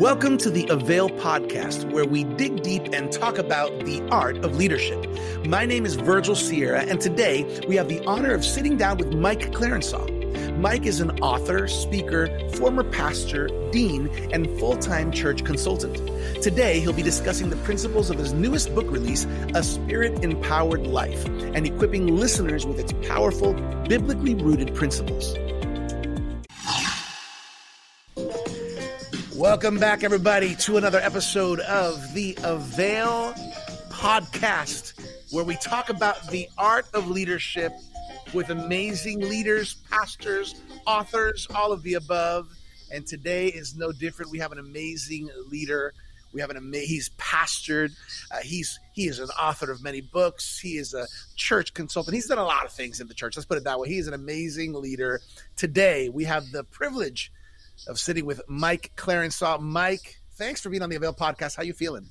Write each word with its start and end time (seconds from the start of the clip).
Welcome 0.00 0.38
to 0.38 0.48
the 0.48 0.66
Avail 0.68 1.10
podcast, 1.10 1.92
where 1.92 2.06
we 2.06 2.24
dig 2.24 2.62
deep 2.62 2.94
and 2.94 3.12
talk 3.12 3.36
about 3.36 3.84
the 3.84 4.00
art 4.10 4.38
of 4.38 4.56
leadership. 4.56 5.06
My 5.44 5.66
name 5.66 5.84
is 5.84 5.94
Virgil 5.96 6.34
Sierra, 6.34 6.80
and 6.84 6.98
today 6.98 7.44
we 7.68 7.76
have 7.76 7.90
the 7.90 8.02
honor 8.06 8.32
of 8.32 8.42
sitting 8.42 8.78
down 8.78 8.96
with 8.96 9.12
Mike 9.12 9.52
Clarensau. 9.52 10.08
Mike 10.58 10.86
is 10.86 11.00
an 11.00 11.20
author, 11.20 11.68
speaker, 11.68 12.30
former 12.54 12.82
pastor, 12.82 13.48
dean, 13.72 14.08
and 14.32 14.48
full 14.58 14.78
time 14.78 15.12
church 15.12 15.44
consultant. 15.44 15.98
Today, 16.42 16.80
he'll 16.80 16.94
be 16.94 17.02
discussing 17.02 17.50
the 17.50 17.56
principles 17.56 18.08
of 18.08 18.16
his 18.16 18.32
newest 18.32 18.74
book 18.74 18.90
release, 18.90 19.26
A 19.54 19.62
Spirit 19.62 20.24
Empowered 20.24 20.86
Life, 20.86 21.26
and 21.26 21.66
equipping 21.66 22.06
listeners 22.16 22.64
with 22.64 22.78
its 22.78 22.94
powerful, 23.06 23.52
biblically 23.86 24.34
rooted 24.34 24.74
principles. 24.74 25.36
Welcome 29.40 29.78
back, 29.78 30.04
everybody, 30.04 30.54
to 30.56 30.76
another 30.76 30.98
episode 30.98 31.60
of 31.60 32.12
the 32.12 32.36
Avail 32.44 33.32
podcast, 33.88 34.92
where 35.32 35.46
we 35.46 35.56
talk 35.56 35.88
about 35.88 36.28
the 36.28 36.46
art 36.58 36.84
of 36.92 37.08
leadership 37.08 37.72
with 38.34 38.50
amazing 38.50 39.20
leaders, 39.20 39.76
pastors, 39.90 40.56
authors, 40.86 41.46
all 41.54 41.72
of 41.72 41.82
the 41.82 41.94
above. 41.94 42.50
And 42.92 43.06
today 43.06 43.46
is 43.46 43.74
no 43.74 43.92
different. 43.92 44.30
We 44.30 44.40
have 44.40 44.52
an 44.52 44.58
amazing 44.58 45.30
leader. 45.48 45.94
We 46.34 46.42
have 46.42 46.50
an 46.50 46.58
amazing. 46.58 46.88
He's 46.88 47.08
pastored. 47.16 47.92
Uh, 48.30 48.40
he's 48.42 48.78
he 48.92 49.08
is 49.08 49.20
an 49.20 49.30
author 49.30 49.72
of 49.72 49.82
many 49.82 50.02
books. 50.02 50.58
He 50.60 50.76
is 50.76 50.92
a 50.92 51.06
church 51.34 51.72
consultant. 51.72 52.14
He's 52.14 52.26
done 52.26 52.36
a 52.36 52.44
lot 52.44 52.66
of 52.66 52.72
things 52.72 53.00
in 53.00 53.08
the 53.08 53.14
church. 53.14 53.38
Let's 53.38 53.46
put 53.46 53.56
it 53.56 53.64
that 53.64 53.80
way. 53.80 53.88
He 53.88 53.96
is 53.96 54.06
an 54.06 54.12
amazing 54.12 54.74
leader. 54.74 55.22
Today 55.56 56.10
we 56.10 56.24
have 56.24 56.50
the 56.52 56.62
privilege 56.64 57.32
of 57.86 57.98
sitting 57.98 58.26
with 58.26 58.40
Mike 58.48 58.92
Clarensau. 58.96 59.60
Mike, 59.60 60.18
thanks 60.34 60.60
for 60.60 60.70
being 60.70 60.82
on 60.82 60.90
the 60.90 60.96
Avail 60.96 61.14
podcast. 61.14 61.56
How 61.56 61.62
you 61.62 61.72
feeling? 61.72 62.08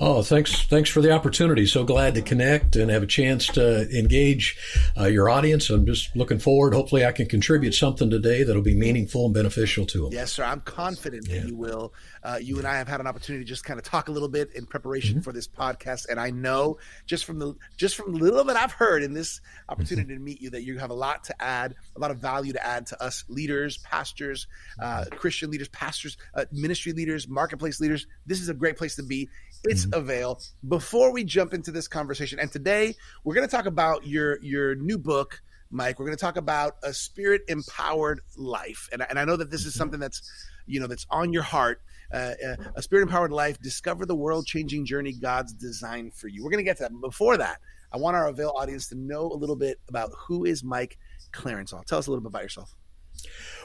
Oh, 0.00 0.22
thanks! 0.22 0.62
Thanks 0.66 0.90
for 0.90 1.00
the 1.00 1.10
opportunity. 1.10 1.66
So 1.66 1.84
glad 1.84 2.14
to 2.14 2.22
connect 2.22 2.76
and 2.76 2.90
have 2.90 3.02
a 3.02 3.06
chance 3.06 3.46
to 3.48 3.88
engage 3.96 4.56
uh, 4.96 5.06
your 5.06 5.28
audience. 5.28 5.68
I'm 5.70 5.86
just 5.86 6.14
looking 6.14 6.38
forward. 6.38 6.74
Hopefully, 6.74 7.04
I 7.04 7.12
can 7.12 7.26
contribute 7.26 7.72
something 7.72 8.10
today 8.10 8.44
that'll 8.44 8.62
be 8.62 8.74
meaningful 8.74 9.26
and 9.26 9.34
beneficial 9.34 9.86
to 9.86 10.04
them. 10.04 10.12
Yes, 10.12 10.32
sir. 10.32 10.44
I'm 10.44 10.60
confident 10.60 11.26
yeah. 11.28 11.40
that 11.40 11.48
you 11.48 11.56
will. 11.56 11.92
Uh, 12.22 12.38
you 12.40 12.58
and 12.58 12.66
I 12.66 12.76
have 12.76 12.88
had 12.88 13.00
an 13.00 13.06
opportunity 13.06 13.44
to 13.44 13.48
just 13.48 13.64
kind 13.64 13.78
of 13.78 13.84
talk 13.84 14.08
a 14.08 14.12
little 14.12 14.28
bit 14.28 14.52
in 14.54 14.66
preparation 14.66 15.16
mm-hmm. 15.16 15.22
for 15.22 15.32
this 15.32 15.48
podcast, 15.48 16.08
and 16.08 16.20
I 16.20 16.30
know 16.30 16.78
just 17.06 17.24
from 17.24 17.38
the 17.38 17.54
just 17.76 17.96
from 17.96 18.12
the 18.12 18.18
little 18.18 18.44
bit 18.44 18.56
I've 18.56 18.72
heard 18.72 19.02
in 19.02 19.12
this 19.12 19.40
opportunity 19.68 20.08
mm-hmm. 20.08 20.18
to 20.18 20.24
meet 20.24 20.40
you 20.40 20.50
that 20.50 20.62
you 20.62 20.78
have 20.78 20.90
a 20.90 20.94
lot 20.94 21.24
to 21.24 21.42
add, 21.42 21.74
a 21.96 22.00
lot 22.00 22.10
of 22.10 22.18
value 22.18 22.52
to 22.52 22.64
add 22.64 22.86
to 22.88 23.02
us 23.02 23.24
leaders, 23.28 23.78
pastors, 23.78 24.46
uh, 24.80 25.04
Christian 25.10 25.50
leaders, 25.50 25.68
pastors, 25.68 26.16
uh, 26.34 26.44
ministry 26.52 26.92
leaders, 26.92 27.28
marketplace 27.28 27.80
leaders. 27.80 28.06
This 28.26 28.40
is 28.40 28.48
a 28.48 28.54
great 28.54 28.76
place 28.76 28.96
to 28.96 29.02
be 29.02 29.28
it's 29.64 29.86
mm-hmm. 29.86 29.98
avail. 29.98 30.40
Before 30.66 31.12
we 31.12 31.24
jump 31.24 31.54
into 31.54 31.70
this 31.70 31.88
conversation 31.88 32.38
and 32.38 32.50
today 32.50 32.94
we're 33.24 33.34
going 33.34 33.46
to 33.46 33.54
talk 33.54 33.66
about 33.66 34.06
your 34.06 34.40
your 34.42 34.74
new 34.74 34.98
book 34.98 35.42
mike. 35.70 35.98
We're 35.98 36.06
going 36.06 36.16
to 36.16 36.20
talk 36.20 36.36
about 36.36 36.76
a 36.82 36.92
spirit 36.92 37.42
empowered 37.48 38.20
life. 38.36 38.88
And, 38.92 39.04
and 39.08 39.18
i 39.18 39.24
know 39.24 39.36
that 39.36 39.50
this 39.50 39.64
is 39.64 39.72
mm-hmm. 39.72 39.78
something 39.78 40.00
that's 40.00 40.22
you 40.66 40.80
know 40.80 40.86
that's 40.86 41.06
on 41.10 41.32
your 41.32 41.42
heart. 41.42 41.82
Uh, 42.12 42.32
uh 42.46 42.56
a 42.74 42.82
spirit 42.82 43.02
empowered 43.02 43.32
life 43.32 43.60
discover 43.60 44.06
the 44.06 44.14
world 44.14 44.46
changing 44.46 44.86
journey 44.86 45.12
god's 45.12 45.52
designed 45.52 46.14
for 46.14 46.28
you. 46.28 46.42
We're 46.42 46.50
going 46.50 46.64
to 46.64 46.68
get 46.68 46.78
to 46.78 46.84
that. 46.84 46.92
But 46.92 47.08
before 47.08 47.36
that 47.36 47.60
i 47.92 47.96
want 47.96 48.16
our 48.16 48.28
avail 48.28 48.54
audience 48.56 48.88
to 48.88 48.94
know 48.94 49.26
a 49.26 49.36
little 49.36 49.56
bit 49.56 49.78
about 49.88 50.10
who 50.16 50.44
is 50.44 50.64
mike 50.64 50.98
clarensau 51.32 51.84
tell 51.84 51.98
us 51.98 52.06
a 52.06 52.10
little 52.10 52.22
bit 52.22 52.28
about 52.28 52.42
yourself 52.42 52.74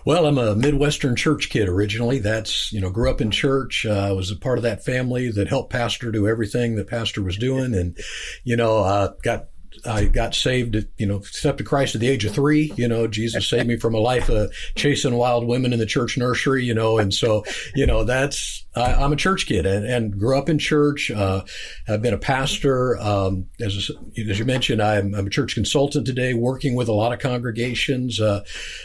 well, 0.06 0.26
I'm 0.26 0.38
a 0.38 0.56
Midwestern 0.56 1.16
church 1.16 1.50
kid 1.50 1.70
originally. 1.70 2.20
That's, 2.20 2.72
you 2.74 2.82
know, 2.82 2.90
grew 2.90 3.10
up 3.10 3.22
in 3.22 3.32
church. 3.32 3.86
I 3.86 4.10
uh, 4.10 4.16
was 4.16 4.32
a 4.32 4.36
part 4.36 4.58
of 4.58 4.64
that 4.64 4.84
family 4.84 5.32
that 5.32 5.48
helped 5.48 5.72
pastor 5.72 6.12
do 6.12 6.28
everything 6.28 6.76
that 6.76 6.90
pastor 6.90 7.22
was 7.22 7.38
doing. 7.38 7.74
And, 7.74 7.98
you 8.44 8.58
know, 8.58 8.80
uh, 8.80 9.14
got 9.24 9.48
I 9.86 10.06
got 10.06 10.36
saved, 10.36 10.76
you 10.98 11.06
know, 11.06 11.22
stepped 11.22 11.58
to 11.60 11.64
Christ 11.64 11.96
at 11.96 12.02
the 12.02 12.10
age 12.10 12.26
of 12.26 12.34
three. 12.34 12.72
You 12.76 12.88
know, 12.88 13.08
Jesus 13.08 13.50
saved 13.50 13.68
me 13.68 13.78
from 13.78 13.96
a 13.96 14.00
life 14.00 14.30
of 14.30 14.54
chasing 14.76 15.16
wild 15.16 15.48
women 15.48 15.74
in 15.74 15.80
the 15.80 15.86
church 15.86 16.18
nursery. 16.18 16.64
You 16.64 16.74
know, 16.74 16.98
and 16.98 17.14
so 17.14 17.44
you 17.76 17.86
know 17.86 18.04
that's 18.04 18.66
I, 18.76 19.04
am 19.04 19.14
a 19.14 19.16
church 19.16 19.46
kid 19.46 19.66
and, 19.66 19.86
and, 19.86 20.18
grew 20.18 20.38
up 20.38 20.50
in 20.50 20.58
church. 20.58 21.12
Uh, 21.12 21.44
I've 21.88 22.02
been 22.02 22.14
a 22.14 22.20
pastor. 22.20 22.98
Um, 23.00 23.48
as 23.60 23.92
as 24.18 24.40
you 24.40 24.46
mentioned, 24.46 24.82
I'm, 24.82 25.14
I'm, 25.14 25.28
a 25.28 25.30
church 25.30 25.54
consultant 25.54 26.06
today, 26.06 26.34
working 26.34 26.76
with 26.76 26.88
a 26.88 26.94
lot 26.94 27.14
of 27.14 27.20
congregations. 27.20 28.20
Uh, 28.20 28.44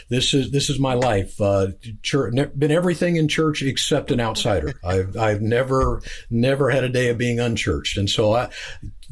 this 0.09 0.33
is 0.33 0.51
this 0.51 0.69
is 0.69 0.79
my 0.79 0.93
life. 0.93 1.39
Uh, 1.41 1.67
church, 2.03 2.35
been 2.57 2.71
everything 2.71 3.15
in 3.15 3.27
church 3.27 3.63
except 3.63 4.11
an 4.11 4.19
outsider. 4.19 4.73
I've 4.83 5.17
I've 5.17 5.41
never 5.41 6.01
never 6.29 6.69
had 6.69 6.83
a 6.83 6.89
day 6.89 7.09
of 7.09 7.17
being 7.17 7.39
unchurched, 7.39 7.97
and 7.97 8.09
so 8.09 8.33
I 8.33 8.49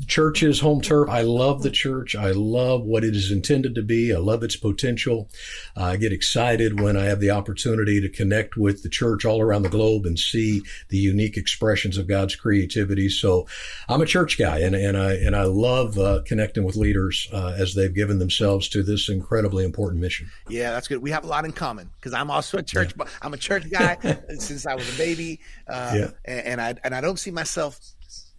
church 0.06 0.44
is 0.44 0.59
home 0.59 0.81
turf. 0.81 1.09
I 1.09 1.22
love 1.22 1.63
the 1.63 1.72
church. 1.72 2.16
I 2.16 2.31
love 2.31 2.84
what 2.84 3.03
it 3.03 3.16
is 3.16 3.31
intended 3.31 3.74
to 3.75 3.81
be. 3.81 4.13
I 4.13 4.19
love 4.19 4.44
its 4.44 4.56
potential. 4.56 5.30
Uh, 5.75 5.85
I 5.85 5.97
get 5.97 6.13
excited 6.13 6.80
when 6.80 6.96
I 6.96 7.06
have 7.06 7.19
the 7.19 7.31
opportunity 7.31 8.00
to 8.02 8.09
connect 8.09 8.58
with 8.58 8.84
the 8.84 8.90
church 8.90 9.25
all 9.25 9.41
around 9.41 9.63
the 9.63 9.69
globe 9.69 10.06
and 10.06 10.19
see 10.19 10.62
the 10.90 10.97
unique 10.97 11.35
expressions 11.35 11.97
of 11.97 12.08
God's 12.08 12.35
creativity. 12.35 13.09
So 13.09 13.47
I'm 13.90 14.02
a 14.02 14.06
church 14.06 14.38
guy 14.38 14.59
and, 14.59 14.75
and 14.75 14.97
I, 14.97 15.13
and 15.13 15.35
I 15.35 15.44
love 15.44 15.97
uh, 15.97 16.22
connecting 16.25 16.64
with 16.64 16.75
leaders 16.75 17.28
uh, 17.34 17.56
as 17.58 17.74
they've 17.74 17.94
given 17.94 18.19
themselves 18.19 18.69
to 18.69 18.84
this 18.84 19.09
incredibly 19.09 19.66
important 19.66 20.02
mission. 20.02 20.29
Yeah, 20.47 20.72
that's 20.72 20.88
good. 20.88 21.02
We 21.02 21.12
have 21.12 21.24
a 21.24 21.28
lot 21.28 21.46
in 21.46 21.53
common 21.53 21.90
because 21.96 22.14
I'm 22.14 22.29
also 22.29 22.59
a 22.59 22.64
church, 22.64 22.94
yeah. 22.97 23.06
I'm 23.22 23.34
a 23.34 23.38
church 23.38 23.69
guy 23.72 23.97
since 24.38 24.68
I 24.68 24.75
was 24.75 24.94
a 24.94 24.97
baby. 24.97 25.40
Uh, 25.68 25.94
yeah. 25.96 26.09
and, 26.25 26.46
and 26.46 26.62
I, 26.62 26.75
and 26.84 26.94
I 26.94 27.02
don't 27.02 27.18
see 27.18 27.31
myself 27.31 27.79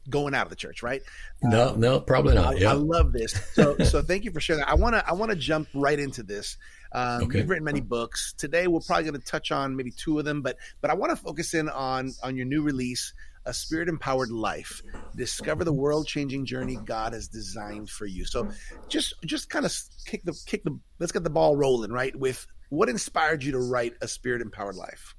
going 0.09 0.35
out 0.35 0.47
of 0.47 0.51
the 0.51 0.57
church, 0.57 0.83
right? 0.83 1.03
No, 1.43 1.71
um, 1.71 1.81
no, 1.81 2.01
probably 2.01 2.35
not. 2.35 2.55
I, 2.55 2.59
yeah. 2.59 2.71
I 2.71 2.75
love 2.75 3.13
this. 3.13 3.33
So, 3.53 3.77
so 3.79 4.03
thank 4.09 4.25
you 4.25 4.31
for 4.31 4.41
sharing 4.41 4.61
that. 4.61 4.69
I 4.69 4.75
want 4.75 4.95
to, 4.95 5.07
I 5.09 5.13
want 5.13 5.31
to 5.31 5.37
jump 5.37 5.69
right 5.75 5.99
into 5.99 6.23
this. 6.23 6.57
Um, 6.93 7.25
okay. 7.25 7.39
You've 7.39 7.51
written 7.51 7.65
many 7.65 7.81
books. 7.81 8.35
Today, 8.37 8.67
we're 8.67 8.81
probably 8.81 9.05
going 9.05 9.21
to 9.21 9.27
touch 9.27 9.53
on 9.53 9.77
maybe 9.77 9.91
two 9.91 10.19
of 10.19 10.25
them, 10.25 10.43
but, 10.43 10.57
but 10.81 10.91
I 10.91 10.95
want 10.95 11.11
to 11.11 11.17
focus 11.17 11.55
in 11.55 11.69
on, 11.69 12.13
on 12.23 12.37
your 12.37 12.47
new 12.47 12.63
release, 12.63 13.13
a 13.45 13.53
spirit 13.53 13.89
empowered 13.89 14.31
life. 14.31 14.83
Discover 15.15 15.65
the 15.65 15.73
world 15.73 16.07
changing 16.07 16.47
journey 16.47 16.79
God 16.85 17.13
has 17.13 17.29
designed 17.29 17.91
for 17.91 18.07
you. 18.07 18.25
So, 18.25 18.51
just, 18.89 19.15
just 19.25 19.51
kind 19.51 19.67
of 19.67 19.75
kick 20.07 20.25
the, 20.25 20.39
kick 20.47 20.65
the, 20.65 20.79
let's 20.99 21.13
get 21.13 21.25
the 21.25 21.31
ball 21.31 21.57
rolling, 21.57 21.93
right? 21.93 22.15
With 22.17 22.47
what 22.71 22.89
inspired 22.89 23.43
you 23.43 23.53
to 23.53 23.61
write 23.61 23.95
a 24.01 24.09
spirit 24.09 24.43
empowered 24.43 24.77
life? 24.77 25.15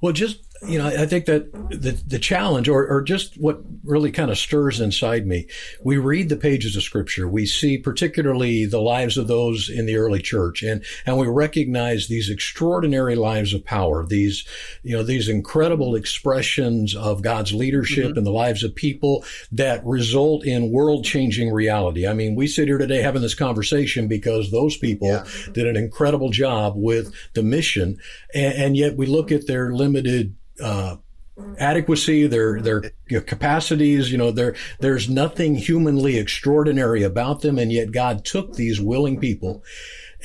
Well, 0.00 0.12
just 0.12 0.46
you 0.62 0.78
know, 0.78 0.86
I 0.86 1.06
think 1.06 1.26
that 1.26 1.52
the 1.52 1.92
the 2.06 2.18
challenge, 2.18 2.68
or 2.68 2.86
or 2.86 3.02
just 3.02 3.34
what 3.40 3.60
really 3.84 4.10
kind 4.10 4.30
of 4.30 4.38
stirs 4.38 4.80
inside 4.80 5.26
me, 5.26 5.46
we 5.82 5.98
read 5.98 6.28
the 6.28 6.36
pages 6.36 6.76
of 6.76 6.82
Scripture, 6.82 7.28
we 7.28 7.46
see 7.46 7.78
particularly 7.78 8.64
the 8.64 8.80
lives 8.80 9.16
of 9.18 9.28
those 9.28 9.68
in 9.68 9.86
the 9.86 9.96
early 9.96 10.20
church, 10.20 10.62
and 10.62 10.84
and 11.04 11.18
we 11.18 11.26
recognize 11.26 12.08
these 12.08 12.30
extraordinary 12.30 13.16
lives 13.16 13.52
of 13.52 13.64
power, 13.64 14.04
these 14.06 14.46
you 14.82 14.96
know 14.96 15.02
these 15.02 15.28
incredible 15.28 15.94
expressions 15.94 16.94
of 16.94 17.22
God's 17.22 17.52
leadership 17.52 18.10
mm-hmm. 18.10 18.18
in 18.18 18.24
the 18.24 18.32
lives 18.32 18.62
of 18.64 18.74
people 18.74 19.24
that 19.52 19.84
result 19.84 20.44
in 20.44 20.72
world 20.72 21.04
changing 21.04 21.52
reality. 21.52 22.06
I 22.06 22.14
mean, 22.14 22.34
we 22.34 22.46
sit 22.46 22.68
here 22.68 22.78
today 22.78 23.02
having 23.02 23.22
this 23.22 23.34
conversation 23.34 24.08
because 24.08 24.50
those 24.50 24.76
people 24.76 25.08
yeah. 25.08 25.24
did 25.52 25.66
an 25.66 25.76
incredible 25.76 26.30
job 26.30 26.74
with 26.76 27.12
the 27.34 27.42
mission, 27.42 27.98
and, 28.34 28.54
and 28.54 28.76
yet 28.76 28.96
we 28.96 29.06
look 29.06 29.30
at 29.30 29.46
their 29.46 29.65
limited 29.74 30.36
uh, 30.62 30.96
adequacy, 31.58 32.26
their 32.26 32.60
their 32.60 32.82
capacities. 33.20 34.10
You 34.10 34.18
know, 34.18 34.30
there 34.30 34.54
there's 34.80 35.08
nothing 35.08 35.56
humanly 35.56 36.16
extraordinary 36.18 37.02
about 37.02 37.42
them, 37.42 37.58
and 37.58 37.72
yet 37.72 37.92
God 37.92 38.24
took 38.24 38.54
these 38.54 38.80
willing 38.80 39.20
people 39.20 39.62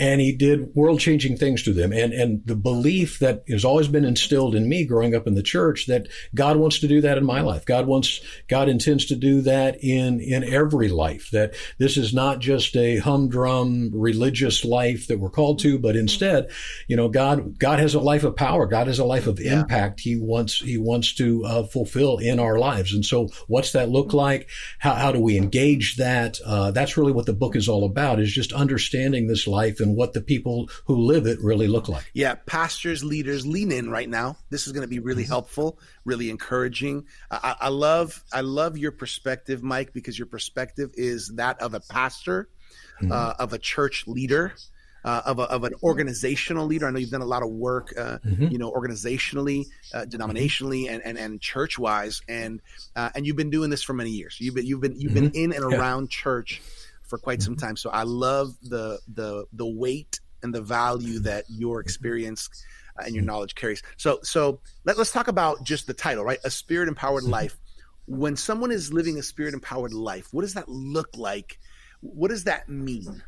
and 0.01 0.19
he 0.19 0.31
did 0.31 0.73
world 0.73 0.99
changing 0.99 1.37
things 1.37 1.61
to 1.61 1.73
them. 1.73 1.93
And, 1.93 2.11
and 2.11 2.41
the 2.43 2.55
belief 2.55 3.19
that 3.19 3.43
has 3.47 3.63
always 3.63 3.87
been 3.87 4.03
instilled 4.03 4.55
in 4.55 4.67
me 4.67 4.83
growing 4.83 5.13
up 5.13 5.27
in 5.27 5.35
the 5.35 5.43
church 5.43 5.85
that 5.85 6.07
God 6.33 6.57
wants 6.57 6.79
to 6.79 6.87
do 6.87 7.01
that 7.01 7.19
in 7.19 7.23
my 7.23 7.41
life. 7.41 7.67
God 7.67 7.85
wants, 7.85 8.19
God 8.47 8.67
intends 8.67 9.05
to 9.05 9.15
do 9.15 9.41
that 9.41 9.77
in, 9.83 10.19
in 10.19 10.43
every 10.43 10.89
life, 10.89 11.29
that 11.33 11.53
this 11.77 11.97
is 11.97 12.15
not 12.15 12.39
just 12.39 12.75
a 12.75 12.97
humdrum 12.97 13.91
religious 13.93 14.65
life 14.65 15.05
that 15.05 15.19
we're 15.19 15.29
called 15.29 15.59
to, 15.59 15.77
but 15.77 15.95
instead, 15.95 16.49
you 16.87 16.97
know, 16.97 17.07
God, 17.07 17.59
God 17.59 17.77
has 17.77 17.93
a 17.93 17.99
life 17.99 18.23
of 18.23 18.35
power. 18.35 18.65
God 18.65 18.87
has 18.87 18.97
a 18.97 19.05
life 19.05 19.27
of 19.27 19.39
yeah. 19.39 19.59
impact. 19.59 19.99
He 19.99 20.15
wants, 20.15 20.57
he 20.57 20.79
wants 20.79 21.13
to 21.17 21.45
uh, 21.45 21.63
fulfill 21.65 22.17
in 22.17 22.39
our 22.39 22.57
lives. 22.57 22.91
And 22.91 23.05
so 23.05 23.29
what's 23.45 23.73
that 23.73 23.89
look 23.89 24.13
like? 24.13 24.49
How, 24.79 24.95
how 24.95 25.11
do 25.11 25.19
we 25.19 25.37
engage 25.37 25.97
that? 25.97 26.39
Uh, 26.43 26.71
that's 26.71 26.97
really 26.97 27.11
what 27.11 27.27
the 27.27 27.33
book 27.33 27.55
is 27.55 27.69
all 27.69 27.85
about 27.85 28.19
is 28.19 28.31
just 28.31 28.51
understanding 28.51 29.27
this 29.27 29.45
life 29.45 29.79
and 29.79 29.90
what 29.95 30.13
the 30.13 30.21
people 30.21 30.69
who 30.85 30.95
live 30.95 31.25
it 31.27 31.39
really 31.41 31.67
look 31.67 31.89
like. 31.89 32.09
Yeah, 32.13 32.35
pastors, 32.45 33.03
leaders, 33.03 33.45
lean 33.45 33.71
in 33.71 33.89
right 33.89 34.09
now. 34.09 34.37
This 34.49 34.67
is 34.67 34.73
going 34.73 34.83
to 34.83 34.87
be 34.87 34.99
really 34.99 35.23
mm-hmm. 35.23 35.31
helpful, 35.31 35.79
really 36.05 36.29
encouraging. 36.29 37.05
I, 37.29 37.55
I, 37.61 37.69
love, 37.69 38.23
I 38.31 38.41
love 38.41 38.77
your 38.77 38.91
perspective, 38.91 39.63
Mike, 39.63 39.93
because 39.93 40.17
your 40.17 40.27
perspective 40.27 40.91
is 40.95 41.33
that 41.35 41.61
of 41.61 41.73
a 41.73 41.79
pastor, 41.79 42.49
mm-hmm. 43.01 43.11
uh, 43.11 43.33
of 43.39 43.53
a 43.53 43.57
church 43.57 44.07
leader. 44.07 44.53
uh, 45.03 45.21
of, 45.25 45.39
a, 45.39 45.43
of 45.43 45.63
an 45.63 45.73
organizational 45.83 46.65
leader. 46.65 46.87
I 46.87 46.91
know 46.91 46.99
you've 46.99 47.09
done 47.09 47.21
a 47.21 47.25
lot 47.25 47.43
of 47.43 47.49
work, 47.49 47.93
uh, 47.97 48.19
mm-hmm. 48.19 48.47
you 48.47 48.57
know, 48.57 48.71
organizationally, 48.71 49.65
uh, 49.93 50.05
denominationally, 50.07 50.89
and 50.89 51.01
and, 51.03 51.17
and 51.17 51.41
church 51.41 51.79
wise, 51.79 52.21
and 52.27 52.61
uh, 52.95 53.09
and 53.15 53.25
you've 53.25 53.35
been 53.35 53.49
doing 53.49 53.69
this 53.69 53.83
for 53.83 53.93
many 53.93 54.11
years. 54.11 54.37
You've 54.39 54.55
been 54.55 54.65
you've 54.65 54.81
been 54.81 54.99
you've 54.99 55.13
mm-hmm. 55.13 55.29
been 55.29 55.43
in 55.43 55.53
and 55.53 55.73
around 55.73 56.09
church 56.09 56.61
for 57.11 57.17
quite 57.17 57.39
mm-hmm. 57.39 57.45
some 57.47 57.55
time. 57.57 57.75
So 57.75 57.89
I 57.89 58.03
love 58.03 58.55
the 58.63 58.99
the 59.13 59.45
the 59.51 59.67
weight 59.67 60.21
and 60.41 60.55
the 60.55 60.61
value 60.61 61.19
that 61.19 61.43
your 61.49 61.81
experience 61.81 62.49
uh, 62.97 63.03
and 63.05 63.13
your 63.13 63.21
mm-hmm. 63.21 63.31
knowledge 63.31 63.53
carries. 63.53 63.83
So 63.97 64.19
so 64.23 64.61
let, 64.85 64.97
us 64.97 65.11
talk 65.11 65.27
about 65.27 65.63
just 65.63 65.87
the 65.87 65.93
title, 65.93 66.23
right? 66.23 66.39
A 66.45 66.49
spirit 66.49 66.87
empowered 66.87 67.23
mm-hmm. 67.23 67.33
life. 67.33 67.57
When 68.07 68.37
someone 68.37 68.71
is 68.71 68.93
living 68.93 69.19
a 69.19 69.23
spirit 69.23 69.53
empowered 69.53 69.93
life, 69.93 70.29
what 70.31 70.41
does 70.41 70.53
that 70.53 70.69
look 70.69 71.09
like? 71.17 71.59
What 71.99 72.29
does 72.29 72.45
that 72.45 72.69
mean? 72.69 73.21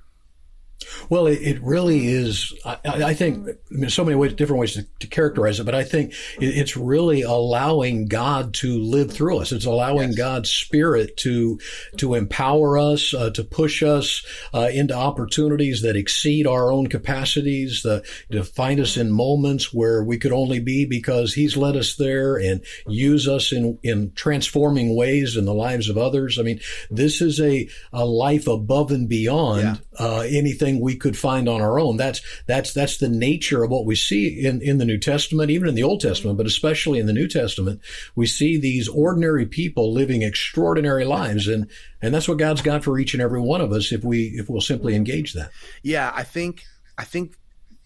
Well, 1.09 1.27
it, 1.27 1.41
it 1.41 1.61
really 1.61 2.07
is. 2.07 2.53
I, 2.65 2.77
I, 2.85 3.13
think 3.13 3.47
I 3.47 3.53
mean, 3.69 3.89
so 3.89 4.03
many 4.03 4.15
ways, 4.15 4.33
different 4.33 4.59
ways 4.59 4.73
to, 4.73 4.85
to 4.99 5.07
characterize 5.07 5.59
it, 5.59 5.65
but 5.65 5.75
I 5.75 5.83
think 5.83 6.13
it, 6.39 6.57
it's 6.57 6.77
really 6.77 7.21
allowing 7.21 8.07
God 8.07 8.53
to 8.55 8.79
live 8.79 9.11
through 9.11 9.39
us. 9.39 9.51
It's 9.51 9.65
allowing 9.65 10.09
yes. 10.09 10.17
God's 10.17 10.49
Spirit 10.51 11.17
to 11.17 11.59
to 11.97 12.15
empower 12.15 12.77
us, 12.77 13.13
uh, 13.13 13.29
to 13.31 13.43
push 13.43 13.83
us 13.83 14.25
uh, 14.53 14.69
into 14.73 14.93
opportunities 14.93 15.81
that 15.81 15.95
exceed 15.95 16.47
our 16.47 16.71
own 16.71 16.87
capacities, 16.87 17.83
the, 17.83 18.03
to 18.31 18.43
find 18.43 18.79
us 18.79 18.97
in 18.97 19.11
moments 19.11 19.73
where 19.73 20.03
we 20.03 20.17
could 20.17 20.31
only 20.31 20.59
be 20.59 20.85
because 20.85 21.33
He's 21.33 21.57
led 21.57 21.75
us 21.75 21.95
there, 21.95 22.37
and 22.37 22.61
use 22.87 23.27
us 23.27 23.51
in 23.51 23.79
in 23.83 24.11
transforming 24.13 24.95
ways 24.95 25.35
in 25.37 25.45
the 25.45 25.53
lives 25.53 25.89
of 25.89 25.97
others. 25.97 26.39
I 26.39 26.43
mean, 26.43 26.59
this 26.89 27.21
is 27.21 27.39
a 27.39 27.67
a 27.91 28.05
life 28.05 28.47
above 28.47 28.91
and 28.91 29.07
beyond 29.09 29.63
yeah. 29.63 30.05
uh, 30.05 30.19
anything 30.21 30.72
anything 30.73 30.83
we 30.83 30.95
could 30.95 31.17
find 31.17 31.47
on 31.47 31.61
our 31.61 31.79
own. 31.79 31.97
That's 31.97 32.21
that's 32.45 32.73
that's 32.73 32.97
the 32.97 33.09
nature 33.09 33.63
of 33.63 33.71
what 33.71 33.85
we 33.85 33.95
see 33.95 34.45
in, 34.45 34.61
in 34.61 34.77
the 34.77 34.85
New 34.85 34.97
Testament, 34.97 35.49
even 35.49 35.67
in 35.67 35.75
the 35.75 35.83
Old 35.83 36.01
Testament, 36.01 36.37
but 36.37 36.45
especially 36.45 36.99
in 36.99 37.05
the 37.05 37.13
New 37.13 37.27
Testament. 37.27 37.81
We 38.15 38.25
see 38.25 38.57
these 38.57 38.87
ordinary 38.87 39.45
people 39.45 39.93
living 39.93 40.21
extraordinary 40.21 41.05
lives, 41.05 41.47
and 41.47 41.69
and 42.01 42.13
that's 42.13 42.27
what 42.27 42.37
God's 42.37 42.61
got 42.61 42.83
for 42.83 42.99
each 42.99 43.13
and 43.13 43.21
every 43.21 43.41
one 43.41 43.61
of 43.61 43.71
us 43.71 43.91
if 43.91 44.03
we 44.03 44.33
if 44.35 44.49
we'll 44.49 44.61
simply 44.61 44.95
engage 44.95 45.33
that. 45.33 45.51
Yeah, 45.81 46.11
I 46.13 46.23
think 46.23 46.63
I 46.97 47.03
think 47.03 47.35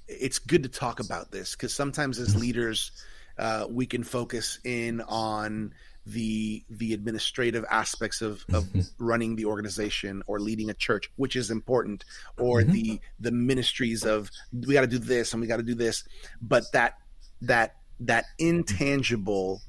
it's 0.07 0.39
good 0.39 0.63
to 0.63 0.69
talk 0.69 0.99
about 0.99 1.31
this 1.31 1.55
because 1.55 1.73
sometimes 1.73 2.19
as 2.19 2.35
leaders, 2.35 2.91
uh, 3.37 3.67
we 3.69 3.85
can 3.85 4.03
focus 4.03 4.59
in 4.63 5.01
on 5.01 5.73
the 6.07 6.63
the 6.69 6.93
administrative 6.93 7.65
aspects 7.69 8.21
of, 8.21 8.45
of 8.53 8.63
mm-hmm. 8.65 8.81
running 8.97 9.35
the 9.35 9.45
organization 9.45 10.23
or 10.27 10.39
leading 10.39 10.69
a 10.69 10.73
church, 10.73 11.11
which 11.15 11.35
is 11.35 11.51
important, 11.51 12.05
or 12.39 12.61
mm-hmm. 12.61 12.71
the 12.71 13.01
the 13.19 13.31
ministries 13.31 14.05
of 14.05 14.31
we 14.53 14.73
got 14.73 14.81
to 14.81 14.87
do 14.87 14.99
this 14.99 15.33
and 15.33 15.41
we 15.41 15.47
got 15.47 15.57
to 15.57 15.63
do 15.63 15.75
this, 15.75 16.03
but 16.41 16.63
that 16.71 16.97
that 17.41 17.75
that 17.99 18.25
intangible 18.39 19.61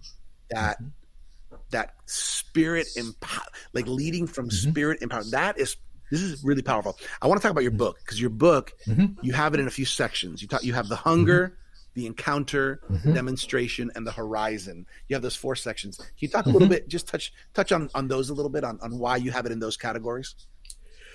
that 0.50 0.80
mm-hmm. 0.80 1.56
that 1.70 1.94
spirit 2.06 2.86
empower 2.96 3.42
like 3.72 3.86
leading 3.86 4.26
from 4.26 4.48
mm-hmm. 4.48 4.70
spirit 4.70 5.02
empower 5.02 5.24
that 5.24 5.58
is 5.58 5.76
this 6.10 6.22
is 6.22 6.42
really 6.42 6.62
powerful. 6.62 6.96
I 7.20 7.26
want 7.26 7.38
to 7.40 7.42
talk 7.42 7.50
about 7.50 7.64
your 7.64 7.70
mm-hmm. 7.70 7.78
book 7.78 7.98
because 7.98 8.20
your 8.20 8.30
book 8.30 8.72
mm-hmm. 8.86 9.18
you 9.22 9.32
have 9.32 9.54
it 9.54 9.60
in 9.60 9.66
a 9.66 9.70
few 9.70 9.84
sections. 9.84 10.40
You 10.40 10.48
talk 10.48 10.62
you 10.62 10.72
have 10.72 10.88
the 10.88 10.96
hunger 10.96 11.58
the 11.98 12.06
encounter, 12.06 12.80
mm-hmm. 12.90 13.12
demonstration, 13.12 13.90
and 13.94 14.06
the 14.06 14.12
horizon. 14.12 14.86
You 15.08 15.16
have 15.16 15.22
those 15.22 15.36
four 15.36 15.56
sections. 15.56 15.96
Can 15.98 16.06
you 16.20 16.28
talk 16.28 16.46
a 16.46 16.48
little 16.48 16.68
mm-hmm. 16.68 16.74
bit, 16.74 16.88
just 16.88 17.08
touch 17.08 17.32
touch 17.54 17.72
on, 17.72 17.90
on 17.94 18.08
those 18.08 18.30
a 18.30 18.34
little 18.34 18.50
bit, 18.50 18.64
on, 18.64 18.78
on 18.80 18.98
why 18.98 19.16
you 19.16 19.30
have 19.32 19.44
it 19.46 19.52
in 19.52 19.58
those 19.58 19.76
categories? 19.76 20.34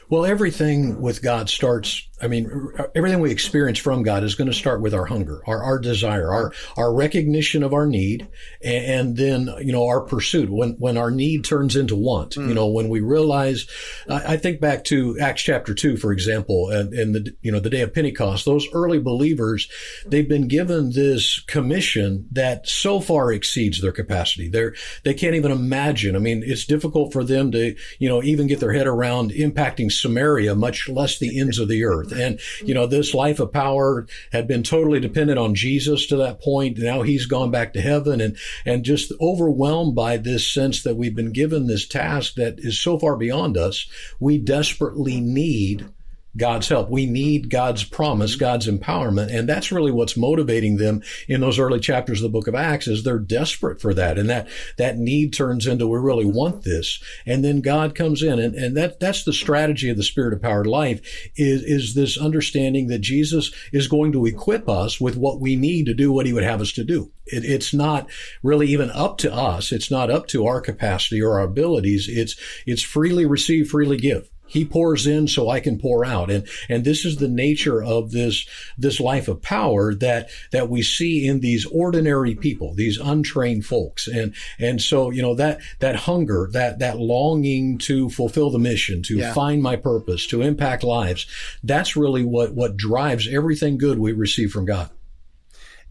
Well, 0.09 0.25
everything 0.25 1.01
with 1.01 1.21
God 1.21 1.49
starts, 1.49 2.07
I 2.21 2.27
mean, 2.27 2.71
everything 2.95 3.19
we 3.19 3.31
experience 3.31 3.79
from 3.79 4.03
God 4.03 4.23
is 4.23 4.35
going 4.35 4.49
to 4.49 4.53
start 4.53 4.81
with 4.81 4.93
our 4.93 5.05
hunger, 5.05 5.41
our, 5.47 5.63
our 5.63 5.79
desire, 5.79 6.31
our, 6.31 6.53
our 6.77 6.93
recognition 6.93 7.63
of 7.63 7.73
our 7.73 7.87
need, 7.87 8.27
and, 8.63 8.85
and 8.85 9.17
then, 9.17 9.49
you 9.61 9.71
know, 9.71 9.87
our 9.87 10.01
pursuit. 10.01 10.49
When, 10.49 10.71
when 10.73 10.97
our 10.97 11.09
need 11.09 11.45
turns 11.45 11.75
into 11.75 11.95
want, 11.95 12.35
mm. 12.35 12.47
you 12.47 12.53
know, 12.53 12.67
when 12.67 12.89
we 12.89 13.01
realize, 13.01 13.67
I, 14.09 14.33
I, 14.33 14.37
think 14.37 14.61
back 14.61 14.83
to 14.85 15.17
Acts 15.19 15.41
chapter 15.41 15.73
two, 15.73 15.97
for 15.97 16.11
example, 16.11 16.69
and, 16.69 16.93
and 16.93 17.15
the, 17.15 17.35
you 17.41 17.51
know, 17.51 17.59
the 17.59 17.69
day 17.69 17.81
of 17.81 17.93
Pentecost, 17.93 18.45
those 18.45 18.67
early 18.73 18.99
believers, 18.99 19.69
they've 20.05 20.29
been 20.29 20.47
given 20.47 20.91
this 20.91 21.39
commission 21.39 22.27
that 22.31 22.67
so 22.67 22.99
far 22.99 23.31
exceeds 23.31 23.81
their 23.81 23.91
capacity. 23.91 24.49
They're, 24.49 24.75
they 25.03 25.13
can't 25.13 25.35
even 25.35 25.51
imagine. 25.51 26.15
I 26.15 26.19
mean, 26.19 26.43
it's 26.45 26.65
difficult 26.65 27.13
for 27.13 27.23
them 27.23 27.51
to, 27.51 27.75
you 27.99 28.09
know, 28.09 28.21
even 28.21 28.47
get 28.47 28.59
their 28.59 28.73
head 28.73 28.87
around 28.87 29.31
impacting 29.31 29.91
Samaria, 30.01 30.55
much 30.55 30.89
less 30.89 31.17
the 31.17 31.39
ends 31.39 31.59
of 31.59 31.67
the 31.67 31.83
earth. 31.83 32.11
And, 32.11 32.39
you 32.63 32.73
know, 32.73 32.87
this 32.87 33.13
life 33.13 33.39
of 33.39 33.51
power 33.51 34.07
had 34.31 34.47
been 34.47 34.63
totally 34.63 34.99
dependent 34.99 35.39
on 35.39 35.55
Jesus 35.55 36.07
to 36.07 36.15
that 36.17 36.41
point. 36.41 36.77
Now 36.77 37.01
he's 37.01 37.25
gone 37.25 37.51
back 37.51 37.73
to 37.73 37.81
heaven 37.81 38.21
and, 38.21 38.37
and 38.65 38.83
just 38.83 39.11
overwhelmed 39.21 39.95
by 39.95 40.17
this 40.17 40.47
sense 40.47 40.83
that 40.83 40.95
we've 40.95 41.15
been 41.15 41.31
given 41.31 41.67
this 41.67 41.87
task 41.87 42.35
that 42.35 42.55
is 42.59 42.79
so 42.79 42.97
far 42.99 43.15
beyond 43.15 43.57
us. 43.57 43.87
We 44.19 44.37
desperately 44.37 45.19
need 45.19 45.89
God's 46.35 46.67
help. 46.67 46.89
We 46.89 47.05
need 47.05 47.49
God's 47.49 47.83
promise, 47.83 48.31
mm-hmm. 48.31 48.39
God's 48.39 48.67
empowerment. 48.67 49.33
And 49.33 49.47
that's 49.47 49.71
really 49.71 49.91
what's 49.91 50.17
motivating 50.17 50.77
them 50.77 51.01
in 51.27 51.41
those 51.41 51.59
early 51.59 51.79
chapters 51.79 52.19
of 52.19 52.23
the 52.23 52.37
book 52.37 52.47
of 52.47 52.55
Acts 52.55 52.87
is 52.87 53.03
they're 53.03 53.19
desperate 53.19 53.79
for 53.79 53.93
that. 53.93 54.17
And 54.17 54.29
that, 54.29 54.47
that 54.77 54.97
need 54.97 55.33
turns 55.33 55.67
into 55.67 55.87
we 55.87 55.99
really 55.99 56.25
want 56.25 56.63
this. 56.63 57.01
And 57.25 57.43
then 57.43 57.61
God 57.61 57.95
comes 57.95 58.23
in 58.23 58.39
and, 58.39 58.55
and 58.55 58.75
that, 58.77 58.99
that's 58.99 59.23
the 59.23 59.33
strategy 59.33 59.89
of 59.89 59.97
the 59.97 60.03
spirit 60.03 60.33
of 60.33 60.39
empowered 60.39 60.67
life 60.67 61.01
is, 61.35 61.63
is 61.63 61.93
this 61.93 62.17
understanding 62.17 62.87
that 62.87 62.99
Jesus 62.99 63.53
is 63.71 63.87
going 63.87 64.11
to 64.13 64.25
equip 64.25 64.67
us 64.67 64.99
with 64.99 65.15
what 65.15 65.39
we 65.39 65.55
need 65.55 65.85
to 65.85 65.93
do 65.93 66.11
what 66.11 66.25
he 66.25 66.33
would 66.33 66.43
have 66.43 66.61
us 66.61 66.71
to 66.73 66.83
do. 66.83 67.11
It, 67.25 67.45
it's 67.45 67.73
not 67.73 68.09
really 68.41 68.67
even 68.67 68.89
up 68.91 69.17
to 69.19 69.33
us. 69.33 69.71
It's 69.71 69.91
not 69.91 70.09
up 70.09 70.27
to 70.27 70.45
our 70.47 70.61
capacity 70.61 71.21
or 71.21 71.39
our 71.39 71.45
abilities. 71.45 72.07
It's, 72.09 72.35
it's 72.65 72.81
freely 72.81 73.25
receive, 73.25 73.69
freely 73.69 73.97
give. 73.97 74.29
He 74.45 74.65
pours 74.65 75.07
in 75.07 75.27
so 75.27 75.49
I 75.49 75.59
can 75.61 75.79
pour 75.79 76.05
out. 76.05 76.29
And, 76.29 76.47
and 76.69 76.83
this 76.83 77.05
is 77.05 77.15
the 77.15 77.27
nature 77.27 77.81
of 77.81 78.11
this, 78.11 78.45
this 78.77 78.99
life 78.99 79.27
of 79.27 79.41
power 79.41 79.95
that, 79.95 80.29
that 80.51 80.69
we 80.69 80.83
see 80.83 81.25
in 81.25 81.39
these 81.39 81.65
ordinary 81.65 82.35
people, 82.35 82.75
these 82.75 82.99
untrained 82.99 83.65
folks. 83.65 84.07
And, 84.07 84.35
and 84.59 84.81
so, 84.81 85.09
you 85.09 85.21
know, 85.21 85.33
that, 85.35 85.61
that 85.79 85.95
hunger, 85.95 86.49
that, 86.51 86.79
that 86.79 86.99
longing 86.99 87.79
to 87.79 88.09
fulfill 88.09 88.51
the 88.51 88.59
mission, 88.59 89.01
to 89.03 89.17
yeah. 89.17 89.33
find 89.33 89.63
my 89.63 89.75
purpose, 89.75 90.27
to 90.27 90.41
impact 90.41 90.83
lives, 90.83 91.25
that's 91.63 91.95
really 91.95 92.23
what, 92.23 92.53
what 92.53 92.77
drives 92.77 93.27
everything 93.27 93.77
good 93.77 93.97
we 93.97 94.11
receive 94.11 94.51
from 94.51 94.65
God. 94.65 94.89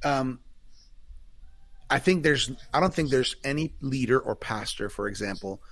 Um, 0.04 0.40
I 1.90 1.98
think 1.98 2.22
there's, 2.22 2.52
I 2.72 2.80
don't 2.80 2.94
think 2.94 3.10
there's 3.10 3.34
any 3.42 3.74
leader 3.80 4.20
or 4.20 4.36
pastor, 4.36 4.88
for 4.88 5.08
example, 5.08 5.62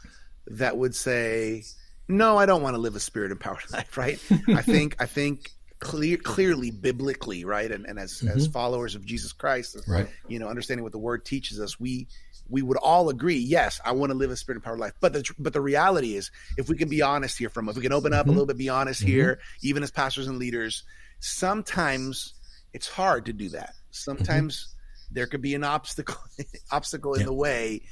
that 0.47 0.77
would 0.77 0.95
say, 0.95 1.65
no, 2.11 2.37
I 2.37 2.47
don't 2.47 2.63
want 2.63 2.75
to 2.75 2.81
live 2.81 2.97
a 2.97 3.01
spirit 3.01 3.33
empowered 3.33 3.63
life, 3.73 3.97
right? 3.97 4.19
I 4.49 4.63
think 4.63 4.97
I 4.99 5.07
think 5.07 5.51
clear 5.81 6.19
clearly 6.19 6.71
biblically, 6.71 7.45
right? 7.45 7.71
And, 7.71 7.87
and 7.87 7.99
as 7.99 8.15
mm-hmm. 8.15 8.37
as 8.37 8.47
followers 8.47 8.95
of 8.95 9.05
Jesus 9.05 9.33
Christ, 9.33 9.79
right. 9.89 10.09
you 10.29 10.39
know, 10.39 10.49
understanding 10.49 10.85
what 10.85 10.93
the 10.93 10.99
word 10.99 11.25
teaches 11.25 11.61
us, 11.61 11.81
we 11.81 12.07
we 12.49 12.63
would 12.63 12.77
all 12.79 13.09
agree, 13.09 13.37
yes, 13.37 13.81
I 13.85 13.93
want 13.93 14.11
to 14.11 14.19
live 14.19 14.31
a 14.31 14.37
spirit 14.37 14.57
empowered 14.57 14.81
life. 14.81 14.93
But 15.01 15.13
the 15.13 15.25
but 15.39 15.53
the 15.53 15.61
reality 15.61 16.17
is, 16.17 16.31
if 16.57 16.69
we 16.69 16.77
can 16.77 16.89
be 16.89 17.03
honest 17.03 17.39
here 17.39 17.49
from 17.49 17.69
if 17.69 17.77
we 17.77 17.83
can 17.83 17.93
open 17.93 18.13
up 18.13 18.23
mm-hmm. 18.23 18.31
a 18.31 18.33
little 18.33 18.47
bit, 18.47 18.59
be 18.59 18.69
honest 18.69 19.01
mm-hmm. 19.01 19.11
here, 19.11 19.41
even 19.63 19.83
as 19.83 19.91
pastors 19.91 20.29
and 20.29 20.39
leaders, 20.39 20.85
sometimes 21.21 22.35
it's 22.73 22.89
hard 22.89 23.27
to 23.27 23.33
do 23.33 23.49
that. 23.51 23.75
Sometimes 23.91 24.57
mm-hmm. 24.57 25.15
there 25.15 25.27
could 25.27 25.43
be 25.43 25.55
an 25.55 25.65
obstacle 25.65 26.17
obstacle 26.71 27.15
in 27.15 27.25
the 27.25 27.33
way 27.33 27.83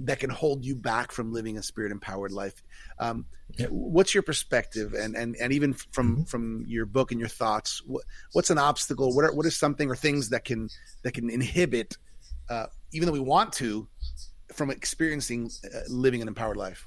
that 0.00 0.18
can 0.18 0.30
hold 0.30 0.64
you 0.64 0.74
back 0.74 1.12
from 1.12 1.32
living 1.32 1.56
a 1.56 1.62
spirit 1.62 1.92
empowered 1.92 2.32
life. 2.32 2.62
Um. 2.98 3.26
What's 3.70 4.14
your 4.14 4.22
perspective, 4.22 4.92
and 4.92 5.16
and 5.16 5.36
and 5.36 5.52
even 5.52 5.72
from 5.74 6.16
mm-hmm. 6.16 6.22
from 6.24 6.64
your 6.66 6.86
book 6.86 7.10
and 7.10 7.18
your 7.18 7.28
thoughts, 7.28 7.82
what, 7.86 8.04
what's 8.32 8.50
an 8.50 8.58
obstacle? 8.58 9.14
What 9.14 9.24
are, 9.24 9.34
what 9.34 9.46
is 9.46 9.56
something 9.56 9.90
or 9.90 9.96
things 9.96 10.28
that 10.30 10.44
can 10.44 10.68
that 11.02 11.12
can 11.12 11.30
inhibit, 11.30 11.96
uh, 12.50 12.66
even 12.92 13.06
though 13.06 13.12
we 13.12 13.20
want 13.20 13.52
to, 13.54 13.88
from 14.52 14.70
experiencing 14.70 15.50
uh, 15.64 15.80
living 15.88 16.22
an 16.22 16.28
empowered 16.28 16.56
life? 16.56 16.86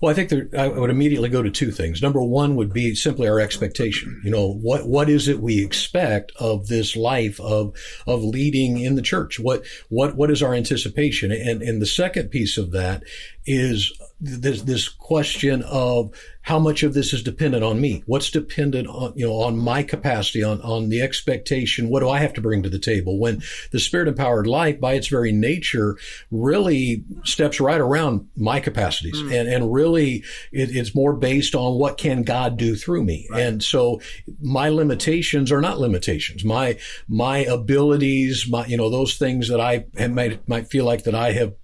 Well, 0.00 0.10
I 0.10 0.14
think 0.14 0.28
there, 0.28 0.48
I 0.56 0.68
would 0.68 0.90
immediately 0.90 1.28
go 1.28 1.42
to 1.42 1.50
two 1.50 1.72
things. 1.72 2.00
Number 2.00 2.22
one 2.22 2.54
would 2.56 2.72
be 2.72 2.94
simply 2.94 3.28
our 3.28 3.40
expectation. 3.40 4.20
You 4.24 4.30
know, 4.30 4.52
what 4.52 4.86
what 4.86 5.08
is 5.08 5.26
it 5.26 5.40
we 5.40 5.64
expect 5.64 6.32
of 6.38 6.68
this 6.68 6.96
life 6.96 7.40
of 7.40 7.74
of 8.06 8.22
leading 8.22 8.80
in 8.80 8.94
the 8.94 9.02
church? 9.02 9.40
What 9.40 9.64
what 9.88 10.16
what 10.16 10.30
is 10.30 10.42
our 10.42 10.54
anticipation? 10.54 11.32
And 11.32 11.62
and 11.62 11.82
the 11.82 11.86
second 11.86 12.30
piece 12.30 12.56
of 12.56 12.70
that 12.72 13.02
is 13.48 13.92
this 14.20 14.62
this 14.62 14.88
question 14.88 15.62
of 15.62 16.12
how 16.42 16.58
much 16.58 16.82
of 16.82 16.92
this 16.92 17.14
is 17.14 17.22
dependent 17.22 17.64
on 17.64 17.80
me? 17.80 18.02
What's 18.04 18.30
dependent 18.30 18.86
on 18.88 19.14
you 19.16 19.26
know 19.26 19.40
on 19.40 19.56
my 19.56 19.82
capacity 19.82 20.42
on 20.42 20.60
on 20.60 20.90
the 20.90 21.00
expectation? 21.00 21.88
What 21.88 22.00
do 22.00 22.10
i 22.10 22.18
have 22.18 22.34
to 22.34 22.42
bring 22.42 22.62
to 22.62 22.68
the 22.68 22.78
table? 22.78 23.18
When 23.18 23.42
the 23.70 23.78
spirit 23.80 24.06
empowered 24.06 24.46
life 24.46 24.78
by 24.78 24.94
its 24.94 25.08
very 25.08 25.32
nature 25.32 25.96
really 26.30 27.04
steps 27.24 27.58
right 27.58 27.80
around 27.80 28.28
my 28.36 28.60
capacities. 28.60 29.16
Mm. 29.16 29.40
and 29.40 29.48
and 29.48 29.72
really 29.72 30.24
it, 30.52 30.76
it's 30.76 30.94
more 30.94 31.14
based 31.14 31.54
on 31.54 31.78
what 31.78 31.96
can 31.96 32.22
god 32.22 32.58
do 32.58 32.76
through 32.76 33.04
me. 33.04 33.26
Right. 33.30 33.42
and 33.42 33.62
so 33.62 34.00
my 34.42 34.68
limitations 34.68 35.50
are 35.50 35.62
not 35.62 35.80
limitations. 35.80 36.44
My 36.44 36.76
my 37.08 37.38
abilities 37.38 38.46
my 38.46 38.66
you 38.66 38.76
know 38.76 38.90
those 38.90 39.16
things 39.16 39.48
that 39.48 39.60
i 39.60 39.86
might 40.08 40.46
might 40.46 40.68
feel 40.68 40.84
like 40.84 41.04
that 41.04 41.14
i 41.14 41.32
have 41.32 41.54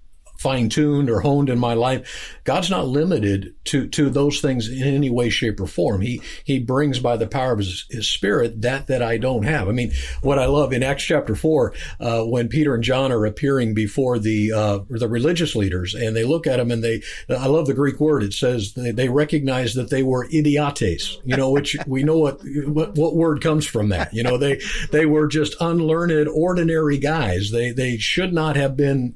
fine 0.44 0.68
tuned 0.68 1.08
or 1.08 1.22
honed 1.22 1.48
in 1.48 1.58
my 1.58 1.72
life. 1.72 2.38
God's 2.44 2.68
not 2.68 2.86
limited 2.86 3.54
to, 3.64 3.88
to 3.88 4.10
those 4.10 4.42
things 4.42 4.68
in 4.68 4.82
any 4.82 5.08
way, 5.08 5.30
shape, 5.30 5.58
or 5.58 5.66
form. 5.66 6.02
He, 6.02 6.20
he 6.44 6.58
brings 6.58 6.98
by 6.98 7.16
the 7.16 7.26
power 7.26 7.52
of 7.52 7.60
his, 7.60 7.86
his 7.88 8.10
spirit 8.10 8.60
that, 8.60 8.86
that 8.88 9.02
I 9.02 9.16
don't 9.16 9.44
have. 9.44 9.68
I 9.68 9.72
mean, 9.72 9.92
what 10.20 10.38
I 10.38 10.44
love 10.44 10.74
in 10.74 10.82
Acts 10.82 11.04
chapter 11.04 11.34
four, 11.34 11.72
uh, 11.98 12.24
when 12.24 12.48
Peter 12.48 12.74
and 12.74 12.84
John 12.84 13.10
are 13.10 13.24
appearing 13.24 13.72
before 13.72 14.18
the, 14.18 14.52
uh, 14.52 14.78
the 14.90 15.08
religious 15.08 15.56
leaders 15.56 15.94
and 15.94 16.14
they 16.14 16.24
look 16.24 16.46
at 16.46 16.58
them 16.58 16.70
and 16.70 16.84
they, 16.84 17.00
I 17.30 17.46
love 17.46 17.66
the 17.66 17.72
Greek 17.72 17.98
word. 17.98 18.22
It 18.22 18.34
says 18.34 18.74
they, 18.74 18.90
they 18.90 19.08
recognize 19.08 19.72
that 19.74 19.88
they 19.88 20.02
were 20.02 20.28
idiotes, 20.30 21.18
you 21.24 21.38
know, 21.38 21.50
which 21.50 21.74
we 21.86 22.02
know 22.02 22.18
what, 22.18 22.42
what, 22.66 22.96
what 22.96 23.16
word 23.16 23.40
comes 23.40 23.64
from 23.64 23.88
that. 23.88 24.12
You 24.12 24.22
know, 24.22 24.36
they, 24.36 24.60
they 24.92 25.06
were 25.06 25.26
just 25.26 25.56
unlearned, 25.60 26.28
ordinary 26.28 26.98
guys. 26.98 27.50
They, 27.50 27.72
they 27.72 27.96
should 27.96 28.34
not 28.34 28.56
have 28.56 28.76
been 28.76 29.14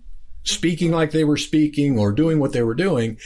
speaking 0.48 0.90
like 0.90 1.10
they 1.10 1.24
were 1.24 1.36
speaking 1.36 1.98
or 1.98 2.12
doing 2.12 2.38
what 2.38 2.52
they 2.52 2.62
were 2.62 2.74
doing, 2.74 3.18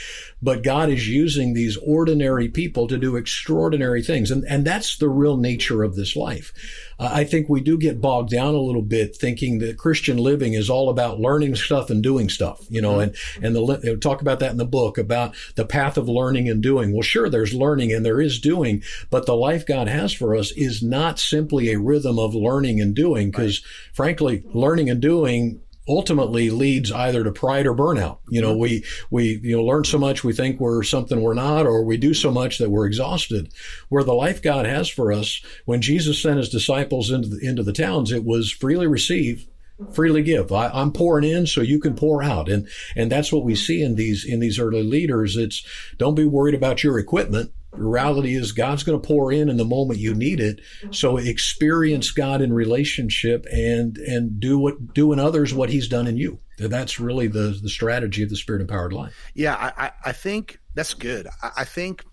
but 0.43 0.63
God 0.63 0.89
is 0.91 1.09
using 1.09 1.55
these 1.55 1.77
ordinary 1.77 2.49
people 2.49 2.89
to 2.89 2.99
do 2.99 3.17
extraordinary 3.17 4.03
things. 4.03 4.31
And, 4.31 4.45
and 4.45 4.65
that's 4.67 4.99
the 4.99 5.09
real 5.09 5.37
nature 5.37 5.83
of 5.83 5.95
this 5.95 6.17
life. 6.17 6.53
Uh, 6.99 7.11
I 7.13 7.25
think 7.25 7.49
we 7.49 7.61
do 7.61 7.79
get 7.79 8.01
bogged 8.01 8.31
down 8.31 8.55
a 8.55 8.61
little 8.61 8.83
bit 8.83 9.17
thinking 9.17 9.59
that 9.59 9.79
Christian 9.79 10.19
living 10.19 10.55
is 10.55 10.69
all 10.69 10.91
about 10.91 11.21
learning 11.21 11.55
stuff 11.55 11.91
and 11.91 12.03
doing 12.03 12.29
stuff, 12.29 12.67
you 12.69 12.83
know, 12.83 13.01
and, 13.01 13.15
and 13.41 13.55
the, 13.55 13.99
talk 14.01 14.21
about 14.21 14.41
that 14.41 14.51
in 14.51 14.57
the 14.57 14.65
book 14.65 14.99
about 14.99 15.35
the 15.55 15.65
path 15.65 15.97
of 15.97 16.09
learning 16.09 16.49
and 16.49 16.63
doing. 16.63 16.93
Well, 16.93 17.03
sure, 17.03 17.29
there's 17.29 17.55
learning 17.55 17.93
and 17.93 18.05
there 18.05 18.21
is 18.21 18.41
doing, 18.41 18.83
but 19.11 19.27
the 19.27 19.37
life 19.37 19.65
God 19.67 19.89
has 19.89 20.13
for 20.13 20.35
us 20.35 20.51
is 20.53 20.83
not 20.83 21.19
simply 21.19 21.73
a 21.73 21.79
rhythm 21.79 22.19
of 22.19 22.35
learning 22.35 22.81
and 22.81 22.95
doing 22.95 23.31
because 23.31 23.63
frankly, 23.93 24.43
learning 24.53 24.91
and 24.91 25.01
doing 25.01 25.61
ultimately 25.89 26.51
leads 26.51 26.93
either 26.93 27.25
to 27.25 27.33
pride 27.33 27.67
or 27.67 27.75
burnout. 27.75 28.19
You 28.29 28.41
know, 28.41 28.57
we, 28.57 28.85
we, 29.11 29.41
you 29.43 29.57
know, 29.57 29.65
learn 29.65 29.85
so 29.85 29.99
much 29.99 30.23
we 30.23 30.33
think 30.33 30.61
we're 30.61 30.83
something 30.83 31.21
we're 31.21 31.35
not, 31.35 31.67
or 31.67 31.85
we 31.85 31.97
do 31.97 32.15
so 32.15 32.31
much 32.31 32.59
that 32.59 32.71
we're 32.71 32.87
exhausted. 32.87 33.53
Where 33.89 34.05
the 34.05 34.15
life 34.15 34.43
God 34.43 34.67
has 34.67 34.89
for 34.89 35.13
us, 35.13 35.43
when 35.65 35.83
Jesus 35.83 36.23
sent 36.23 36.39
his 36.39 36.49
disciples 36.49 37.11
into 37.11 37.29
the, 37.29 37.47
into 37.47 37.63
the 37.63 37.73
towns, 37.73 38.13
it 38.13 38.25
was 38.25 38.53
freely 38.53 38.87
receive, 38.87 39.49
freely 39.93 40.23
give. 40.23 40.53
I, 40.53 40.71
am 40.73 40.93
pouring 40.93 41.29
in 41.29 41.47
so 41.47 41.61
you 41.61 41.81
can 41.81 41.95
pour 41.95 42.23
out. 42.23 42.49
And, 42.49 42.69
and 42.95 43.11
that's 43.11 43.33
what 43.33 43.45
we 43.45 43.57
see 43.57 43.83
in 43.83 43.97
these, 43.97 44.25
in 44.25 44.39
these 44.39 44.59
early 44.59 44.85
leaders. 44.85 45.37
It's 45.37 45.67
don't 45.99 46.15
be 46.15 46.27
worried 46.27 46.55
about 46.55 46.85
your 46.85 46.99
equipment 46.99 47.53
the 47.73 47.83
reality 47.83 48.35
is 48.35 48.53
God's 48.53 48.83
going 48.83 49.01
to 49.01 49.07
pour 49.07 49.33
in 49.33 49.49
in 49.49 49.57
the 49.57 49.65
moment 49.65 49.99
you 49.99 50.15
need 50.15 50.41
it. 50.41 50.61
So 50.91 51.17
experience 51.17 52.11
God 52.11 52.43
in 52.43 52.53
relationship 52.53 53.47
and 53.51 53.97
and 53.97 54.39
do 54.39 54.59
what 54.59 54.93
do 54.93 55.13
in 55.13 55.19
others 55.19 55.55
what 55.55 55.71
He's 55.71 55.89
done 55.89 56.07
in 56.07 56.17
you. 56.17 56.39
That's 56.59 57.01
really 57.01 57.29
the 57.29 57.59
the 57.63 57.71
strategy 57.71 58.23
of 58.23 58.29
the 58.29 58.37
Spirit 58.37 58.61
empowered 58.61 58.93
life. 58.93 59.15
Yeah, 59.35 59.73
I, 59.77 59.93
I 60.05 60.13
think 60.13 60.61
that's 60.75 60.93
good. 60.93 61.27
I, 61.43 61.51
I 61.59 61.65
think 61.65 62.05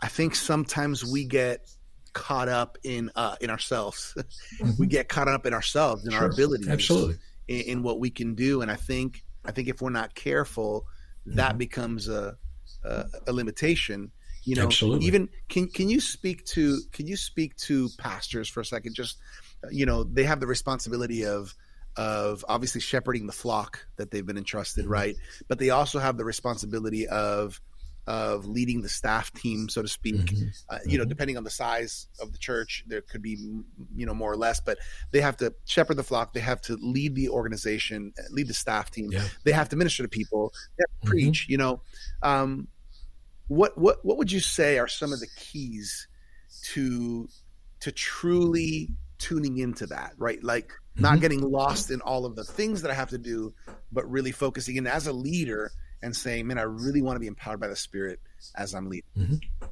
I 0.00 0.08
think 0.08 0.36
sometimes 0.36 1.04
we 1.04 1.24
get 1.24 1.68
caught 2.12 2.48
up 2.48 2.78
in 2.84 3.10
uh, 3.16 3.36
in 3.40 3.50
ourselves. 3.50 4.14
we 4.60 4.66
mm-hmm. 4.68 4.84
get 4.84 5.08
caught 5.08 5.28
up 5.28 5.46
in 5.46 5.54
ourselves 5.54 6.04
in 6.06 6.12
sure. 6.12 6.20
our 6.20 6.26
abilities, 6.26 6.68
absolutely, 6.68 7.16
in, 7.48 7.60
in, 7.62 7.82
what 7.82 7.98
we 7.98 8.10
can 8.10 8.34
do. 8.34 8.62
And 8.62 8.70
I 8.70 8.76
think 8.76 9.24
I 9.44 9.50
think 9.50 9.66
if 9.66 9.82
we're 9.82 9.90
not 9.90 10.14
careful, 10.14 10.86
that 11.26 11.50
mm-hmm. 11.50 11.58
becomes 11.58 12.08
a, 12.08 12.36
a, 12.84 13.06
a 13.26 13.32
limitation 13.32 14.12
you 14.46 14.54
know 14.54 14.64
Absolutely. 14.64 15.06
even 15.06 15.28
can 15.48 15.66
can 15.68 15.88
you 15.90 16.00
speak 16.00 16.46
to 16.46 16.80
can 16.92 17.06
you 17.06 17.16
speak 17.16 17.56
to 17.56 17.90
pastors 17.98 18.48
for 18.48 18.60
a 18.60 18.64
second 18.64 18.94
just 18.94 19.18
you 19.70 19.84
know 19.84 20.04
they 20.04 20.24
have 20.24 20.40
the 20.40 20.46
responsibility 20.46 21.26
of 21.26 21.54
of 21.96 22.44
obviously 22.48 22.80
shepherding 22.80 23.26
the 23.26 23.32
flock 23.32 23.86
that 23.96 24.10
they've 24.10 24.24
been 24.24 24.38
entrusted 24.38 24.84
mm-hmm. 24.84 24.92
right 24.92 25.16
but 25.48 25.58
they 25.58 25.70
also 25.70 25.98
have 25.98 26.16
the 26.16 26.24
responsibility 26.24 27.06
of 27.08 27.60
of 28.06 28.46
leading 28.46 28.82
the 28.82 28.88
staff 28.88 29.32
team 29.32 29.68
so 29.68 29.82
to 29.82 29.88
speak 29.88 30.14
mm-hmm. 30.14 30.46
uh, 30.68 30.78
you 30.86 30.96
know 30.96 31.02
mm-hmm. 31.02 31.08
depending 31.08 31.36
on 31.36 31.42
the 31.42 31.50
size 31.50 32.06
of 32.20 32.30
the 32.30 32.38
church 32.38 32.84
there 32.86 33.00
could 33.00 33.20
be 33.20 33.36
you 33.96 34.06
know 34.06 34.14
more 34.14 34.30
or 34.30 34.36
less 34.36 34.60
but 34.60 34.78
they 35.10 35.20
have 35.20 35.36
to 35.36 35.52
shepherd 35.64 35.96
the 35.96 36.04
flock 36.04 36.32
they 36.32 36.38
have 36.38 36.60
to 36.60 36.76
lead 36.76 37.16
the 37.16 37.28
organization 37.28 38.12
lead 38.30 38.46
the 38.46 38.54
staff 38.54 38.92
team 38.92 39.10
yeah. 39.10 39.24
they 39.42 39.50
have 39.50 39.68
to 39.68 39.74
minister 39.74 40.04
to 40.04 40.08
people 40.08 40.52
they 40.78 40.82
have 40.82 41.00
to 41.00 41.06
mm-hmm. 41.06 41.10
preach 41.10 41.46
you 41.48 41.56
know 41.56 41.80
um, 42.22 42.68
what 43.48 43.76
what 43.78 44.04
what 44.04 44.16
would 44.16 44.30
you 44.30 44.40
say 44.40 44.78
are 44.78 44.88
some 44.88 45.12
of 45.12 45.20
the 45.20 45.28
keys 45.36 46.08
to 46.62 47.28
to 47.80 47.92
truly 47.92 48.88
tuning 49.18 49.58
into 49.58 49.86
that 49.86 50.12
right 50.18 50.42
like 50.42 50.68
mm-hmm. 50.68 51.02
not 51.02 51.20
getting 51.20 51.40
lost 51.40 51.90
in 51.90 52.00
all 52.00 52.24
of 52.26 52.34
the 52.36 52.44
things 52.44 52.82
that 52.82 52.90
i 52.90 52.94
have 52.94 53.10
to 53.10 53.18
do 53.18 53.52
but 53.92 54.08
really 54.10 54.32
focusing 54.32 54.76
in 54.76 54.86
as 54.86 55.06
a 55.06 55.12
leader 55.12 55.70
and 56.02 56.14
saying 56.14 56.46
man 56.46 56.58
i 56.58 56.62
really 56.62 57.02
want 57.02 57.16
to 57.16 57.20
be 57.20 57.26
empowered 57.26 57.60
by 57.60 57.68
the 57.68 57.76
spirit 57.76 58.20
as 58.56 58.74
i'm 58.74 58.88
leading 58.88 59.08
mm-hmm. 59.16 59.66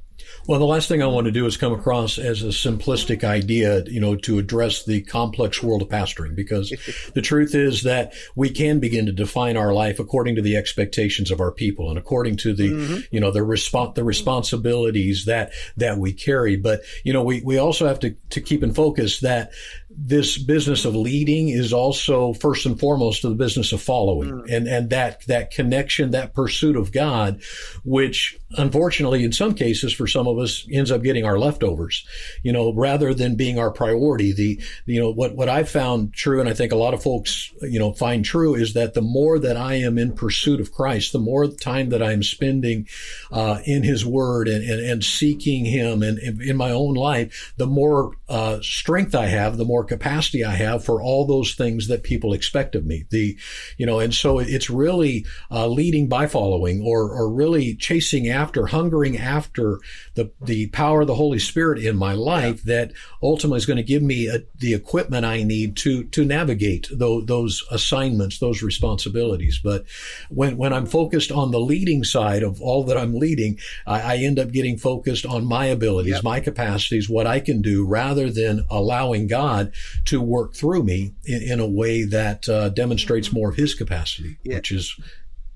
Well, 0.47 0.59
the 0.59 0.67
last 0.67 0.89
thing 0.89 1.03
I 1.03 1.07
want 1.07 1.25
to 1.25 1.31
do 1.31 1.47
is 1.47 1.57
come 1.57 1.73
across 1.73 2.19
as 2.19 2.43
a 2.43 2.49
simplistic 2.49 3.25
idea, 3.25 3.83
you 3.87 4.01
know, 4.01 4.15
to 4.17 4.39
address 4.39 4.85
the 4.85 5.03
complex 5.03 5.63
world 5.63 5.83
of 5.83 5.89
pastoring, 5.89 6.37
because 6.37 6.73
the 7.15 7.23
truth 7.23 7.55
is 7.55 7.83
that 7.85 8.13
we 8.37 8.51
can 8.51 8.79
begin 8.79 9.07
to 9.07 9.13
define 9.13 9.57
our 9.57 9.73
life 9.73 9.99
according 9.99 10.37
to 10.37 10.43
the 10.43 10.57
expectations 10.57 11.31
of 11.31 11.41
our 11.41 11.51
people 11.51 11.89
and 11.89 11.99
according 11.99 12.37
to 12.39 12.53
the, 12.53 12.69
mm-hmm. 12.69 13.01
you 13.11 13.21
know, 13.21 13.31
the 13.31 13.43
response, 13.43 13.95
the 13.95 14.05
responsibilities 14.05 15.25
that, 15.25 15.53
that 15.77 15.99
we 15.99 16.13
carry. 16.13 16.57
But, 16.57 16.83
you 17.05 17.13
know, 17.13 17.23
we, 17.23 17.41
we 17.43 17.57
also 17.57 17.87
have 17.87 18.01
to, 18.01 18.15
to 18.31 18.41
keep 18.41 18.63
in 18.63 18.75
focus 18.75 19.21
that 19.21 19.53
this 19.97 20.39
business 20.39 20.85
of 20.85 20.97
leading 20.97 21.49
is 21.49 21.73
also 21.73 22.33
first 22.35 22.67
and 22.67 22.79
foremost 22.81 23.23
to 23.23 23.29
the 23.29 23.35
business 23.35 23.73
of 23.73 23.81
following 23.81 24.31
mm. 24.31 24.53
and 24.53 24.67
and 24.67 24.91
that 24.91 25.25
that 25.27 25.51
connection 25.51 26.11
that 26.11 26.35
pursuit 26.35 26.77
of 26.77 26.91
God 26.91 27.41
which 27.85 28.39
unfortunately 28.57 29.25
in 29.25 29.33
some 29.33 29.55
cases 29.55 29.93
for 29.93 30.07
some 30.07 30.27
of 30.27 30.39
us 30.39 30.67
ends 30.73 30.91
up 30.91 31.03
getting 31.03 31.25
our 31.25 31.39
leftovers 31.39 32.05
you 32.43 32.53
know 32.53 32.73
rather 32.75 33.15
than 33.15 33.37
being 33.37 33.59
our 33.59 33.71
priority 33.71 34.33
the 34.33 34.61
you 34.87 35.01
know 35.01 35.11
what 35.11 35.37
what 35.37 35.49
I've 35.49 35.69
found 35.69 36.13
true 36.13 36.41
and 36.41 36.49
I 36.49 36.55
think 36.55 36.73
a 36.73 36.77
lot 36.77 36.95
of 36.95 37.03
folks 37.03 37.53
you 37.63 37.79
know 37.79 37.93
find 37.93 38.25
true 38.25 38.55
is 38.55 38.75
that 38.75 38.95
the 38.95 39.03
more 39.03 39.39
that 39.39 39.57
I 39.57 39.75
am 39.75 39.97
in 39.97 40.15
pursuit 40.15 40.61
of 40.61 40.73
Christ 40.73 41.13
the 41.13 41.19
more 41.21 41.47
time 41.47 41.91
that 41.91 42.03
I'm 42.03 42.23
spending 42.23 42.89
uh, 43.31 43.61
in 43.65 43.85
his 43.85 44.05
word 44.05 44.49
and, 44.49 44.69
and, 44.69 44.81
and 44.81 45.05
seeking 45.05 45.65
him 45.65 46.03
and, 46.03 46.19
and, 46.19 46.43
in 46.43 46.57
my 46.57 46.71
own 46.71 46.95
life 46.95 47.55
the 47.59 47.67
more 47.67 48.17
uh, 48.29 48.59
strength 48.61 49.15
I 49.15 49.27
have 49.27 49.57
the 49.57 49.65
more 49.65 49.84
more 49.85 49.99
capacity 49.99 50.45
I 50.45 50.55
have 50.55 50.85
for 50.85 51.03
all 51.03 51.27
those 51.27 51.55
things 51.55 51.89
that 51.89 52.03
people 52.03 52.33
expect 52.33 52.75
of 52.75 52.87
me. 52.87 53.05
The, 53.11 53.37
you 53.77 53.87
know, 53.87 54.01
and 54.01 54.15
so 54.15 54.39
it's 54.39 54.71
really 54.71 55.27
uh, 55.51 55.69
leading 55.69 56.09
by 56.09 56.27
following 56.27 56.83
or, 56.83 57.11
or 57.11 57.31
really 57.31 57.75
chasing 57.75 58.29
after, 58.29 58.67
hungering 58.67 59.19
after 59.19 59.81
the, 60.15 60.33
the 60.41 60.69
power 60.69 61.03
of 61.03 61.07
the 61.07 61.15
Holy 61.15 61.39
Spirit 61.39 61.85
in 61.85 61.97
my 61.97 62.13
life 62.13 62.63
yeah. 62.65 62.77
that 62.77 62.93
ultimately 63.23 63.59
is 63.59 63.67
going 63.67 63.77
to 63.77 63.83
give 63.83 64.03
me 64.03 64.29
a, 64.29 64.41
the 64.57 64.75
equipment 64.75 65.25
I 65.25 65.43
need 65.43 65.77
to, 65.79 66.05
to 66.05 66.25
navigate 66.25 66.89
those, 66.91 67.27
those 67.27 67.63
assignments, 67.71 68.39
those 68.39 68.63
responsibilities. 68.63 69.61
But 69.63 69.85
when, 70.31 70.57
when 70.57 70.73
I'm 70.73 70.87
focused 70.87 71.31
on 71.31 71.51
the 71.51 71.61
leading 71.61 72.05
side 72.05 72.43
of 72.43 72.61
all 72.63 72.85
that 72.85 72.97
I'm 72.97 73.15
leading, 73.15 73.59
I, 73.87 74.15
I 74.15 74.17
end 74.19 74.39
up 74.39 74.53
getting 74.53 74.79
focused 74.79 75.27
on 75.27 75.45
my 75.45 75.67
abilities, 75.67 76.15
yep. 76.15 76.25
my 76.25 76.41
capacities, 76.41 77.11
what 77.11 77.27
I 77.27 77.41
can 77.41 77.61
do 77.61 77.87
rather 77.87 78.31
than 78.31 78.65
allowing 78.71 79.27
God 79.27 79.74
to 80.07 80.21
work 80.21 80.55
through 80.55 80.83
me 80.83 81.15
in, 81.25 81.43
in 81.43 81.61
a 81.61 81.67
way 81.67 82.05
that 82.05 82.49
uh, 82.49 82.69
demonstrates 82.71 83.33
more 83.33 83.51
of 83.51 83.57
his 83.57 83.75
capacity, 83.75 84.39
yeah. 84.43 84.57
which 84.57 84.71
is 84.71 84.99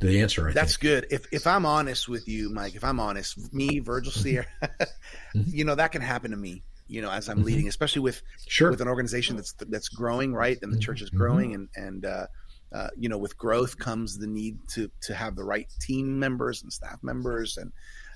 the 0.01 0.21
answer. 0.21 0.43
I 0.43 0.45
think 0.47 0.55
That's 0.55 0.77
think. 0.77 0.83
good. 0.83 1.07
If 1.11 1.27
if 1.33 1.47
I'm 1.47 1.67
honest 1.67 2.09
with 2.09 2.29
you, 2.29 2.51
Mike, 2.51 2.75
if 2.75 2.85
I'm 2.85 3.01
honest, 3.01 3.53
me, 3.53 3.81
Virgil 3.81 4.13
mm-hmm. 4.13 4.21
Sear, 4.21 4.47
mm-hmm. 4.63 5.43
you 5.47 5.65
know 5.65 5.75
that 5.75 5.93
can 5.93 6.03
happen 6.03 6.31
to 6.31 6.37
me. 6.37 6.63
You 6.87 7.03
know, 7.03 7.11
as 7.11 7.29
I'm 7.29 7.39
mm-hmm. 7.39 7.47
leading, 7.47 7.69
especially 7.69 8.01
with 8.01 8.23
sure. 8.47 8.71
with 8.71 8.81
an 8.81 8.89
organization 8.89 9.37
that's 9.37 9.53
that's 9.53 9.89
growing, 9.89 10.33
right, 10.33 10.59
and 10.63 10.73
the 10.73 10.79
church 10.79 11.03
is 11.03 11.11
growing, 11.11 11.55
and 11.55 11.69
and 11.77 12.05
uh, 12.05 12.27
uh, 12.73 12.89
you 12.97 13.09
know, 13.09 13.19
with 13.19 13.37
growth 13.39 13.79
comes 13.79 14.19
the 14.19 14.27
need 14.27 14.59
to 14.69 14.91
to 15.03 15.15
have 15.15 15.37
the 15.37 15.45
right 15.45 15.67
team 15.81 16.19
members 16.19 16.63
and 16.63 16.73
staff 16.73 16.99
members, 17.03 17.57
and 17.57 17.73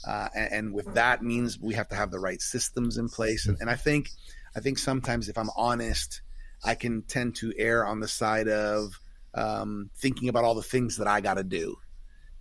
uh, 0.06 0.28
and, 0.34 0.52
and, 0.52 0.74
with 0.74 0.92
that 0.94 1.22
means 1.22 1.58
we 1.60 1.74
have 1.74 1.88
to 1.88 1.94
have 1.94 2.10
the 2.10 2.18
right 2.18 2.40
systems 2.40 2.98
in 2.98 3.08
place, 3.08 3.46
and, 3.46 3.56
and 3.60 3.70
I 3.70 3.76
think 3.76 4.10
I 4.56 4.60
think 4.60 4.78
sometimes 4.78 5.28
if 5.28 5.38
I'm 5.38 5.50
honest, 5.56 6.22
I 6.64 6.74
can 6.74 7.02
tend 7.02 7.36
to 7.36 7.52
err 7.56 7.86
on 7.86 8.00
the 8.00 8.08
side 8.08 8.48
of 8.48 9.00
um, 9.34 9.90
thinking 9.96 10.28
about 10.28 10.44
all 10.44 10.54
the 10.54 10.62
things 10.62 10.96
that 10.98 11.06
I 11.06 11.20
got 11.20 11.34
to 11.34 11.44
do. 11.44 11.76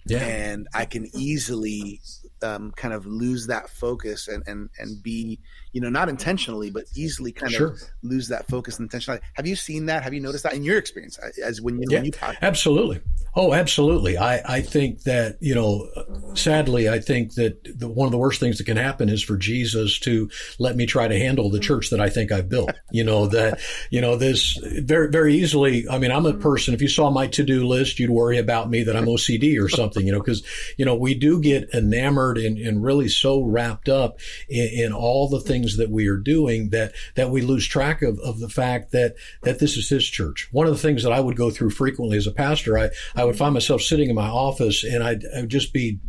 yeah. 0.06 0.20
and 0.20 0.68
I 0.74 0.86
can 0.86 1.08
easily 1.16 2.02
um, 2.42 2.72
kind 2.72 2.94
of 2.94 3.06
lose 3.06 3.48
that 3.48 3.70
focus 3.70 4.28
and 4.28 4.44
and 4.48 4.70
and 4.80 5.02
be 5.02 5.40
you 5.72 5.82
know 5.82 5.90
not 5.90 6.10
intentionally 6.10 6.70
but 6.70 6.86
easily 6.96 7.32
kind 7.32 7.52
sure. 7.52 7.68
of 7.68 7.82
lose 8.04 8.28
that 8.28 8.48
focus 8.48 8.80
and 8.80 8.90
intentionality. 8.90 9.22
Have 9.34 9.48
you 9.48 9.56
seen 9.56 9.86
that? 9.88 10.04
Have 10.04 10.14
you 10.14 10.20
noticed 10.20 10.44
that 10.44 10.54
in 10.54 10.64
your 10.64 10.78
experience 10.78 11.20
uh, 11.20 11.30
as 11.44 11.62
when 11.62 11.80
you 11.80 11.86
yeah, 11.90 11.98
when 11.98 12.06
you? 12.06 12.12
Absolutely. 12.42 13.02
Oh, 13.34 13.54
absolutely. 13.54 14.18
I, 14.18 14.58
I 14.58 14.62
think 14.62 15.04
that, 15.04 15.38
you 15.40 15.56
know, 15.56 15.88
sadly, 16.34 16.90
I 16.90 17.00
think 17.00 17.36
that 17.36 17.80
the, 17.80 17.88
one 17.88 18.06
of 18.06 18.12
the 18.12 18.18
worst 18.18 18.42
things 18.42 18.58
that 18.58 18.66
can 18.66 18.76
happen 18.76 19.08
is 19.08 19.24
for 19.24 19.38
Jesus 19.38 20.00
to 20.00 20.30
let 20.60 20.76
me 20.76 20.86
try 20.86 21.08
to 21.08 21.18
handle 21.18 21.50
the 21.50 21.60
church 21.60 21.92
that 21.92 22.02
I 22.02 22.10
think 22.10 22.34
I've 22.34 22.50
built. 22.50 22.72
You 22.92 23.06
know, 23.06 23.28
that, 23.28 23.62
you 23.90 24.02
know, 24.02 24.18
this 24.18 24.60
very, 24.84 25.10
very 25.10 25.36
easily. 25.36 25.88
I 25.88 25.98
mean, 25.98 26.12
I'm 26.12 26.26
a 26.26 26.34
person, 26.34 26.74
if 26.74 26.82
you 26.82 26.90
saw 26.90 27.10
my 27.10 27.28
to 27.28 27.44
do 27.44 27.66
list, 27.66 28.00
you'd 28.00 28.10
worry 28.10 28.38
about 28.38 28.70
me 28.70 28.84
that 28.84 28.98
I'm 28.98 29.06
OCD 29.06 29.58
or 29.64 29.70
something, 29.70 30.06
you 30.06 30.12
know, 30.12 30.20
because, 30.20 30.44
you 30.78 30.84
know, 30.84 30.96
we 30.96 31.14
do 31.14 31.40
get 31.40 31.70
enamored 31.74 32.38
and, 32.38 32.58
and 32.58 32.84
really 32.84 33.08
so 33.08 33.44
wrapped 33.44 33.88
up 33.88 34.20
in, 34.50 34.88
in 34.88 34.94
all 34.94 35.30
the 35.30 35.40
things 35.40 35.61
that 35.78 35.90
we 35.90 36.08
are 36.08 36.18
doing 36.18 36.70
that, 36.70 36.94
that 37.16 37.30
we 37.30 37.42
lose 37.42 37.68
track 37.68 38.02
of, 38.02 38.20
of 38.20 38.40
the 38.40 38.50
fact 38.50 38.92
that, 38.92 39.16
that 39.44 39.60
this 39.60 39.78
is 39.78 39.90
his 39.90 40.06
church. 40.06 40.50
One 40.52 40.68
of 40.68 40.74
the 40.74 40.80
things 40.80 41.04
that 41.04 41.12
I 41.12 41.20
would 41.20 41.38
go 41.38 41.50
through 41.50 41.72
frequently 41.72 42.18
as 42.18 42.28
a 42.28 42.32
pastor, 42.32 42.78
I, 42.78 42.90
I 43.16 43.26
would 43.26 43.38
find 43.38 43.54
myself 43.54 43.82
sitting 43.82 44.10
in 44.10 44.16
my 44.16 44.30
office 44.30 44.84
and 44.84 45.04
I'd, 45.04 45.24
I'd 45.36 45.50
just 45.50 45.74
be 45.74 46.00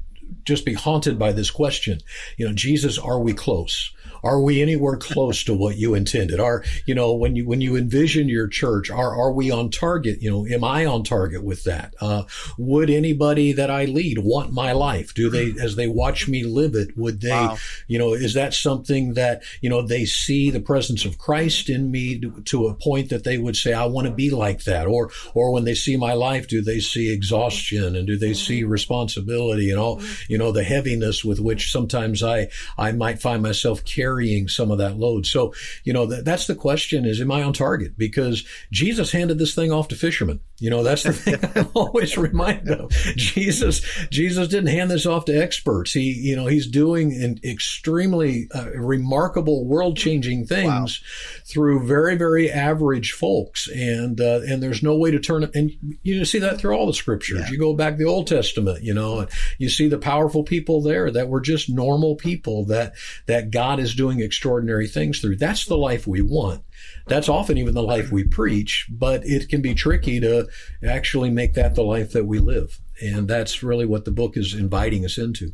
just 0.44 0.64
be 0.64 0.74
haunted 0.74 1.18
by 1.18 1.32
this 1.32 1.50
question. 1.50 2.00
You 2.36 2.48
know, 2.48 2.54
Jesus, 2.54 2.98
are 2.98 3.20
we 3.20 3.32
close? 3.32 3.92
Are 4.22 4.40
we 4.40 4.62
anywhere 4.62 4.96
close 4.96 5.44
to 5.44 5.54
what 5.54 5.76
you 5.76 5.94
intended? 5.94 6.38
Are, 6.40 6.64
you 6.86 6.94
know, 6.94 7.12
when 7.12 7.34
you, 7.36 7.46
when 7.46 7.60
you 7.60 7.76
envision 7.76 8.28
your 8.28 8.48
church, 8.48 8.90
are, 8.90 9.16
are 9.16 9.32
we 9.32 9.50
on 9.50 9.70
target? 9.70 10.22
You 10.22 10.30
know, 10.30 10.46
am 10.46 10.62
I 10.62 10.86
on 10.86 11.02
target 11.02 11.42
with 11.42 11.64
that? 11.64 11.94
Uh, 12.00 12.24
would 12.56 12.88
anybody 12.88 13.52
that 13.52 13.70
I 13.70 13.86
lead 13.86 14.18
want 14.18 14.52
my 14.52 14.72
life? 14.72 15.12
Do 15.14 15.28
they, 15.28 15.52
as 15.60 15.76
they 15.76 15.88
watch 15.88 16.28
me 16.28 16.44
live 16.44 16.74
it, 16.74 16.96
would 16.96 17.20
they, 17.20 17.30
wow. 17.30 17.56
you 17.88 17.98
know, 17.98 18.12
is 18.12 18.34
that 18.34 18.54
something 18.54 19.14
that, 19.14 19.42
you 19.60 19.68
know, 19.68 19.82
they 19.82 20.04
see 20.04 20.50
the 20.50 20.60
presence 20.60 21.04
of 21.04 21.18
Christ 21.18 21.68
in 21.68 21.90
me 21.90 22.20
to, 22.20 22.40
to 22.42 22.66
a 22.68 22.74
point 22.74 23.10
that 23.10 23.24
they 23.24 23.38
would 23.38 23.56
say, 23.56 23.72
I 23.72 23.86
want 23.86 24.06
to 24.06 24.12
be 24.12 24.30
like 24.30 24.64
that? 24.64 24.86
Or, 24.86 25.10
or 25.34 25.52
when 25.52 25.64
they 25.64 25.74
see 25.74 25.96
my 25.96 26.12
life, 26.12 26.46
do 26.46 26.62
they 26.62 26.78
see 26.78 27.12
exhaustion 27.12 27.96
and 27.96 28.06
do 28.06 28.16
they 28.16 28.34
see 28.34 28.62
responsibility 28.62 29.70
and 29.70 29.80
all, 29.80 30.00
you 30.28 30.38
know, 30.38 30.52
the 30.52 30.64
heaviness 30.64 31.24
with 31.24 31.40
which 31.40 31.72
sometimes 31.72 32.22
I, 32.22 32.48
I 32.78 32.92
might 32.92 33.20
find 33.20 33.42
myself 33.42 33.84
carrying 33.84 34.11
carrying 34.12 34.48
some 34.48 34.70
of 34.70 34.78
that 34.78 34.98
load. 34.98 35.26
So, 35.26 35.54
you 35.84 35.92
know, 35.92 36.06
that, 36.06 36.24
that's 36.24 36.46
the 36.46 36.54
question 36.54 37.04
is, 37.04 37.20
am 37.20 37.32
I 37.32 37.42
on 37.42 37.52
target? 37.52 37.96
Because 37.96 38.44
Jesus 38.70 39.12
handed 39.12 39.38
this 39.38 39.54
thing 39.54 39.72
off 39.72 39.88
to 39.88 39.96
fishermen. 39.96 40.40
You 40.58 40.70
know, 40.70 40.82
that's 40.82 41.02
the 41.02 41.12
thing 41.12 41.38
I'm 41.56 41.70
always 41.74 42.16
reminded 42.16 42.80
of. 42.80 42.90
Jesus, 43.16 43.80
Jesus 44.10 44.48
didn't 44.48 44.68
hand 44.68 44.90
this 44.90 45.06
off 45.06 45.24
to 45.26 45.32
experts. 45.32 45.92
He, 45.92 46.12
you 46.12 46.36
know, 46.36 46.46
he's 46.46 46.66
doing 46.66 47.12
an 47.12 47.40
extremely 47.42 48.48
uh, 48.54 48.70
remarkable, 48.74 49.64
world 49.66 49.96
changing 49.96 50.46
things 50.46 51.02
wow. 51.02 51.42
through 51.46 51.86
very, 51.86 52.16
very 52.16 52.50
average 52.50 53.12
folks. 53.12 53.68
And, 53.68 54.20
uh, 54.20 54.40
and 54.46 54.62
there's 54.62 54.82
no 54.82 54.96
way 54.96 55.10
to 55.10 55.18
turn 55.18 55.42
it. 55.42 55.54
And 55.54 55.72
you 56.02 56.24
see 56.24 56.38
that 56.40 56.58
through 56.58 56.76
all 56.76 56.86
the 56.86 56.92
scriptures. 56.92 57.40
Yeah. 57.40 57.50
You 57.50 57.58
go 57.58 57.74
back 57.74 57.96
the 57.96 58.04
Old 58.04 58.26
Testament, 58.26 58.82
you 58.82 58.94
know, 58.94 59.20
and 59.20 59.30
you 59.58 59.68
see 59.68 59.88
the 59.88 59.98
powerful 59.98 60.44
people 60.44 60.82
there 60.82 61.10
that 61.10 61.28
were 61.28 61.40
just 61.40 61.68
normal 61.68 62.14
people 62.16 62.66
that, 62.66 62.94
that 63.26 63.50
God 63.50 63.80
is 63.80 63.94
doing 63.94 64.01
doing 64.02 64.18
extraordinary 64.18 64.88
things 64.88 65.20
through. 65.20 65.36
That's 65.36 65.66
the 65.66 65.76
life 65.76 66.08
we 66.08 66.22
want. 66.22 66.64
That's 67.06 67.28
often 67.28 67.56
even 67.56 67.72
the 67.72 67.84
life 67.84 68.10
we 68.10 68.24
preach, 68.24 68.88
but 68.90 69.24
it 69.24 69.48
can 69.48 69.62
be 69.62 69.76
tricky 69.76 70.18
to 70.18 70.48
actually 70.84 71.30
make 71.30 71.54
that 71.54 71.76
the 71.76 71.84
life 71.84 72.10
that 72.10 72.26
we 72.26 72.40
live. 72.40 72.80
And 73.00 73.28
that's 73.28 73.62
really 73.62 73.86
what 73.86 74.04
the 74.04 74.10
book 74.10 74.36
is 74.36 74.54
inviting 74.54 75.04
us 75.04 75.18
into. 75.18 75.52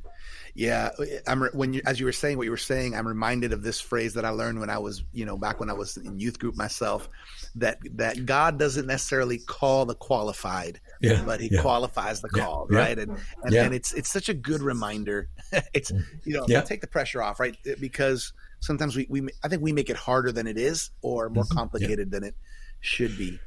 Yeah, 0.54 0.88
I'm 1.26 1.42
when 1.52 1.74
you 1.74 1.82
as 1.84 2.00
you 2.00 2.06
were 2.06 2.12
saying 2.12 2.38
what 2.38 2.46
you 2.46 2.50
were 2.50 2.56
saying, 2.56 2.96
I'm 2.96 3.06
reminded 3.06 3.52
of 3.52 3.62
this 3.62 3.80
phrase 3.80 4.14
that 4.14 4.24
I 4.24 4.30
learned 4.30 4.58
when 4.60 4.70
I 4.70 4.78
was, 4.78 5.04
you 5.12 5.26
know, 5.26 5.36
back 5.36 5.60
when 5.60 5.68
I 5.68 5.74
was 5.74 5.98
in 5.98 6.18
youth 6.18 6.38
group 6.38 6.56
myself, 6.56 7.10
that 7.56 7.78
that 7.96 8.24
God 8.24 8.58
doesn't 8.58 8.86
necessarily 8.86 9.38
call 9.38 9.84
the 9.84 9.94
qualified, 9.94 10.80
yeah, 11.00 11.22
but 11.24 11.40
He 11.40 11.48
yeah. 11.52 11.62
qualifies 11.62 12.20
the 12.20 12.28
call, 12.28 12.66
yeah, 12.70 12.78
right? 12.78 12.98
And 12.98 13.18
and, 13.42 13.54
and, 13.54 13.74
it's 13.74 13.92
it's 13.92 14.08
such 14.08 14.28
a 14.28 14.34
good 14.34 14.62
reminder. 14.62 15.28
it's 15.72 15.90
you 16.24 16.34
know 16.34 16.62
take 16.62 16.80
the 16.80 16.86
pressure 16.86 17.22
off, 17.22 17.40
right? 17.40 17.56
Because 17.80 18.32
sometimes 18.60 18.96
we, 18.96 19.06
we 19.08 19.28
I 19.42 19.48
think 19.48 19.62
we 19.62 19.72
make 19.72 19.90
it 19.90 19.96
harder 19.96 20.32
than 20.32 20.46
it 20.46 20.58
is, 20.58 20.90
or 21.02 21.28
more 21.28 21.44
mm-hmm. 21.44 21.56
complicated 21.56 22.10
than 22.10 22.24
it 22.24 22.34
should 22.80 23.16
be. 23.16 23.38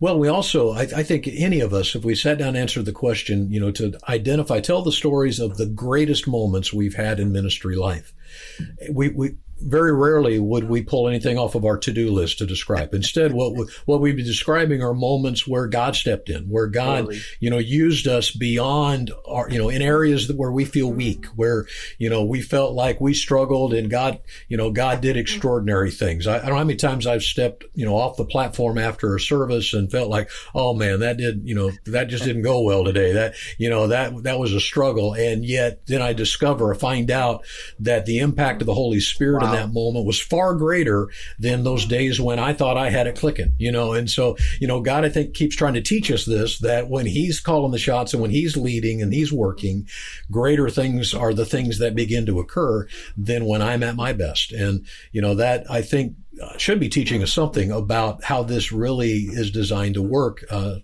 Well, 0.00 0.18
we 0.18 0.28
also, 0.28 0.72
I, 0.72 0.82
I, 0.82 1.02
think 1.04 1.28
any 1.28 1.60
of 1.60 1.72
us, 1.72 1.94
if 1.94 2.04
we 2.04 2.16
sat 2.16 2.38
down 2.38 2.48
and 2.48 2.56
answered 2.56 2.84
the 2.84 2.92
question, 2.92 3.50
you 3.50 3.60
know, 3.60 3.70
to 3.72 3.96
identify, 4.08 4.60
tell 4.60 4.82
the 4.82 4.90
stories 4.90 5.38
of 5.38 5.56
the 5.56 5.66
greatest 5.66 6.26
moments 6.26 6.72
we've 6.72 6.96
had 6.96 7.20
in 7.20 7.30
ministry 7.32 7.76
life. 7.76 8.12
We, 8.90 9.10
we, 9.10 9.36
very 9.60 9.92
rarely 9.92 10.38
would 10.38 10.68
we 10.68 10.82
pull 10.82 11.08
anything 11.08 11.38
off 11.38 11.54
of 11.54 11.64
our 11.64 11.76
to-do 11.76 12.10
list 12.10 12.38
to 12.38 12.46
describe. 12.46 12.94
Instead, 12.94 13.32
what 13.32 13.54
we, 13.54 13.66
what 13.86 14.00
we'd 14.00 14.16
be 14.16 14.22
describing 14.22 14.82
are 14.82 14.94
moments 14.94 15.46
where 15.46 15.66
God 15.66 15.96
stepped 15.96 16.28
in, 16.30 16.44
where 16.44 16.66
God, 16.66 17.06
totally. 17.06 17.20
you 17.40 17.50
know, 17.50 17.58
used 17.58 18.06
us 18.06 18.30
beyond 18.30 19.10
our, 19.26 19.50
you 19.50 19.58
know, 19.58 19.68
in 19.68 19.82
areas 19.82 20.28
that 20.28 20.36
where 20.36 20.52
we 20.52 20.64
feel 20.64 20.90
weak, 20.90 21.26
where 21.36 21.66
you 21.98 22.08
know 22.08 22.24
we 22.24 22.40
felt 22.40 22.72
like 22.72 23.00
we 23.00 23.14
struggled, 23.14 23.74
and 23.74 23.90
God, 23.90 24.20
you 24.48 24.56
know, 24.56 24.70
God 24.70 25.00
did 25.00 25.16
extraordinary 25.16 25.90
things. 25.90 26.26
I, 26.26 26.36
I 26.36 26.40
don't 26.40 26.50
know 26.50 26.56
how 26.56 26.64
many 26.64 26.76
times 26.76 27.06
I've 27.06 27.22
stepped, 27.22 27.64
you 27.74 27.84
know, 27.84 27.96
off 27.96 28.16
the 28.16 28.24
platform 28.24 28.78
after 28.78 29.14
a 29.14 29.20
service 29.20 29.74
and 29.74 29.90
felt 29.90 30.08
like, 30.08 30.30
oh 30.54 30.74
man, 30.74 31.00
that 31.00 31.16
did, 31.16 31.42
you 31.44 31.54
know, 31.54 31.72
that 31.86 32.08
just 32.08 32.24
didn't 32.24 32.42
go 32.42 32.62
well 32.62 32.84
today. 32.84 33.12
That, 33.12 33.34
you 33.58 33.70
know, 33.70 33.88
that 33.88 34.22
that 34.22 34.38
was 34.38 34.52
a 34.52 34.60
struggle, 34.60 35.14
and 35.14 35.44
yet 35.44 35.86
then 35.86 36.02
I 36.02 36.12
discover, 36.12 36.74
find 36.74 37.10
out 37.10 37.44
that 37.80 38.06
the 38.06 38.18
impact 38.18 38.62
of 38.62 38.66
the 38.66 38.74
Holy 38.74 39.00
Spirit 39.00 39.42
wow 39.42 39.47
in 39.54 39.60
that 39.60 39.72
moment 39.72 40.06
was 40.06 40.20
far 40.20 40.54
greater 40.54 41.08
than 41.38 41.64
those 41.64 41.86
days 41.86 42.20
when 42.20 42.38
I 42.38 42.52
thought 42.52 42.76
I 42.76 42.90
had 42.90 43.06
it 43.06 43.18
clicking, 43.18 43.54
you 43.58 43.72
know. 43.72 43.92
And 43.92 44.10
so, 44.10 44.36
you 44.60 44.66
know, 44.66 44.80
God, 44.80 45.04
I 45.04 45.08
think, 45.08 45.34
keeps 45.34 45.56
trying 45.56 45.74
to 45.74 45.80
teach 45.80 46.10
us 46.10 46.24
this 46.24 46.58
that 46.60 46.88
when 46.88 47.06
He's 47.06 47.40
calling 47.40 47.72
the 47.72 47.78
shots 47.78 48.12
and 48.12 48.22
when 48.22 48.30
He's 48.30 48.56
leading 48.56 49.02
and 49.02 49.12
He's 49.12 49.32
working, 49.32 49.88
greater 50.30 50.68
things 50.68 51.14
are 51.14 51.34
the 51.34 51.46
things 51.46 51.78
that 51.78 51.94
begin 51.94 52.26
to 52.26 52.40
occur 52.40 52.86
than 53.16 53.44
when 53.44 53.62
I'm 53.62 53.82
at 53.82 53.96
my 53.96 54.12
best. 54.12 54.52
And, 54.52 54.86
you 55.12 55.20
know, 55.20 55.34
that 55.34 55.70
I 55.70 55.82
think 55.82 56.14
uh, 56.42 56.56
should 56.56 56.80
be 56.80 56.88
teaching 56.88 57.22
us 57.22 57.32
something 57.32 57.70
about 57.70 58.22
how 58.24 58.42
this 58.42 58.70
really 58.72 59.22
is 59.30 59.50
designed 59.50 59.94
to 59.94 60.02
work 60.02 60.44
uh, 60.50 60.76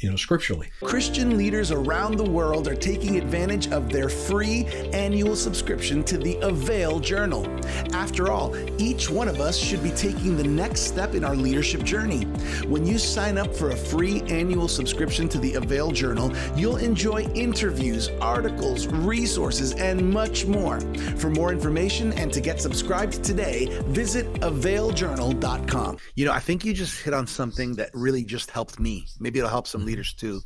you 0.00 0.08
know, 0.08 0.16
scripturally. 0.16 0.70
Christian 0.82 1.36
leaders 1.36 1.70
around 1.70 2.16
the 2.16 2.28
world 2.28 2.66
are 2.66 2.74
taking 2.74 3.16
advantage 3.16 3.68
of 3.68 3.90
their 3.90 4.08
free 4.08 4.64
annual 4.92 5.36
subscription 5.36 6.02
to 6.04 6.16
the 6.16 6.36
Avail 6.36 7.00
Journal. 7.00 7.46
After 7.92 8.32
all, 8.32 8.56
each 8.80 9.10
one 9.10 9.28
of 9.28 9.40
us 9.40 9.58
should 9.58 9.82
be 9.82 9.90
taking 9.90 10.36
the 10.36 10.44
next 10.44 10.80
step 10.80 11.14
in 11.14 11.22
our 11.22 11.36
leadership 11.36 11.82
journey. 11.82 12.22
When 12.66 12.86
you 12.86 12.98
sign 12.98 13.36
up 13.36 13.54
for 13.54 13.70
a 13.70 13.76
free 13.76 14.22
annual 14.22 14.68
subscription 14.68 15.28
to 15.28 15.38
the 15.38 15.54
Avail 15.54 15.90
Journal, 15.90 16.32
you'll 16.56 16.78
enjoy 16.78 17.24
interviews, 17.34 18.08
articles, 18.22 18.86
resources, 18.86 19.74
and 19.74 20.10
much 20.10 20.46
more. 20.46 20.80
For 21.18 21.28
more 21.28 21.52
information 21.52 22.14
and 22.14 22.32
to 22.32 22.40
get 22.40 22.60
subscribed 22.60 23.22
today, 23.22 23.66
visit 23.88 24.32
availjournal.com. 24.40 25.98
You 26.14 26.24
know, 26.24 26.32
I 26.32 26.40
think 26.40 26.64
you 26.64 26.72
just 26.72 27.02
hit 27.02 27.12
on 27.12 27.26
something 27.26 27.74
that 27.74 27.90
really 27.92 28.24
just 28.24 28.50
helped 28.50 28.80
me. 28.80 29.06
Maybe 29.18 29.38
it'll 29.38 29.50
help 29.50 29.66
some 29.66 29.84
leaders 29.90 30.14
too. 30.14 30.40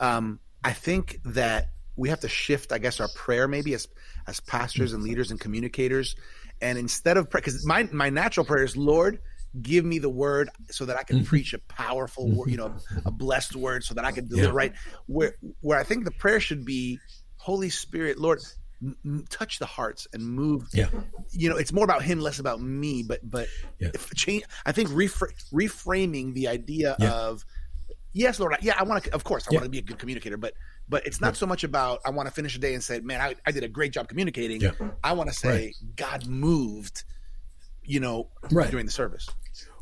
Um, 0.00 0.40
I 0.62 0.72
think 0.72 1.20
that 1.24 1.70
we 1.96 2.08
have 2.10 2.20
to 2.20 2.28
shift, 2.28 2.72
I 2.72 2.78
guess, 2.78 3.00
our 3.00 3.08
prayer 3.14 3.48
maybe 3.48 3.74
as 3.74 3.88
as 4.26 4.40
pastors 4.40 4.92
and 4.92 5.02
leaders 5.02 5.30
and 5.30 5.40
communicators, 5.40 6.16
and 6.60 6.78
instead 6.78 7.16
of 7.16 7.30
because 7.30 7.64
my 7.66 7.88
my 7.92 8.10
natural 8.10 8.46
prayer 8.46 8.64
is, 8.64 8.76
Lord, 8.76 9.20
give 9.62 9.84
me 9.84 9.98
the 9.98 10.10
word 10.10 10.50
so 10.70 10.84
that 10.84 10.96
I 10.96 11.02
can 11.02 11.18
mm-hmm. 11.18 11.26
preach 11.26 11.54
a 11.54 11.58
powerful 11.58 12.30
word, 12.30 12.50
you 12.50 12.56
know, 12.56 12.74
a 13.04 13.10
blessed 13.10 13.56
word, 13.56 13.84
so 13.84 13.94
that 13.94 14.04
I 14.04 14.12
can 14.12 14.28
deliver 14.28 14.48
yeah. 14.48 14.54
right. 14.54 14.72
Where 15.06 15.36
where 15.60 15.78
I 15.78 15.84
think 15.84 16.04
the 16.04 16.10
prayer 16.10 16.40
should 16.40 16.64
be, 16.64 17.00
Holy 17.38 17.70
Spirit, 17.70 18.18
Lord, 18.18 18.40
m- 18.82 19.24
touch 19.30 19.58
the 19.58 19.66
hearts 19.66 20.06
and 20.12 20.22
move. 20.22 20.68
Yeah, 20.72 20.88
you 21.32 21.48
know, 21.48 21.56
it's 21.56 21.72
more 21.72 21.84
about 21.84 22.02
Him, 22.02 22.20
less 22.20 22.38
about 22.38 22.60
me. 22.60 23.02
But 23.02 23.20
but 23.28 23.48
yeah. 23.78 23.90
change. 24.14 24.44
I 24.64 24.72
think 24.72 24.90
refra- 24.90 25.32
reframing 25.52 26.34
the 26.34 26.48
idea 26.48 26.96
yeah. 26.98 27.12
of 27.12 27.44
yes, 28.16 28.40
Lord, 28.40 28.54
I, 28.54 28.58
yeah, 28.62 28.74
I 28.78 28.82
want 28.82 29.04
to. 29.04 29.14
Of 29.14 29.24
course, 29.24 29.46
I 29.46 29.52
yeah. 29.52 29.58
want 29.58 29.64
to 29.66 29.70
be 29.70 29.78
a 29.78 29.82
good 29.82 29.98
communicator, 29.98 30.36
but 30.36 30.54
but 30.88 31.06
it's 31.06 31.20
not 31.20 31.28
yeah. 31.28 31.38
so 31.38 31.46
much 31.46 31.64
about 31.64 32.00
I 32.04 32.10
want 32.10 32.28
to 32.28 32.34
finish 32.34 32.56
a 32.56 32.58
day 32.58 32.74
and 32.74 32.82
say, 32.82 33.00
man, 33.00 33.20
I, 33.20 33.34
I 33.46 33.52
did 33.52 33.62
a 33.62 33.68
great 33.68 33.92
job 33.92 34.08
communicating. 34.08 34.60
Yeah. 34.60 34.72
I 35.04 35.12
want 35.12 35.28
to 35.28 35.34
say 35.34 35.48
right. 35.48 35.74
God 35.96 36.26
moved, 36.26 37.04
you 37.84 38.00
know, 38.00 38.28
right. 38.50 38.70
during 38.70 38.86
the 38.86 38.92
service. 38.92 39.28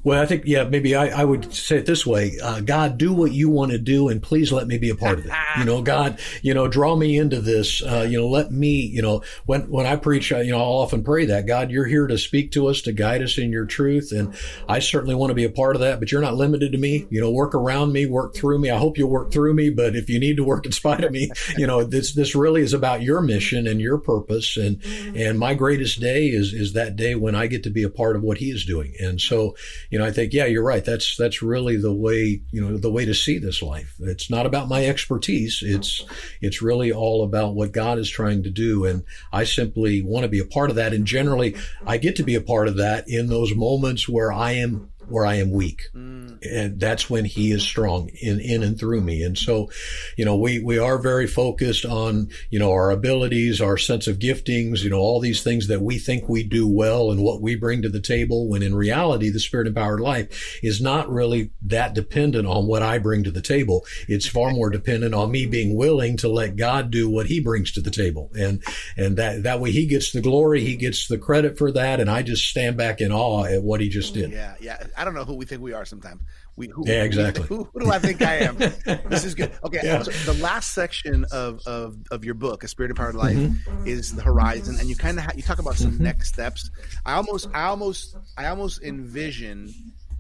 Well, 0.05 0.21
I 0.21 0.27
think, 0.27 0.43
yeah, 0.45 0.65
maybe 0.65 0.95
I, 0.95 1.23
I 1.23 1.25
would 1.25 1.55
say 1.55 1.79
it 1.79 1.87
this 1.87 2.07
way 2.07 2.39
uh, 2.43 2.61
God, 2.61 2.99
do 2.99 3.13
what 3.15 3.33
you 3.33 3.49
want 3.49 3.73
to 3.73 3.79
do, 3.79 4.09
and 4.09 4.23
please 4.23 4.53
let 4.53 4.67
me 4.67 4.77
be 4.77 4.91
a 4.91 4.95
part 4.95 5.19
of 5.19 5.27
it. 5.27 5.33
you 5.59 5.65
know, 5.65 5.81
God, 5.81 6.21
you 6.43 6.53
know, 6.53 6.69
draw 6.69 6.95
me 6.95 7.17
into 7.17 7.41
this. 7.41 7.83
Uh, 7.83 8.07
you 8.09 8.19
know, 8.19 8.29
let 8.29 8.53
me, 8.53 8.83
you 8.83 9.01
know, 9.01 9.23
when, 9.47 9.63
when 9.71 9.87
I 9.87 9.97
preach, 9.97 10.31
you 10.31 10.53
know, 10.53 10.59
I'll 10.59 10.83
often 10.85 11.03
pray 11.03 11.25
that 11.27 11.47
God, 11.47 11.71
you're 11.71 11.87
here 11.87 12.07
to 12.07 12.19
speak 12.19 12.53
to 12.53 12.69
us, 12.69 12.83
to 12.83 12.93
guide 12.93 13.23
us 13.23 13.39
in 13.39 13.51
your 13.51 13.65
truth. 13.65 14.13
And 14.13 14.35
I 14.69 14.79
certainly 14.81 15.15
want 15.15 15.31
to 15.31 15.35
be 15.35 15.45
a 15.45 15.51
part 15.51 15.75
of 15.75 15.81
that, 15.81 16.01
but 16.01 16.13
you're 16.13 16.21
not 16.21 16.35
limited 16.35 16.73
to 16.73 16.79
me. 16.79 17.07
You 17.09 17.23
know, 17.23 17.31
work 17.31 17.55
around 17.55 17.93
me, 17.93 18.05
work 18.05 18.35
through 18.35 18.59
me. 18.59 18.71
I 18.71 18.79
hope 18.79 18.99
you'll 18.99 19.09
work 19.09 19.33
through 19.33 19.55
me, 19.55 19.71
but 19.71 19.97
if 19.97 20.11
you 20.11 20.21
need 20.21 20.37
to 20.37 20.45
work 20.45 20.67
in 20.67 20.73
spite 20.73 21.03
of 21.03 21.13
me, 21.13 21.31
you 21.57 21.67
know, 21.67 21.83
this, 21.83 22.13
this 22.13 22.35
really 22.35 22.61
is 22.61 22.75
about 22.75 23.01
your 23.01 23.23
mission 23.23 23.67
and 23.67 23.81
your 23.81 23.97
purpose. 23.97 24.59
And, 24.59 24.85
and 25.17 25.39
my 25.39 25.55
greatest 25.55 25.99
day 26.01 26.27
is, 26.27 26.53
is 26.53 26.75
that 26.75 26.97
day 26.97 27.15
when 27.15 27.35
I 27.35 27.47
get 27.47 27.63
to 27.63 27.71
be 27.71 27.85
a 27.85 27.91
part 27.91 28.17
of 28.17 28.23
what 28.23 28.37
he 28.37 28.51
is 28.51 28.67
doing. 28.67 28.95
And 29.01 29.19
so, 29.19 29.57
you 29.95 30.01
know, 30.01 30.07
I 30.07 30.11
think, 30.11 30.33
yeah, 30.33 30.47
you're 30.47 30.65
right. 30.65 30.85
That's 30.85 31.17
that's 31.17 31.41
really 31.41 31.77
the 31.77 31.93
way, 31.93 32.43
you 32.51 32.61
know, 32.61 32.77
the 32.77 32.91
way 32.91 33.05
to 33.05 33.15
see 33.15 33.39
this 33.39 33.63
life. 33.63 33.95
It's 34.01 34.29
not 34.29 34.45
about 34.45 34.67
my 34.67 34.85
expertise. 34.85 35.61
It's 35.65 36.05
it's 36.41 36.61
really 36.61 36.91
all 36.91 37.23
about 37.23 37.55
what 37.55 37.71
God 37.71 38.01
is 38.01 38.11
trying 38.11 38.43
to 38.43 38.51
do, 38.51 38.85
and 38.85 39.05
I 39.33 39.45
simply 39.45 40.03
want 40.03 40.25
to 40.25 40.29
be 40.29 40.41
a 40.41 40.47
part 40.47 40.71
of 40.71 40.75
that. 40.75 40.93
And 40.93 41.07
generally, 41.07 41.55
I 41.87 41.99
get 41.99 42.17
to 42.17 42.25
be 42.25 42.35
a 42.35 42.41
part 42.41 42.67
of 42.67 42.77
that 42.79 43.05
in 43.07 43.29
those 43.29 43.55
moments 43.55 44.09
where 44.09 44.33
I 44.33 44.55
am 44.55 44.91
where 45.09 45.27
I 45.27 45.35
am 45.35 45.51
weak. 45.51 45.83
Mm. 45.95 46.39
And 46.43 46.81
that's 46.81 47.09
when 47.09 47.25
he 47.25 47.53
is 47.53 47.63
strong 47.63 48.11
in, 48.21 48.41
in 48.41 48.63
and 48.63 48.79
through 48.79 49.01
me. 49.01 49.23
And 49.23 49.37
so, 49.37 49.71
you 50.17 50.25
know, 50.25 50.37
we, 50.37 50.61
we 50.61 50.79
are 50.79 50.99
very 50.99 51.27
focused 51.27 51.85
on, 51.85 52.29
you 52.51 52.59
know, 52.59 52.71
our 52.71 52.91
abilities, 52.91 53.61
our 53.61 53.77
sense 53.77 54.07
of 54.07 54.19
giftings, 54.19 54.83
you 54.83 54.91
know, 54.91 54.99
all 54.99 55.21
these 55.21 55.43
things 55.43 55.69
that 55.69 55.81
we 55.81 55.99
think 55.99 56.29
we 56.29 56.43
do 56.43 56.69
well 56.69 57.11
and 57.11 57.23
what 57.23 57.41
we 57.41 57.57
bring 57.57 57.83
to 57.83 57.89
the 57.89 58.01
table 58.01 58.49
when 58.49 58.63
in 58.63 58.75
reality, 58.75 59.31
the 59.31 59.41
spirit 59.41 59.67
empowered 59.67 60.01
life 60.01 60.59
is 60.63 60.81
not 60.81 61.09
really 61.09 61.51
that 61.63 61.95
dependent 61.95 62.47
on 62.47 62.67
what 62.67 62.83
I 62.83 62.99
bring 62.99 63.25
to 63.25 63.31
the 63.31 63.43
table. 63.43 63.85
It's 64.09 64.27
far 64.27 64.51
more 64.51 64.71
dependent 64.71 65.15
on 65.15 65.31
me 65.31 65.47
being 65.47 65.77
willing 65.77 66.17
to 66.19 66.29
let 66.29 66.57
God 66.57 66.91
do 66.91 67.09
what 67.09 67.27
he 67.27 67.41
brings 67.41 67.73
to 67.73 67.81
the 67.81 67.91
table. 67.91 68.31
And, 68.39 68.63
and 68.97 69.17
that, 69.17 69.43
that 69.45 69.61
way 69.61 69.71
he 69.71 69.87
gets 69.87 70.13
the 70.13 70.21
glory, 70.21 70.61
he 70.61 70.77
gets 70.77 71.09
the 71.09 71.19
credit 71.19 71.59
for 71.59 71.73
that. 71.73 72.01
And 72.01 72.11
I 72.11 72.23
just 72.23 72.47
stand 72.47 72.77
back 72.77 73.01
in 73.01 73.13
awe 73.13 73.45
at 73.45 73.63
what 73.63 73.81
he 73.81 73.89
just 73.89 74.15
did. 74.15 74.33
Yeah. 74.33 74.55
Yeah. 74.61 74.87
I 74.97 75.05
don't 75.05 75.15
know 75.15 75.25
who 75.25 75.35
we 75.35 75.45
think 75.45 75.63
we 75.63 75.73
are 75.73 75.85
sometimes. 75.85 76.21
We, 76.57 76.69
who, 76.69 76.85
yeah, 76.87 77.03
exactly. 77.03 77.45
Who, 77.47 77.69
who, 77.73 77.81
do 77.81 77.91
I 77.91 77.99
think 77.99 78.23
I 78.23 78.37
am? 78.37 78.57
this 79.09 79.25
is 79.25 79.35
good. 79.35 79.53
Okay, 79.65 79.81
yeah. 79.83 80.03
so 80.03 80.33
the 80.33 80.41
last 80.43 80.73
section 80.73 81.25
of, 81.33 81.67
of, 81.67 81.97
of 82.11 82.25
your 82.25 82.35
book, 82.35 82.65
A 82.65 82.69
Spirit 82.69 82.91
Empowered 82.91 83.15
Life, 83.15 83.37
mm-hmm. 83.37 83.87
is 83.87 84.15
the 84.15 84.23
horizon, 84.23 84.77
and 84.79 84.89
you 84.89 84.97
kind 84.97 85.19
of 85.19 85.25
ha- 85.25 85.33
you 85.35 85.43
talk 85.43 85.59
about 85.59 85.77
some 85.77 85.93
mm-hmm. 85.93 86.05
next 86.05 86.29
steps. 86.29 86.71
I 87.05 87.15
almost, 87.15 87.49
I 87.53 87.65
almost, 87.65 88.17
I 88.37 88.47
almost 88.47 88.83
envision 88.83 89.73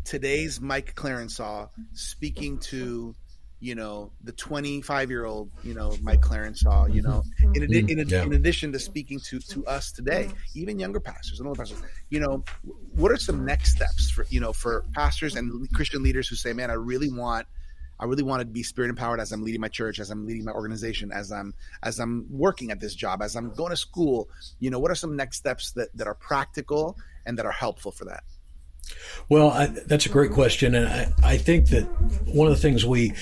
today's 0.04 0.60
Mike 0.60 0.94
Clarensau 0.94 1.68
speaking 1.92 2.58
to 2.58 3.14
you 3.64 3.74
know 3.74 4.12
the 4.22 4.32
25 4.32 5.10
year 5.10 5.24
old 5.24 5.50
you 5.62 5.72
know 5.72 5.96
Mike 6.02 6.20
Clarensau 6.20 6.92
you 6.92 7.00
know 7.00 7.22
in, 7.54 7.62
adi- 7.62 7.82
mm, 7.82 7.90
in, 7.90 8.08
yeah. 8.08 8.22
in, 8.22 8.34
addition 8.34 8.70
to 8.72 8.78
speaking 8.78 9.18
to 9.20 9.38
to 9.38 9.64
us 9.66 9.90
today 9.90 10.28
even 10.54 10.78
younger 10.78 11.00
pastors 11.00 11.40
and 11.40 11.48
older 11.48 11.58
pastors 11.58 11.82
you 12.10 12.20
know 12.20 12.44
what 12.94 13.10
are 13.10 13.16
some 13.16 13.46
next 13.46 13.72
steps 13.74 14.10
for 14.10 14.26
you 14.28 14.38
know 14.38 14.52
for 14.52 14.84
pastors 14.92 15.34
and 15.34 15.66
Christian 15.72 16.02
leaders 16.02 16.28
who 16.28 16.36
say 16.36 16.52
man 16.52 16.70
I 16.70 16.74
really 16.74 17.10
want 17.10 17.46
I 17.98 18.04
really 18.04 18.22
want 18.22 18.40
to 18.40 18.46
be 18.46 18.62
spirit 18.62 18.90
empowered 18.90 19.18
as 19.18 19.32
I'm 19.32 19.44
leading 19.44 19.60
my 19.60 19.68
church, 19.68 20.00
as 20.00 20.10
I'm 20.10 20.26
leading 20.26 20.44
my 20.44 20.50
organization, 20.50 21.12
as 21.12 21.30
I'm 21.30 21.54
as 21.84 22.00
I'm 22.00 22.26
working 22.28 22.72
at 22.72 22.80
this 22.80 22.92
job, 22.92 23.22
as 23.22 23.36
I'm 23.36 23.54
going 23.54 23.70
to 23.70 23.76
school. 23.76 24.28
You 24.58 24.70
know, 24.70 24.80
what 24.80 24.90
are 24.90 24.96
some 24.96 25.14
next 25.14 25.36
steps 25.36 25.70
that 25.72 25.96
that 25.96 26.08
are 26.08 26.14
practical 26.14 26.98
and 27.24 27.38
that 27.38 27.46
are 27.46 27.52
helpful 27.52 27.92
for 27.92 28.04
that? 28.06 28.24
Well, 29.28 29.50
I, 29.50 29.66
that's 29.66 30.06
a 30.06 30.10
great 30.10 30.32
question, 30.32 30.74
and 30.74 30.86
I, 30.86 31.12
I 31.22 31.38
think 31.38 31.68
that 31.68 31.84
one 32.26 32.46
of 32.46 32.54
the 32.54 32.60
things 32.60 32.84
we 32.84 33.14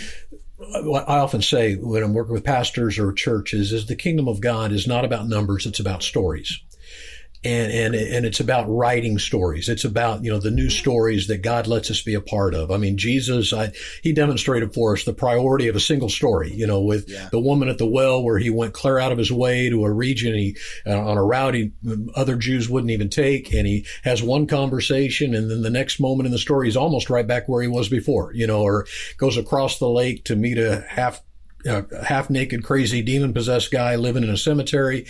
I 0.75 1.19
often 1.19 1.43
say 1.43 1.77
when 1.77 2.03
I'm 2.03 2.15
working 2.15 2.35
with 2.35 2.45
pastors 2.45 2.99
or 2.99 3.13
churches 3.13 3.73
is 3.73 3.87
the 3.87 3.97
kingdom 3.97 4.29
of 4.29 4.41
God 4.41 4.73
is 4.73 4.87
not 4.87 5.05
about 5.05 5.29
numbers, 5.29 5.67
it's 5.67 5.81
about 5.81 6.03
stories 6.03 6.61
and 7.45 7.73
and 7.73 7.95
and 7.95 8.25
it's 8.25 8.41
about 8.41 8.69
writing 8.69 9.19
stories. 9.19 9.69
It's 9.69 9.85
about 9.85 10.23
you 10.23 10.31
know 10.31 10.39
the 10.39 10.51
new 10.51 10.71
stories 10.71 11.27
that 11.27 11.39
God 11.39 11.67
lets 11.67 11.91
us 11.91 12.01
be 12.01 12.15
a 12.15 12.21
part 12.21 12.55
of. 12.55 12.71
I 12.71 12.77
mean, 12.77 12.97
Jesus, 12.97 13.53
I, 13.53 13.73
he 14.03 14.13
demonstrated 14.13 14.73
for 14.73 14.93
us 14.93 15.05
the 15.05 15.13
priority 15.13 15.67
of 15.67 15.75
a 15.75 15.81
single 15.81 16.09
story. 16.09 16.53
You 16.53 16.67
know, 16.67 16.81
with 16.81 17.09
yeah. 17.09 17.29
the 17.33 17.41
woman 17.41 17.69
at 17.69 17.79
the 17.79 17.87
well, 17.87 18.23
where 18.23 18.39
he 18.39 18.51
went 18.51 18.75
clear 18.75 18.99
out 18.99 19.11
of 19.11 19.19
his 19.19 19.33
way 19.33 19.69
to 19.71 19.85
a 19.85 19.93
region 19.93 20.35
he 20.35 20.57
uh, 20.87 20.99
on 20.99 21.17
a 21.17 21.25
route 21.25 21.55
he, 21.55 21.73
other 22.15 22.37
Jews 22.37 22.69
wouldn't 22.69 22.93
even 22.93 23.09
take, 23.09 23.53
and 23.53 23.67
he 23.67 23.87
has 24.05 24.23
one 24.23 24.47
conversation, 24.47 25.35
and 25.35 25.51
then 25.51 25.63
the 25.63 25.71
next 25.71 25.99
moment 25.99 26.27
in 26.27 26.33
the 26.33 26.39
story, 26.39 26.69
he's 26.69 26.77
almost 26.77 27.11
right 27.11 27.27
back 27.27 27.49
where 27.49 27.63
he 27.63 27.69
was 27.69 27.89
before. 27.89 28.33
You 28.35 28.47
know, 28.47 28.63
or 28.63 28.87
goes 29.17 29.37
across 29.37 29.79
the 29.79 29.89
lake 29.89 30.25
to 30.27 30.37
meet 30.37 30.59
a 30.59 30.85
half 30.89 31.21
uh, 31.69 31.83
half 32.05 32.31
naked, 32.31 32.63
crazy, 32.63 33.03
demon 33.03 33.35
possessed 33.35 33.73
guy 33.73 33.97
living 33.97 34.23
in 34.23 34.31
a 34.31 34.37
cemetery 34.37 35.07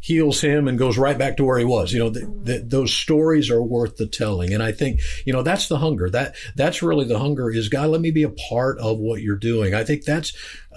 heals 0.00 0.40
him 0.40 0.68
and 0.68 0.78
goes 0.78 0.98
right 0.98 1.18
back 1.18 1.36
to 1.36 1.44
where 1.44 1.58
he 1.58 1.64
was. 1.64 1.92
You 1.92 1.98
know, 1.98 2.10
the, 2.10 2.20
mm-hmm. 2.20 2.68
those 2.68 2.92
stories 2.92 3.50
are 3.50 3.62
worth 3.62 3.96
the 3.96 4.06
telling. 4.06 4.52
And 4.52 4.62
I 4.62 4.72
think, 4.72 5.00
you 5.24 5.32
know, 5.32 5.42
that's 5.42 5.68
the 5.68 5.78
hunger. 5.78 6.08
That, 6.10 6.36
that's 6.54 6.82
really 6.82 7.06
the 7.06 7.18
hunger 7.18 7.50
is 7.50 7.68
God, 7.68 7.90
let 7.90 8.00
me 8.00 8.10
be 8.10 8.22
a 8.22 8.30
part 8.30 8.78
of 8.78 8.98
what 8.98 9.22
you're 9.22 9.36
doing. 9.36 9.74
I 9.74 9.84
think 9.84 10.04
that's, 10.04 10.32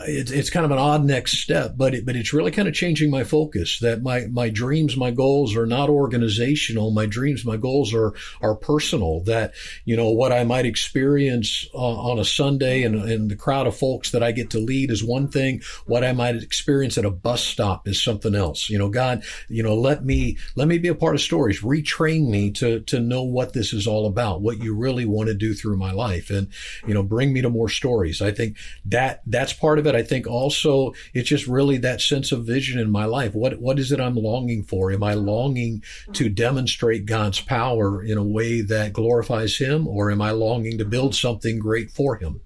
it's, 0.07 0.31
it's 0.31 0.49
kind 0.49 0.65
of 0.65 0.71
an 0.71 0.77
odd 0.77 1.03
next 1.03 1.39
step, 1.39 1.73
but 1.75 1.93
it, 1.93 2.05
but 2.05 2.15
it's 2.15 2.33
really 2.33 2.51
kind 2.51 2.67
of 2.67 2.73
changing 2.73 3.09
my 3.09 3.23
focus 3.23 3.79
that 3.79 4.01
my, 4.01 4.27
my 4.31 4.49
dreams, 4.49 4.95
my 4.95 5.11
goals 5.11 5.55
are 5.55 5.65
not 5.65 5.89
organizational. 5.89 6.91
My 6.91 7.05
dreams, 7.05 7.45
my 7.45 7.57
goals 7.57 7.93
are, 7.93 8.13
are 8.41 8.55
personal 8.55 9.21
that, 9.21 9.53
you 9.85 9.97
know, 9.97 10.09
what 10.09 10.31
I 10.31 10.43
might 10.43 10.65
experience 10.65 11.67
uh, 11.73 11.77
on 11.77 12.19
a 12.19 12.25
Sunday 12.25 12.83
and, 12.83 12.95
and 12.95 13.29
the 13.29 13.35
crowd 13.35 13.67
of 13.67 13.75
folks 13.75 14.11
that 14.11 14.23
I 14.23 14.31
get 14.31 14.49
to 14.51 14.59
lead 14.59 14.91
is 14.91 15.03
one 15.03 15.27
thing. 15.27 15.61
What 15.85 16.03
I 16.03 16.13
might 16.13 16.35
experience 16.35 16.97
at 16.97 17.05
a 17.05 17.11
bus 17.11 17.43
stop 17.43 17.87
is 17.87 18.01
something 18.01 18.35
else. 18.35 18.69
You 18.69 18.77
know, 18.77 18.89
God, 18.89 19.23
you 19.49 19.63
know, 19.63 19.75
let 19.75 20.05
me, 20.05 20.37
let 20.55 20.67
me 20.67 20.77
be 20.77 20.87
a 20.87 20.95
part 20.95 21.15
of 21.15 21.21
stories, 21.21 21.61
retrain 21.61 22.29
me 22.29 22.51
to, 22.51 22.79
to 22.81 22.99
know 22.99 23.23
what 23.23 23.53
this 23.53 23.73
is 23.73 23.87
all 23.87 24.07
about, 24.07 24.41
what 24.41 24.59
you 24.59 24.73
really 24.73 25.05
want 25.05 25.27
to 25.27 25.33
do 25.33 25.53
through 25.53 25.77
my 25.77 25.91
life 25.91 26.29
and, 26.29 26.47
you 26.87 26.93
know, 26.93 27.03
bring 27.03 27.33
me 27.33 27.41
to 27.41 27.49
more 27.49 27.69
stories. 27.69 28.21
I 28.21 28.31
think 28.31 28.57
that 28.85 29.21
that's 29.25 29.53
part 29.53 29.77
of 29.77 29.87
it. 29.87 29.88
I 29.95 30.03
think 30.03 30.27
also 30.27 30.93
it's 31.13 31.29
just 31.29 31.47
really 31.47 31.77
that 31.79 32.01
sense 32.01 32.31
of 32.31 32.45
vision 32.45 32.79
in 32.79 32.91
my 32.91 33.05
life. 33.05 33.33
What 33.33 33.59
what 33.59 33.79
is 33.79 33.91
it 33.91 33.99
I'm 33.99 34.15
longing 34.15 34.63
for? 34.63 34.91
Am 34.91 35.03
I 35.03 35.13
longing 35.13 35.83
to 36.13 36.29
demonstrate 36.29 37.05
God's 37.05 37.39
power 37.39 38.03
in 38.03 38.17
a 38.17 38.23
way 38.23 38.61
that 38.61 38.93
glorifies 38.93 39.57
Him, 39.57 39.87
or 39.87 40.11
am 40.11 40.21
I 40.21 40.31
longing 40.31 40.77
to 40.77 40.85
build 40.85 41.15
something 41.15 41.59
great 41.59 41.91
for 41.91 42.17
Him? 42.17 42.41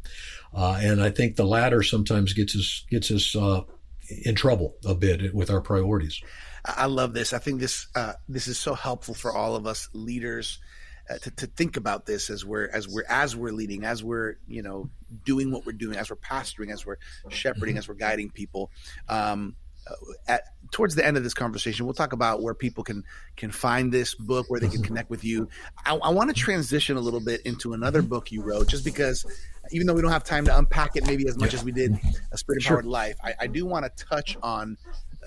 Uh, 0.54 0.80
and 0.82 1.02
I 1.02 1.10
think 1.10 1.36
the 1.36 1.46
latter 1.46 1.82
sometimes 1.84 2.34
gets 2.34 2.56
us 2.56 2.86
gets 2.90 3.12
us 3.12 3.36
uh, 3.36 3.62
in 4.24 4.36
trouble 4.36 4.76
a 4.86 4.94
bit 4.94 5.34
with 5.34 5.50
our 5.50 5.62
priorities. 5.62 6.22
I 6.66 6.86
love 6.86 7.14
this. 7.14 7.34
I 7.34 7.40
think 7.40 7.60
this 7.60 7.88
uh, 7.96 8.14
this 8.30 8.48
is 8.48 8.58
so 8.58 8.74
helpful 8.74 9.14
for 9.14 9.32
all 9.36 9.56
of 9.56 9.68
us 9.68 9.90
leaders 9.94 10.60
uh, 11.10 11.18
to, 11.18 11.32
to 11.32 11.48
think 11.48 11.78
about 11.78 12.06
this 12.06 12.30
as 12.30 12.46
we're 12.46 12.70
as 12.70 12.88
we're 12.88 13.06
as 13.10 13.36
we're 13.36 13.52
leading, 13.52 13.84
as 13.84 14.04
we're 14.04 14.36
you 14.48 14.62
know 14.62 14.90
doing 15.26 15.52
what 15.52 15.66
we're 15.66 15.74
doing, 15.74 15.98
as 15.98 16.10
we're 16.10 16.16
pastoring, 16.16 16.72
as 16.72 16.86
we're 16.86 16.98
shepherding, 17.30 17.74
mm-hmm. 17.74 17.80
as 17.80 17.88
we're 17.88 17.96
guiding 17.96 18.30
people. 18.30 18.72
Um, 19.10 19.56
uh, 19.86 19.96
at 20.28 20.44
towards 20.72 20.96
the 20.96 21.06
end 21.06 21.18
of 21.18 21.24
this 21.24 21.34
conversation, 21.34 21.86
we'll 21.86 21.94
talk 21.94 22.14
about 22.14 22.42
where 22.42 22.54
people 22.54 22.86
can 22.86 23.04
can 23.36 23.52
find 23.52 23.92
this 23.92 24.16
book, 24.16 24.50
where 24.50 24.60
they 24.60 24.70
can 24.70 24.82
connect 24.82 25.10
with 25.10 25.26
you. 25.26 25.50
I, 25.86 25.96
I 25.96 26.10
want 26.10 26.30
to 26.30 26.34
transition 26.34 26.96
a 26.96 27.02
little 27.02 27.20
bit 27.20 27.42
into 27.42 27.74
another 27.74 28.00
mm-hmm. 28.00 28.10
book 28.10 28.32
you 28.32 28.42
wrote, 28.42 28.70
just 28.70 28.86
because 28.86 29.26
even 29.72 29.88
though 29.88 29.94
we 29.94 30.02
don't 30.02 30.12
have 30.12 30.24
time 30.24 30.46
to 30.46 30.58
unpack 30.58 30.96
it 30.96 31.06
maybe 31.06 31.28
as 31.28 31.38
much 31.38 31.54
as 31.54 31.64
we 31.66 31.74
did 31.74 32.00
a 32.32 32.38
spirit 32.38 32.64
empowered 32.64 32.86
sure. 32.86 32.92
life, 32.92 33.18
I, 33.22 33.34
I 33.42 33.48
do 33.48 33.66
want 33.66 33.86
to 33.86 34.06
touch 34.06 34.38
on 34.42 34.78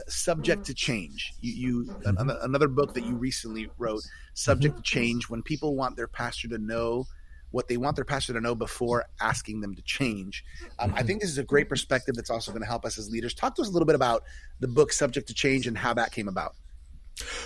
subject 0.09 0.65
to 0.67 0.75
change. 0.75 1.35
You, 1.41 1.53
you 1.53 1.85
mm-hmm. 1.85 2.31
another 2.43 2.69
book 2.69 2.95
that 2.95 3.05
you 3.05 3.15
recently 3.15 3.69
wrote, 3.79 4.03
subject 4.35 4.75
mm-hmm. 4.75 4.83
to 4.83 4.89
change. 4.89 5.29
When 5.29 5.43
people 5.43 5.77
want 5.77 5.97
their 5.97 6.09
pastor 6.09 6.49
to 6.49 6.59
know 6.59 7.07
what 7.51 7.69
they 7.69 7.77
want 7.77 7.97
their 7.97 8.05
pastor 8.05 8.33
to 8.33 8.41
know 8.41 8.55
before 8.55 9.07
asking 9.21 9.61
them 9.61 9.75
to 9.75 9.83
change. 9.83 10.45
Um, 10.79 10.91
I 10.91 10.99
mm-hmm. 10.99 11.07
think 11.07 11.21
this 11.23 11.31
is 11.31 11.39
a 11.39 11.45
great 11.45 11.69
perspective 11.69 12.15
that's 12.15 12.29
also 12.29 12.51
going 12.51 12.63
to 12.63 12.69
help 12.69 12.85
us 12.85 12.99
as 12.99 13.11
leaders. 13.11 13.35
Talk 13.35 13.55
to 13.55 13.63
us 13.63 13.69
a 13.69 13.71
little 13.71 13.87
bit 13.87 13.95
about 13.95 14.25
the 14.61 14.69
book 14.69 14.93
Subject 14.93 15.27
to 15.29 15.35
Change 15.35 15.67
and 15.67 15.79
how 15.79 15.95
that 15.95 16.13
came 16.13 16.29
about. 16.29 16.55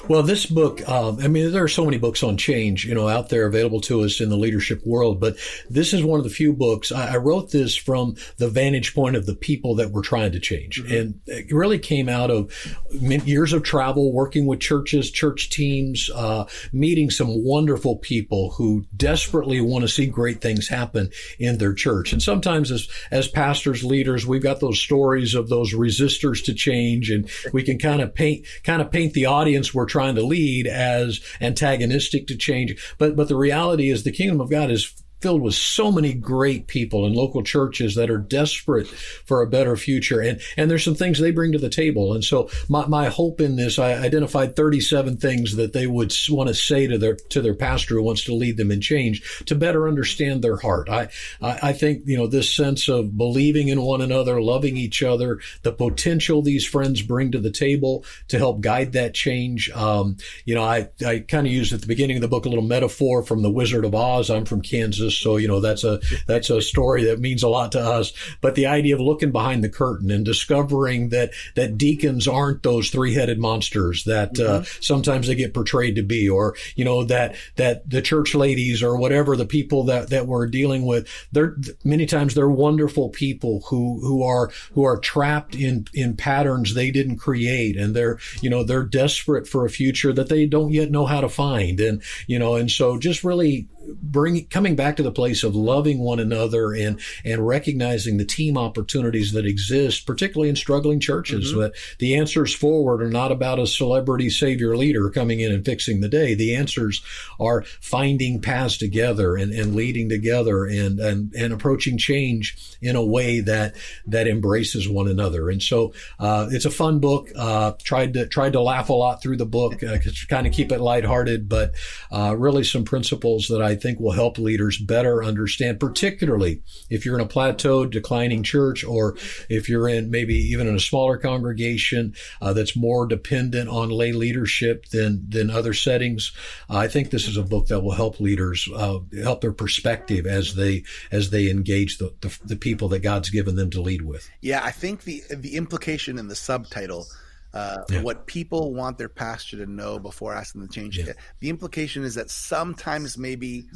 Well, 0.09 0.23
this 0.25 0.47
book, 0.47 0.87
um, 0.89 1.19
I 1.23 1.29
mean, 1.29 1.53
there 1.53 1.63
are 1.63 1.69
so 1.69 1.85
many 1.85 1.97
books 1.97 2.25
on 2.25 2.37
change, 2.37 2.85
you 2.85 2.95
know, 2.95 3.09
out 3.09 3.29
there 3.29 3.47
available 3.47 3.81
to 3.83 4.03
us 4.03 4.21
in 4.21 4.29
the 4.29 4.37
leadership 4.37 4.85
world, 4.85 5.21
but 5.21 5.37
this 5.69 5.95
is 5.95 6.03
one 6.03 6.19
of 6.19 6.25
the 6.25 6.31
few 6.31 6.53
books. 6.53 6.91
I, 6.91 7.15
I 7.15 7.17
wrote 7.19 7.53
this 7.53 7.77
from 7.77 8.17
the 8.39 8.49
vantage 8.49 8.95
point 8.95 9.15
of 9.15 9.27
the 9.27 9.35
people 9.35 9.77
that 9.77 9.93
were 9.93 10.03
trying 10.03 10.33
to 10.33 10.41
change. 10.41 10.83
Mm-hmm. 10.83 10.95
And 10.95 11.21
it 11.27 11.53
really 11.53 11.79
came 11.79 12.09
out 12.09 12.31
of 12.31 12.53
years 12.91 13.53
of 13.53 13.63
travel, 13.63 14.13
working 14.13 14.47
with 14.47 14.59
churches, 14.59 15.11
church 15.11 15.51
teams, 15.51 16.11
uh, 16.15 16.47
meeting 16.73 17.11
some 17.11 17.45
wonderful 17.45 17.97
people 17.97 18.51
who 18.51 18.85
desperately 18.97 19.61
want 19.61 19.83
to 19.83 19.89
see 19.89 20.07
great 20.07 20.41
things 20.41 20.67
happen 20.67 21.11
in 21.39 21.59
their 21.59 21.75
church. 21.75 22.13
And 22.13 22.21
sometimes 22.21 22.73
as, 22.73 22.89
as 23.13 23.29
pastors, 23.29 23.85
leaders, 23.85 24.27
we've 24.27 24.43
got 24.43 24.59
those 24.59 24.81
stories 24.81 25.35
of 25.35 25.49
those 25.49 25.75
resistors 25.75 26.45
to 26.47 26.55
change 26.55 27.11
and 27.11 27.31
we 27.53 27.63
can 27.63 27.79
kind 27.79 28.01
of 28.03 28.15
paint, 28.15 28.47
kind 28.65 28.83
of 28.83 28.91
paint 28.91 29.13
the 29.13 29.27
audience 29.27 29.60
audience 29.61 29.75
we're 29.75 29.87
trying 29.87 30.15
to 30.15 30.23
lead 30.23 30.67
as 30.67 31.21
antagonistic 31.41 32.27
to 32.29 32.37
change. 32.37 32.95
But, 32.99 33.15
but 33.17 33.29
the 33.29 33.37
reality 33.37 33.91
is 33.91 34.03
the 34.03 34.13
kingdom 34.13 34.41
of 34.41 34.51
God 34.51 34.71
is 34.71 34.95
filled 35.21 35.43
with 35.43 35.55
so 35.55 35.93
many 35.93 36.15
great 36.15 36.67
people 36.67 37.07
in 37.07 37.13
local 37.13 37.43
churches 37.43 37.95
that 37.95 38.11
are 38.11 38.19
desperate 38.19 38.89
for 38.89 39.43
a 39.43 39.47
better 39.47 39.77
future. 39.77 40.21
And, 40.21 40.41
and 40.57 40.71
there's 40.71 40.85
some 40.85 40.95
things 40.95 41.19
they 41.19 41.31
bring 41.31 41.53
to 41.53 41.59
the 41.59 41.69
table. 41.69 42.15
And 42.15 42.25
so 42.25 42.51
my, 42.69 42.87
my 42.87 43.09
hope 43.09 43.41
in 43.41 43.57
this, 43.57 43.79
I 43.79 43.93
identified 43.93 44.57
37 44.57 45.19
things 45.19 45.57
that 45.57 45.73
they 45.73 45.87
would 45.87 46.15
want 46.29 46.49
to 46.49 46.55
say 46.55 46.87
to 46.87 46.99
their, 46.99 47.17
to 47.31 47.43
their 47.43 47.55
pastor 47.55 47.97
who 47.97 48.03
wants 48.03 48.25
to 48.25 48.35
lead 48.35 48.57
them 48.57 48.71
in 48.71 48.81
change 48.81 49.45
to 49.47 49.55
better 49.55 49.89
understand 49.89 50.43
their 50.43 50.57
heart. 50.57 50.89
I, 50.89 51.09
I, 51.43 51.59
I 51.63 51.73
think, 51.73 52.03
you 52.07 52.17
know, 52.17 52.27
this 52.27 52.55
sense 52.55 52.89
of 52.89 53.17
believing 53.17 53.69
in 53.69 53.81
one 53.83 54.01
another, 54.01 54.41
loving 54.41 54.77
each 54.77 55.03
other, 55.03 55.41
the 55.63 55.73
potential 55.73 56.43
these 56.43 56.67
friends 56.67 57.03
bring 57.03 57.33
to 57.33 57.39
the 57.39 57.51
table 57.51 58.05
to 58.29 58.39
help 58.39 58.61
guide 58.61 58.93
that 58.93 59.15
change. 59.15 59.71
Um, 59.71 60.17
you 60.45 60.55
know, 60.55 60.65
I, 60.65 60.89
I 61.07 61.21
kind 61.21 61.47
of 61.47 61.53
used 61.53 61.73
at 61.73 61.81
the 61.81 61.87
beginning 61.87 62.17
of 62.17 62.23
the 62.23 62.29
book 62.29 62.47
a 62.47 62.49
little 62.49 62.65
metaphor 62.65 63.23
from 63.23 63.43
the 63.43 63.51
Wizard 63.51 63.85
of 63.85 63.95
Oz. 63.95 64.31
I'm 64.31 64.45
from 64.45 64.63
Kansas. 64.63 65.10
So, 65.19 65.37
you 65.37 65.49
know, 65.49 65.61
that's 65.61 65.85
a, 65.85 66.01
that's 66.27 66.51
a 66.51 66.63
story 66.63 67.05
that 67.05 67.21
means 67.21 67.43
a 67.43 67.49
lot 67.49 67.73
to 67.73 67.81
us. 67.81 68.13
But 68.41 68.55
the 68.55 68.67
idea 68.67 68.95
of 68.95 69.01
looking 69.01 69.33
behind 69.33 69.65
the 69.65 69.69
curtain 69.69 70.11
and 70.11 70.25
discovering 70.25 71.11
that, 71.11 71.33
that 71.57 71.79
deacons 71.79 72.29
aren't 72.29 72.63
those 72.63 72.91
three 72.91 73.15
headed 73.15 73.39
monsters 73.39 74.05
that 74.05 74.39
uh, 74.39 74.43
mm-hmm. 74.43 74.63
uh, 74.63 74.65
sometimes 74.81 75.27
they 75.27 75.35
get 75.35 75.55
portrayed 75.55 75.97
to 75.97 76.03
be, 76.03 76.29
or, 76.29 76.55
you 76.75 76.85
know, 76.85 77.05
that, 77.05 77.37
that 77.57 77.89
the 77.89 78.03
church 78.03 78.35
ladies 78.35 78.83
or 78.83 78.97
whatever 78.97 79.37
the 79.37 79.47
people 79.47 79.85
that, 79.85 80.11
that 80.11 80.27
we're 80.27 80.47
dealing 80.47 80.87
with, 80.87 81.09
they're 81.33 81.57
many 81.85 82.07
times 82.07 82.35
they're 82.35 82.49
wonderful 82.49 83.09
people 83.09 83.63
who, 83.69 84.01
who 84.01 84.23
are, 84.23 84.51
who 84.73 84.85
are 84.85 84.99
trapped 84.99 85.55
in, 85.55 85.87
in 85.95 86.17
patterns 86.17 86.75
they 86.75 86.91
didn't 86.91 87.17
create. 87.17 87.77
And 87.77 87.95
they're, 87.95 88.19
you 88.41 88.51
know, 88.51 88.65
they're 88.65 88.85
desperate 88.85 89.47
for 89.49 89.65
a 89.65 89.71
future 89.71 90.13
that 90.13 90.29
they 90.29 90.47
don't 90.47 90.73
yet 90.73 90.91
know 90.91 91.07
how 91.07 91.21
to 91.21 91.29
find. 91.29 91.81
And, 91.81 92.03
you 92.27 92.39
know, 92.39 92.55
and 92.55 92.71
so 92.71 92.99
just 92.99 93.25
really 93.25 93.69
bring 94.03 94.47
coming 94.47 94.77
back 94.77 94.97
to 94.97 95.03
the 95.03 95.13
place 95.13 95.43
of 95.43 95.55
loving 95.55 95.99
one 95.99 96.21
another 96.21 96.73
and 96.73 97.01
and 97.25 97.47
recognizing 97.47 98.17
the 98.17 98.25
team 98.25 98.57
opportunities 98.57 99.33
that 99.33 99.47
exist, 99.47 100.07
particularly 100.07 100.49
in 100.49 100.57
struggling 100.57 101.01
churches. 101.01 101.51
Mm-hmm. 101.51 101.61
But 101.61 101.75
the 101.99 102.17
answers 102.17 102.55
forward 102.55 103.03
are 103.03 103.11
not 103.11 103.33
about 103.33 103.59
a 103.59 103.67
celebrity 103.67 104.31
savior 104.31 104.77
leader 104.77 105.11
coming 105.11 105.41
in 105.41 105.53
and 105.53 105.65
fixing 105.65 106.01
the 106.01 106.09
day. 106.09 106.35
The 106.35 106.55
answers 106.57 107.03
are 107.39 107.63
finding 107.81 108.41
paths 108.41 108.77
together 108.77 109.37
and, 109.37 109.53
and 109.53 109.75
leading 109.75 110.09
together 110.09 110.65
and, 110.65 110.99
and 111.01 111.33
and 111.35 111.53
approaching 111.53 111.99
change 111.99 112.57
in 112.81 112.97
a 112.97 113.05
way 113.05 113.41
that 113.41 113.75
that 114.07 114.27
embraces 114.27 114.89
one 114.89 115.09
another. 115.09 115.51
And 115.51 115.63
so 115.63 115.93
uh, 116.19 116.49
it's 116.51 116.65
a 116.65 116.71
fun 116.71 116.99
book. 116.99 117.31
Uh, 117.37 117.73
tried 117.83 118.15
to 118.15 118.27
tried 118.27 118.53
to 118.55 118.61
laugh 118.61 118.89
a 118.89 118.95
lot 118.95 119.23
through 119.23 119.37
the 119.37 119.47
book, 119.47 119.83
uh, 119.83 119.99
kind 120.29 120.47
of 120.47 120.53
keep 120.53 120.73
it 120.73 120.81
lighthearted, 120.81 121.49
but 121.49 121.75
uh, 122.11 122.35
really 122.37 122.65
some 122.65 122.85
principles 122.85 123.49
that 123.49 123.63
I 123.63 123.75
think 123.81 123.99
will 123.99 124.13
help 124.13 124.39
leaders 124.39 124.79
better 124.79 125.23
understand, 125.23 125.81
particularly 125.81 126.63
if 126.89 127.05
you're 127.05 127.19
in 127.19 127.25
a 127.25 127.29
plateaued, 127.29 127.91
declining 127.91 128.43
church, 128.43 128.85
or 128.85 129.17
if 129.49 129.69
you're 129.69 129.89
in 129.89 130.11
maybe 130.11 130.35
even 130.35 130.67
in 130.67 130.75
a 130.75 130.81
smaller 130.81 131.19
congregation 131.19 132.15
uh, 132.41 132.53
that's 132.53 132.77
more 132.77 133.07
dependent 133.07 133.69
on 133.69 133.89
lay 133.91 134.13
leadership 134.13 134.87
than 134.87 135.25
than 135.29 135.51
other 135.51 135.75
settings. 135.75 136.33
I 136.69 136.89
think 136.89 137.11
this 137.11 137.29
is 137.29 137.37
a 137.37 137.43
book 137.43 137.67
that 137.69 137.81
will 137.81 137.93
help 137.93 138.21
leaders 138.21 138.69
uh, 138.75 138.99
help 139.23 139.41
their 139.41 139.53
perspective 139.53 140.27
as 140.27 140.55
they 140.55 140.85
as 141.11 141.31
they 141.31 141.51
engage 141.51 141.99
the, 141.99 142.15
the, 142.21 142.39
the 142.45 142.57
people 142.57 142.89
that 142.89 143.01
God's 143.01 143.31
given 143.31 143.57
them 143.57 143.71
to 143.71 143.81
lead 143.81 144.03
with. 144.03 144.29
Yeah, 144.41 144.63
I 144.63 144.71
think 144.71 145.05
the 145.05 145.23
the 145.31 145.57
implication 145.57 146.19
in 146.19 146.29
the 146.29 146.37
subtitle 146.37 147.07
uh, 147.53 147.79
yeah. 147.91 148.03
what 148.03 148.27
people 148.27 148.75
want 148.75 148.99
their 148.99 149.09
pastor 149.09 149.57
to 149.59 149.67
know 149.67 149.99
before 149.99 150.35
asking 150.35 150.61
them 150.61 150.69
to 150.69 150.75
change. 150.81 150.99
Yeah. 150.99 151.13
The 151.41 151.51
implication 151.51 152.05
is 152.05 152.15
that 152.15 152.31
sometimes 152.31 153.19
maybe 153.19 153.67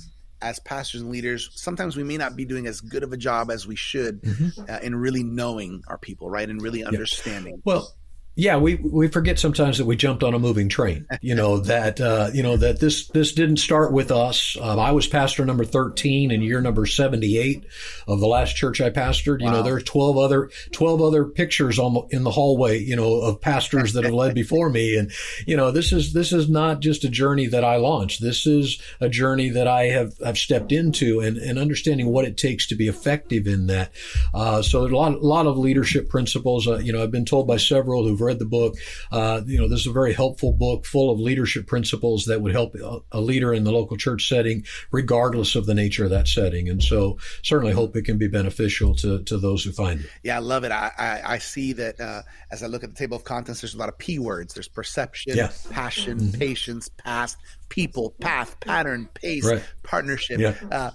as 0.40 0.60
pastors 0.60 1.00
and 1.00 1.10
leaders, 1.10 1.50
sometimes 1.54 1.96
we 1.96 2.04
may 2.04 2.16
not 2.16 2.36
be 2.36 2.44
doing 2.44 2.66
as 2.66 2.80
good 2.80 3.02
of 3.02 3.12
a 3.12 3.16
job 3.16 3.50
as 3.50 3.66
we 3.66 3.76
should 3.76 4.22
mm-hmm. 4.22 4.62
uh, 4.68 4.78
in 4.82 4.94
really 4.94 5.22
knowing 5.22 5.82
our 5.88 5.98
people, 5.98 6.30
right, 6.30 6.48
and 6.48 6.60
really 6.60 6.84
understanding. 6.84 7.54
Yeah. 7.54 7.62
Well, 7.64 7.94
yeah, 8.36 8.56
we 8.56 8.74
we 8.74 9.06
forget 9.06 9.38
sometimes 9.38 9.78
that 9.78 9.84
we 9.84 9.94
jumped 9.94 10.24
on 10.24 10.34
a 10.34 10.40
moving 10.40 10.68
train. 10.68 11.06
You 11.20 11.36
know 11.36 11.58
that 11.74 12.00
uh, 12.00 12.30
you 12.32 12.42
know 12.42 12.56
that 12.56 12.80
this 12.80 13.06
this 13.08 13.32
didn't 13.32 13.58
start 13.58 13.92
with 13.92 14.10
us. 14.10 14.56
Um, 14.60 14.80
I 14.80 14.90
was 14.90 15.06
pastor 15.06 15.44
number 15.44 15.64
thirteen 15.64 16.32
in 16.32 16.42
year 16.42 16.60
number 16.60 16.84
seventy 16.84 17.38
eight 17.38 17.64
of 18.08 18.18
the 18.18 18.26
last 18.26 18.56
church 18.56 18.80
I 18.80 18.90
pastored. 18.90 19.40
You 19.40 19.46
wow. 19.46 19.52
know, 19.52 19.62
there's 19.62 19.84
twelve 19.84 20.16
other 20.16 20.50
twelve 20.72 21.00
other 21.00 21.24
pictures 21.24 21.78
on 21.78 21.94
the, 21.94 22.00
in 22.10 22.24
the 22.24 22.30
hallway. 22.32 22.80
You 22.80 22.96
know, 22.96 23.20
of 23.20 23.40
pastors 23.40 23.92
that 23.92 24.02
have 24.02 24.14
led 24.14 24.34
before 24.44 24.68
me, 24.68 24.96
and 24.96 25.12
you 25.46 25.56
know, 25.56 25.70
this 25.70 25.92
is 25.92 26.12
this 26.12 26.32
is 26.32 26.48
not 26.48 26.80
just 26.80 27.04
a 27.04 27.08
journey 27.08 27.46
that 27.46 27.64
I 27.64 27.76
launched. 27.76 28.20
This 28.20 28.48
is 28.48 28.82
a 29.00 29.08
journey 29.08 29.50
that 29.50 29.68
I 29.68 29.84
have 29.84 30.18
have 30.18 30.38
stepped 30.38 30.72
into, 30.72 31.20
and, 31.20 31.36
and 31.36 31.56
understanding 31.56 32.08
what 32.08 32.24
it 32.24 32.36
takes 32.36 32.66
to 32.68 32.74
be 32.74 32.88
effective 32.88 33.46
in 33.46 33.68
that. 33.68 33.92
Uh, 34.32 34.60
so 34.60 34.80
there's 34.80 34.92
a 34.92 34.96
lot 34.96 35.12
a 35.12 35.18
lot 35.18 35.46
of 35.46 35.56
leadership 35.56 36.08
principles. 36.08 36.66
Uh, 36.66 36.78
you 36.78 36.92
know, 36.92 37.00
I've 37.00 37.12
been 37.12 37.24
told 37.24 37.46
by 37.46 37.58
several 37.58 38.08
who've 38.08 38.23
read 38.24 38.38
the 38.38 38.44
book. 38.44 38.74
Uh, 39.12 39.42
you 39.46 39.58
know, 39.58 39.68
this 39.68 39.80
is 39.80 39.86
a 39.86 39.92
very 39.92 40.12
helpful 40.12 40.52
book 40.52 40.86
full 40.86 41.10
of 41.10 41.20
leadership 41.20 41.66
principles 41.66 42.24
that 42.24 42.40
would 42.40 42.52
help 42.52 42.74
a, 43.12 43.20
leader 43.20 43.54
in 43.54 43.64
the 43.64 43.72
local 43.72 43.96
church 43.96 44.28
setting, 44.28 44.64
regardless 44.90 45.54
of 45.54 45.64
the 45.66 45.74
nature 45.74 46.04
of 46.04 46.10
that 46.10 46.28
setting. 46.28 46.68
And 46.68 46.82
so, 46.82 47.18
certainly 47.42 47.72
hope 47.72 47.96
it 47.96 48.02
can 48.02 48.18
be 48.18 48.28
beneficial 48.28 48.94
to, 48.96 49.22
to 49.24 49.38
those 49.38 49.64
who 49.64 49.72
find 49.72 50.00
it. 50.00 50.06
Yeah, 50.22 50.36
I 50.36 50.40
love 50.40 50.64
it. 50.64 50.72
I, 50.72 50.90
I, 50.98 51.34
I 51.34 51.38
see 51.38 51.72
that 51.74 52.00
uh, 52.00 52.22
as 52.50 52.62
I 52.62 52.66
look 52.66 52.84
at 52.84 52.90
the 52.90 52.96
table 52.96 53.16
of 53.16 53.24
contents, 53.24 53.60
there's 53.60 53.74
a 53.74 53.78
lot 53.78 53.88
of 53.88 53.98
P 53.98 54.18
words. 54.18 54.54
There's 54.54 54.68
perception, 54.68 55.36
yeah. 55.36 55.50
passion, 55.70 56.18
mm-hmm. 56.18 56.38
patience, 56.38 56.88
past, 56.88 57.38
people, 57.68 58.14
path, 58.20 58.58
pattern, 58.60 59.08
pace, 59.14 59.44
right. 59.44 59.62
partnership. 59.82 60.38
Yeah. 60.38 60.54
Uh, 60.70 60.90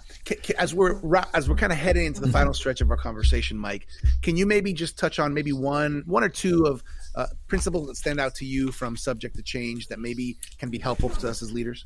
as 0.58 0.74
we're 0.74 1.02
as 1.34 1.50
we're 1.50 1.56
kind 1.56 1.72
of 1.72 1.78
heading 1.78 2.06
into 2.06 2.22
the 2.22 2.28
mm-hmm. 2.28 2.34
final 2.34 2.54
stretch 2.54 2.82
of 2.82 2.90
our 2.90 2.98
conversation, 2.98 3.58
Mike, 3.58 3.88
can 4.22 4.38
you 4.38 4.46
maybe 4.46 4.74
just 4.74 4.98
touch 4.98 5.20
on 5.20 5.34
maybe 5.34 5.52
one 5.52 6.04
one 6.06 6.24
or 6.24 6.30
two 6.30 6.66
of 6.66 6.84
uh, 7.20 7.28
principles 7.48 7.88
that 7.88 7.96
stand 7.96 8.20
out 8.20 8.36
to 8.36 8.46
you 8.46 8.72
from 8.72 8.96
subject 8.96 9.36
to 9.36 9.44
change 9.44 9.88
that 9.88 10.00
maybe 10.00 10.38
can 10.58 10.70
be 10.70 10.80
helpful 10.80 11.10
to 11.10 11.30
us 11.30 11.42
as 11.42 11.52
leaders? 11.52 11.86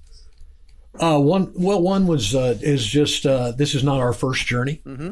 Uh, 0.99 1.19
one 1.19 1.51
well, 1.55 1.81
one 1.81 2.05
was 2.05 2.35
uh, 2.35 2.55
is 2.61 2.85
just 2.85 3.25
uh, 3.25 3.51
this 3.51 3.73
is 3.73 3.83
not 3.83 3.99
our 3.99 4.13
first 4.13 4.45
journey. 4.45 4.81
Mm-hmm 4.85 5.11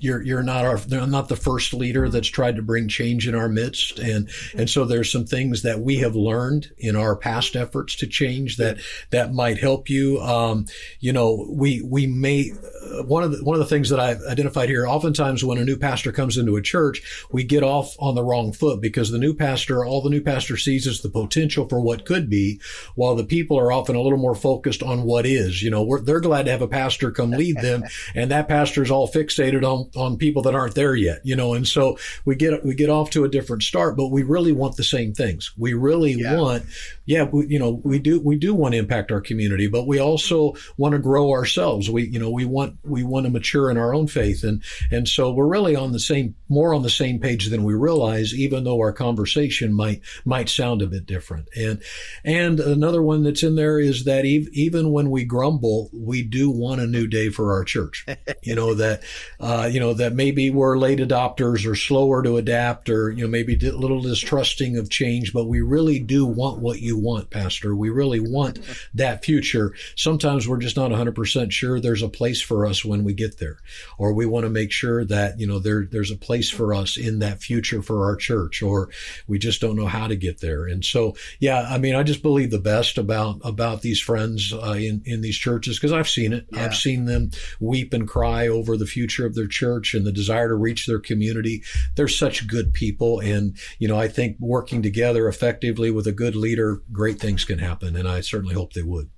you're 0.00 0.22
you're 0.22 0.42
not 0.42 0.64
our 0.64 0.80
not 0.88 1.28
the 1.28 1.36
first 1.36 1.74
leader 1.74 2.08
that's 2.08 2.28
tried 2.28 2.56
to 2.56 2.62
bring 2.62 2.88
change 2.88 3.26
in 3.26 3.34
our 3.34 3.48
midst. 3.48 3.98
And 3.98 4.28
and 4.56 4.68
so 4.68 4.84
there's 4.84 5.10
some 5.10 5.24
things 5.24 5.62
that 5.62 5.80
we 5.80 5.98
have 5.98 6.14
learned 6.14 6.70
in 6.78 6.96
our 6.96 7.16
past 7.16 7.56
efforts 7.56 7.96
to 7.96 8.06
change 8.06 8.56
that 8.56 8.78
that 9.10 9.32
might 9.32 9.58
help 9.58 9.88
you. 9.88 10.20
Um, 10.20 10.66
you 11.00 11.12
know 11.12 11.46
we 11.48 11.82
we 11.82 12.06
may 12.06 12.52
uh, 12.52 13.02
one 13.04 13.22
of 13.22 13.32
the 13.32 13.44
one 13.44 13.54
of 13.54 13.60
the 13.60 13.66
things 13.66 13.88
that 13.90 14.00
I've 14.00 14.20
identified 14.28 14.68
here 14.68 14.86
oftentimes 14.86 15.44
when 15.44 15.58
a 15.58 15.64
new 15.64 15.76
pastor 15.76 16.12
comes 16.12 16.36
into 16.36 16.56
a 16.56 16.62
church 16.62 17.26
we 17.30 17.44
get 17.44 17.62
off 17.62 17.94
on 17.98 18.14
the 18.14 18.22
wrong 18.22 18.52
foot 18.52 18.80
because 18.80 19.10
the 19.10 19.18
new 19.18 19.34
pastor 19.34 19.84
all 19.84 20.02
the 20.02 20.10
new 20.10 20.20
pastor 20.20 20.56
sees 20.56 20.86
is 20.86 21.02
the 21.02 21.08
potential 21.08 21.68
for 21.68 21.80
what 21.80 22.04
could 22.04 22.28
be 22.28 22.60
while 22.94 23.14
the 23.14 23.24
people 23.24 23.58
are 23.58 23.72
often 23.72 23.96
a 23.96 24.00
little 24.00 24.18
more 24.18 24.34
focused 24.34 24.82
on 24.82 25.02
what 25.04 25.26
is. 25.26 25.62
You 25.62 25.70
know 25.70 25.98
they're 25.98 26.20
glad 26.20 26.44
to 26.44 26.50
have 26.50 26.62
a 26.62 26.68
pastor 26.68 27.10
come 27.10 27.30
lead 27.30 27.56
them 27.56 27.84
and 28.14 28.30
that 28.30 28.48
pastor 28.48 28.82
is 28.82 28.90
all 28.90 29.08
fixated 29.08 29.64
on 29.64 29.79
on 29.80 30.10
on 30.10 30.16
people 30.16 30.42
that 30.42 30.54
aren't 30.54 30.74
there 30.74 30.94
yet, 30.94 31.20
you 31.24 31.36
know. 31.36 31.54
And 31.54 31.66
so 31.66 31.98
we 32.24 32.34
get 32.34 32.64
we 32.64 32.74
get 32.74 32.90
off 32.90 33.10
to 33.10 33.24
a 33.24 33.28
different 33.28 33.62
start, 33.62 33.96
but 33.96 34.08
we 34.08 34.22
really 34.22 34.52
want 34.52 34.76
the 34.76 34.84
same 34.84 35.12
things. 35.12 35.52
We 35.56 35.74
really 35.74 36.12
yeah. 36.12 36.36
want, 36.36 36.64
yeah, 37.06 37.24
we, 37.24 37.46
you 37.46 37.58
know, 37.58 37.80
we 37.84 37.98
do 37.98 38.20
we 38.20 38.36
do 38.36 38.54
want 38.54 38.72
to 38.72 38.78
impact 38.78 39.12
our 39.12 39.20
community, 39.20 39.66
but 39.66 39.86
we 39.86 39.98
also 39.98 40.54
want 40.76 40.92
to 40.92 40.98
grow 40.98 41.30
ourselves. 41.30 41.90
We 41.90 42.06
you 42.06 42.18
know 42.18 42.30
we 42.30 42.44
want 42.44 42.78
we 42.84 43.02
want 43.02 43.26
to 43.26 43.30
mature 43.30 43.70
in 43.70 43.76
our 43.76 43.94
own 43.94 44.06
faith, 44.06 44.44
and 44.44 44.62
and 44.90 45.08
so 45.08 45.32
we're 45.32 45.46
really 45.46 45.76
on 45.76 45.92
the 45.92 46.00
same 46.00 46.34
more 46.48 46.74
on 46.74 46.82
the 46.82 46.90
same 46.90 47.18
page 47.18 47.46
than 47.46 47.64
we 47.64 47.74
realize, 47.74 48.34
even 48.34 48.64
though 48.64 48.78
our 48.78 48.92
conversation 48.92 49.72
might 49.72 50.02
might 50.24 50.48
sound 50.48 50.82
a 50.82 50.86
bit 50.86 51.06
different. 51.06 51.48
And 51.56 51.82
and 52.24 52.60
another 52.60 53.02
one 53.02 53.22
that's 53.22 53.42
in 53.42 53.56
there 53.56 53.78
is 53.78 54.04
that 54.04 54.24
even 54.24 54.92
when 54.92 55.10
we 55.10 55.24
grumble, 55.24 55.90
we 55.92 56.22
do 56.22 56.50
want 56.50 56.80
a 56.80 56.86
new 56.86 57.06
day 57.06 57.28
for 57.30 57.52
our 57.52 57.64
church. 57.64 58.06
you 58.42 58.54
know 58.54 58.74
that 58.74 59.02
uh, 59.38 59.69
you 59.72 59.80
know, 59.80 59.94
that 59.94 60.12
maybe 60.12 60.50
we're 60.50 60.78
late 60.78 60.98
adopters 60.98 61.66
or 61.66 61.74
slower 61.74 62.22
to 62.22 62.36
adapt 62.36 62.88
or, 62.88 63.10
you 63.10 63.22
know, 63.22 63.30
maybe 63.30 63.54
a 63.54 63.72
little 63.72 64.00
distrusting 64.00 64.76
of 64.76 64.90
change, 64.90 65.32
but 65.32 65.46
we 65.46 65.60
really 65.60 65.98
do 65.98 66.26
want 66.26 66.58
what 66.58 66.80
you 66.80 66.98
want, 66.98 67.30
Pastor. 67.30 67.74
We 67.74 67.90
really 67.90 68.20
want 68.20 68.58
that 68.94 69.24
future. 69.24 69.74
Sometimes 69.96 70.48
we're 70.48 70.58
just 70.58 70.76
not 70.76 70.90
100% 70.90 71.52
sure 71.52 71.80
there's 71.80 72.02
a 72.02 72.08
place 72.08 72.42
for 72.42 72.66
us 72.66 72.84
when 72.84 73.04
we 73.04 73.12
get 73.12 73.38
there, 73.38 73.58
or 73.98 74.12
we 74.12 74.26
want 74.26 74.44
to 74.44 74.50
make 74.50 74.72
sure 74.72 75.04
that, 75.04 75.38
you 75.38 75.46
know, 75.46 75.58
there, 75.58 75.86
there's 75.90 76.10
a 76.10 76.16
place 76.16 76.50
for 76.50 76.74
us 76.74 76.96
in 76.96 77.20
that 77.20 77.42
future 77.42 77.82
for 77.82 78.04
our 78.04 78.16
church, 78.16 78.62
or 78.62 78.90
we 79.26 79.38
just 79.38 79.60
don't 79.60 79.76
know 79.76 79.86
how 79.86 80.06
to 80.06 80.16
get 80.16 80.40
there. 80.40 80.66
And 80.66 80.84
so, 80.84 81.14
yeah, 81.38 81.66
I 81.68 81.78
mean, 81.78 81.94
I 81.94 82.02
just 82.02 82.22
believe 82.22 82.50
the 82.50 82.58
best 82.58 82.98
about, 82.98 83.40
about 83.44 83.82
these 83.82 84.00
friends 84.00 84.52
uh, 84.52 84.72
in, 84.72 85.02
in 85.04 85.20
these 85.20 85.36
churches 85.36 85.78
because 85.78 85.92
I've 85.92 86.08
seen 86.08 86.32
it. 86.32 86.46
Yeah. 86.50 86.64
I've 86.64 86.76
seen 86.76 87.04
them 87.04 87.30
weep 87.60 87.92
and 87.92 88.08
cry 88.08 88.48
over 88.48 88.76
the 88.76 88.86
future 88.86 89.26
of 89.26 89.34
their 89.34 89.46
church 89.46 89.59
church 89.60 89.94
and 89.94 90.06
the 90.06 90.12
desire 90.12 90.48
to 90.48 90.54
reach 90.54 90.86
their 90.86 90.98
community. 90.98 91.62
They're 91.94 92.08
such 92.08 92.46
good 92.46 92.72
people. 92.72 93.20
And, 93.20 93.56
you 93.78 93.88
know, 93.88 93.98
I 93.98 94.08
think 94.08 94.36
working 94.40 94.82
together 94.82 95.28
effectively 95.28 95.90
with 95.90 96.06
a 96.06 96.12
good 96.12 96.34
leader, 96.34 96.82
great 96.90 97.20
things 97.20 97.44
can 97.44 97.58
happen. 97.58 97.96
And 97.96 98.08
I 98.08 98.22
certainly 98.22 98.54
hope 98.54 98.72
they 98.72 98.82
would. 98.82 99.10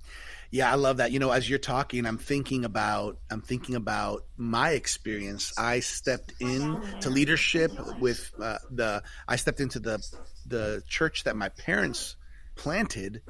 Yeah, 0.51 0.71
I 0.71 0.75
love 0.75 0.97
that. 0.97 1.11
You 1.11 1.17
know, 1.17 1.31
as 1.31 1.49
you're 1.49 1.57
talking, 1.57 2.05
I'm 2.05 2.19
thinking 2.19 2.63
about 2.63 3.17
I'm 3.31 3.41
thinking 3.41 3.73
about 3.73 4.25
my 4.37 4.69
experience. 4.71 5.51
I 5.57 5.79
stepped 5.79 6.33
in 6.39 6.79
to 7.01 7.09
leadership 7.09 7.71
with 7.99 8.31
uh, 8.39 8.59
the 8.69 9.01
I 9.27 9.37
stepped 9.37 9.61
into 9.61 9.79
the 9.79 9.97
the 10.45 10.83
church 10.87 11.23
that 11.23 11.35
my 11.35 11.49
parents 11.49 12.17
planted 12.55 13.23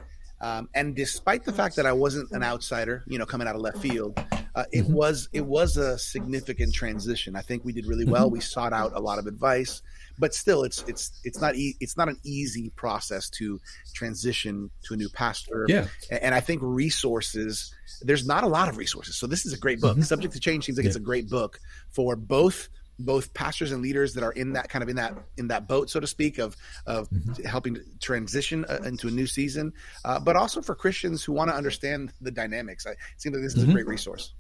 um, 0.44 0.68
and 0.76 0.94
despite 0.94 1.46
the 1.46 1.54
fact 1.54 1.78
that 1.78 1.86
I 1.86 1.94
wasn't 1.94 2.30
an 2.32 2.44
outsider, 2.44 3.06
you 3.08 3.18
know, 3.18 3.26
coming 3.26 3.48
out 3.48 3.56
of 3.56 3.62
left 3.62 3.78
field, 3.78 4.22
uh, 4.56 4.66
it 4.74 4.84
mm-hmm. 4.84 4.94
was 4.94 5.30
it 5.32 5.46
was 5.46 5.78
a 5.78 5.98
significant 5.98 6.74
transition. 6.74 7.38
I 7.38 7.42
think 7.42 7.64
we 7.64 7.72
did 7.72 7.86
really 7.86 8.04
well. 8.04 8.26
Mm-hmm. 8.26 8.34
We 8.34 8.40
sought 8.42 8.74
out 8.74 8.92
a 8.94 9.00
lot 9.00 9.20
of 9.20 9.26
advice, 9.26 9.82
but 10.20 10.34
still, 10.34 10.64
it's 10.64 10.84
it's 10.86 11.22
it's 11.24 11.40
not 11.40 11.56
e- 11.56 11.78
it's 11.80 11.96
not 11.96 12.10
an 12.10 12.20
easy 12.24 12.72
process 12.72 13.30
to 13.32 13.62
transition 13.94 14.70
to 14.84 14.96
a 14.96 14.98
new 14.98 15.08
pastor. 15.08 15.66
Yeah, 15.70 15.88
and, 16.12 16.36
I 16.36 16.42
think 16.42 16.62
resources. 16.62 17.74
There's 18.02 18.28
not 18.28 18.44
a 18.44 18.48
lot 18.48 18.68
of 18.68 18.76
resources, 18.76 19.16
so 19.16 19.28
this 19.28 19.46
is 19.46 19.54
a 19.54 19.58
great 19.58 19.80
book. 19.80 19.94
Mm-hmm. 19.94 20.04
Subject 20.04 20.34
to 20.34 20.42
Change 20.42 20.66
seems 20.66 20.78
like 20.78 20.84
yeah. 20.84 20.90
it's 20.90 20.98
a 20.98 21.00
great 21.00 21.30
book 21.30 21.62
for 21.90 22.18
both 22.18 22.68
both 23.00 23.34
pastors 23.34 23.72
and 23.72 23.82
leaders 23.82 24.14
that 24.14 24.24
are 24.24 24.32
in 24.32 24.54
that 24.54 24.70
kind 24.70 24.84
of 24.84 24.90
in 24.90 24.96
that 24.98 25.16
in 25.38 25.48
that 25.48 25.68
boat, 25.68 25.90
so 25.90 26.00
to 26.00 26.08
speak, 26.08 26.38
of 26.38 26.56
of 26.86 27.10
mm-hmm. 27.10 27.44
helping 27.44 27.78
transition 28.00 28.66
uh, 28.66 28.80
into 28.86 29.08
a 29.08 29.12
new 29.12 29.28
season, 29.28 29.74
uh, 30.06 30.20
but 30.20 30.36
also 30.36 30.62
for 30.62 30.76
Christians 30.76 31.24
who 31.24 31.34
want 31.34 31.50
to 31.50 31.56
understand 31.56 32.14
the 32.22 32.32
dynamics. 32.32 32.86
I, 32.86 32.92
it 32.92 32.98
seems 33.18 33.36
like 33.36 33.44
this 33.44 33.56
is 33.56 33.64
mm-hmm. 33.64 33.72
a 33.72 33.74
great 33.74 33.88
resource. 33.88 34.34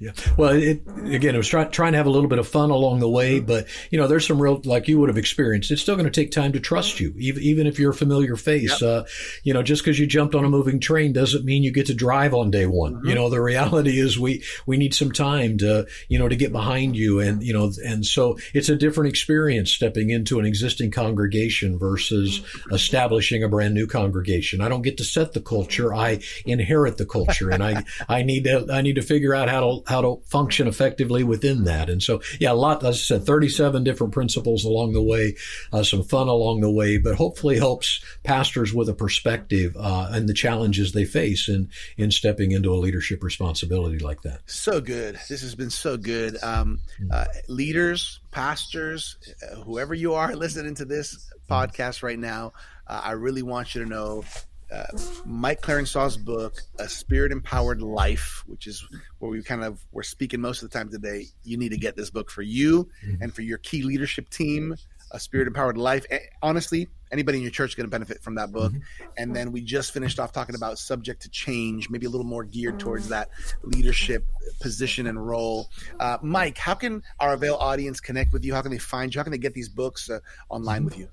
Yeah. 0.00 0.12
Well, 0.36 0.50
it, 0.50 0.82
again, 1.06 1.34
it 1.34 1.38
was 1.38 1.48
try, 1.48 1.64
trying 1.64 1.92
to 1.92 1.98
have 1.98 2.06
a 2.06 2.10
little 2.10 2.28
bit 2.28 2.38
of 2.38 2.46
fun 2.46 2.70
along 2.70 3.00
the 3.00 3.08
way, 3.08 3.40
but 3.40 3.66
you 3.90 3.98
know, 3.98 4.06
there's 4.06 4.24
some 4.24 4.40
real, 4.40 4.60
like 4.64 4.86
you 4.86 4.98
would 5.00 5.08
have 5.08 5.18
experienced. 5.18 5.72
It's 5.72 5.82
still 5.82 5.96
going 5.96 6.06
to 6.06 6.12
take 6.12 6.30
time 6.30 6.52
to 6.52 6.60
trust 6.60 7.00
you, 7.00 7.12
even, 7.18 7.42
even 7.42 7.66
if 7.66 7.80
you're 7.80 7.90
a 7.90 7.94
familiar 7.94 8.36
face. 8.36 8.80
Yep. 8.80 8.82
Uh, 8.82 9.04
you 9.42 9.52
know, 9.52 9.62
just 9.62 9.82
because 9.82 9.98
you 9.98 10.06
jumped 10.06 10.36
on 10.36 10.44
a 10.44 10.48
moving 10.48 10.78
train 10.78 11.12
doesn't 11.12 11.44
mean 11.44 11.64
you 11.64 11.72
get 11.72 11.86
to 11.86 11.94
drive 11.94 12.32
on 12.32 12.52
day 12.52 12.66
one. 12.66 12.94
Mm-hmm. 12.94 13.08
You 13.08 13.14
know, 13.16 13.28
the 13.28 13.40
reality 13.40 13.98
is 13.98 14.16
we 14.16 14.44
we 14.66 14.76
need 14.76 14.94
some 14.94 15.10
time 15.10 15.58
to 15.58 15.88
you 16.08 16.18
know 16.18 16.28
to 16.28 16.36
get 16.36 16.52
behind 16.52 16.96
you, 16.96 17.18
and 17.18 17.42
you 17.42 17.52
know, 17.52 17.72
and 17.84 18.06
so 18.06 18.38
it's 18.54 18.68
a 18.68 18.76
different 18.76 19.08
experience 19.08 19.72
stepping 19.72 20.10
into 20.10 20.38
an 20.38 20.46
existing 20.46 20.92
congregation 20.92 21.76
versus 21.76 22.40
establishing 22.70 23.42
a 23.42 23.48
brand 23.48 23.74
new 23.74 23.88
congregation. 23.88 24.60
I 24.60 24.68
don't 24.68 24.82
get 24.82 24.98
to 24.98 25.04
set 25.04 25.32
the 25.32 25.40
culture; 25.40 25.92
I 25.92 26.20
inherit 26.46 26.98
the 26.98 27.06
culture, 27.06 27.50
and 27.50 27.64
I 27.64 27.84
I 28.08 28.22
need 28.22 28.44
to 28.44 28.66
I 28.70 28.82
need 28.82 28.94
to 28.94 29.02
figure 29.02 29.34
out 29.34 29.48
how 29.48 29.60
to 29.60 29.87
how 29.88 30.02
to 30.02 30.20
function 30.26 30.68
effectively 30.68 31.24
within 31.24 31.64
that. 31.64 31.88
And 31.88 32.02
so, 32.02 32.20
yeah, 32.38 32.52
a 32.52 32.54
lot, 32.54 32.84
as 32.84 32.96
I 32.96 32.98
said, 32.98 33.24
37 33.24 33.84
different 33.84 34.12
principles 34.12 34.64
along 34.64 34.92
the 34.92 35.02
way, 35.02 35.36
uh, 35.72 35.82
some 35.82 36.02
fun 36.02 36.28
along 36.28 36.60
the 36.60 36.70
way, 36.70 36.98
but 36.98 37.14
hopefully 37.14 37.56
helps 37.56 38.04
pastors 38.22 38.74
with 38.74 38.90
a 38.90 38.94
perspective 38.94 39.74
uh, 39.78 40.10
and 40.12 40.28
the 40.28 40.34
challenges 40.34 40.92
they 40.92 41.06
face 41.06 41.48
in, 41.48 41.70
in 41.96 42.10
stepping 42.10 42.52
into 42.52 42.70
a 42.70 42.76
leadership 42.76 43.22
responsibility 43.22 43.98
like 43.98 44.20
that. 44.22 44.42
So 44.44 44.82
good. 44.82 45.18
This 45.28 45.40
has 45.40 45.54
been 45.54 45.70
so 45.70 45.96
good. 45.96 46.36
Um, 46.42 46.80
hmm. 46.98 47.08
uh, 47.10 47.24
leaders, 47.48 48.20
pastors, 48.30 49.16
uh, 49.42 49.56
whoever 49.62 49.94
you 49.94 50.14
are 50.14 50.36
listening 50.36 50.74
to 50.76 50.84
this 50.84 51.30
podcast 51.48 52.02
right 52.02 52.18
now, 52.18 52.52
uh, 52.86 53.00
I 53.04 53.12
really 53.12 53.42
want 53.42 53.74
you 53.74 53.84
to 53.84 53.88
know 53.88 54.24
uh, 54.72 54.84
Mike 55.24 55.60
Clarensau's 55.60 56.16
book, 56.16 56.60
A 56.78 56.88
Spirit 56.88 57.32
Empowered 57.32 57.80
Life, 57.80 58.44
which 58.46 58.66
is 58.66 58.86
where 59.18 59.30
we 59.30 59.42
kind 59.42 59.64
of 59.64 59.80
we're 59.92 60.02
speaking 60.02 60.40
most 60.40 60.62
of 60.62 60.70
the 60.70 60.78
time 60.78 60.90
today. 60.90 61.26
You 61.44 61.56
need 61.56 61.70
to 61.70 61.78
get 61.78 61.96
this 61.96 62.10
book 62.10 62.30
for 62.30 62.42
you 62.42 62.88
mm-hmm. 63.04 63.22
and 63.22 63.34
for 63.34 63.42
your 63.42 63.58
key 63.58 63.82
leadership 63.82 64.28
team. 64.28 64.76
A 65.10 65.18
Spirit 65.18 65.46
Empowered 65.46 65.78
Life. 65.78 66.04
Honestly, 66.42 66.86
anybody 67.10 67.38
in 67.38 67.42
your 67.42 67.50
church 67.50 67.70
is 67.70 67.74
going 67.74 67.86
to 67.86 67.90
benefit 67.90 68.22
from 68.22 68.34
that 68.34 68.52
book. 68.52 68.72
Mm-hmm. 68.72 69.06
And 69.16 69.34
then 69.34 69.52
we 69.52 69.62
just 69.62 69.92
finished 69.92 70.20
off 70.20 70.32
talking 70.32 70.54
about 70.54 70.78
subject 70.78 71.22
to 71.22 71.30
change, 71.30 71.88
maybe 71.88 72.04
a 72.04 72.10
little 72.10 72.26
more 72.26 72.44
geared 72.44 72.78
towards 72.78 73.08
that 73.08 73.30
leadership 73.62 74.26
position 74.60 75.06
and 75.06 75.26
role. 75.26 75.70
Uh, 75.98 76.18
Mike, 76.20 76.58
how 76.58 76.74
can 76.74 77.02
our 77.20 77.32
Avail 77.32 77.54
audience 77.54 78.00
connect 78.00 78.34
with 78.34 78.44
you? 78.44 78.52
How 78.52 78.60
can 78.60 78.70
they 78.70 78.78
find 78.78 79.14
you? 79.14 79.18
How 79.18 79.22
can 79.22 79.32
they 79.32 79.38
get 79.38 79.54
these 79.54 79.70
books 79.70 80.10
uh, 80.10 80.20
online 80.50 80.84
with 80.84 80.98
you? 80.98 81.08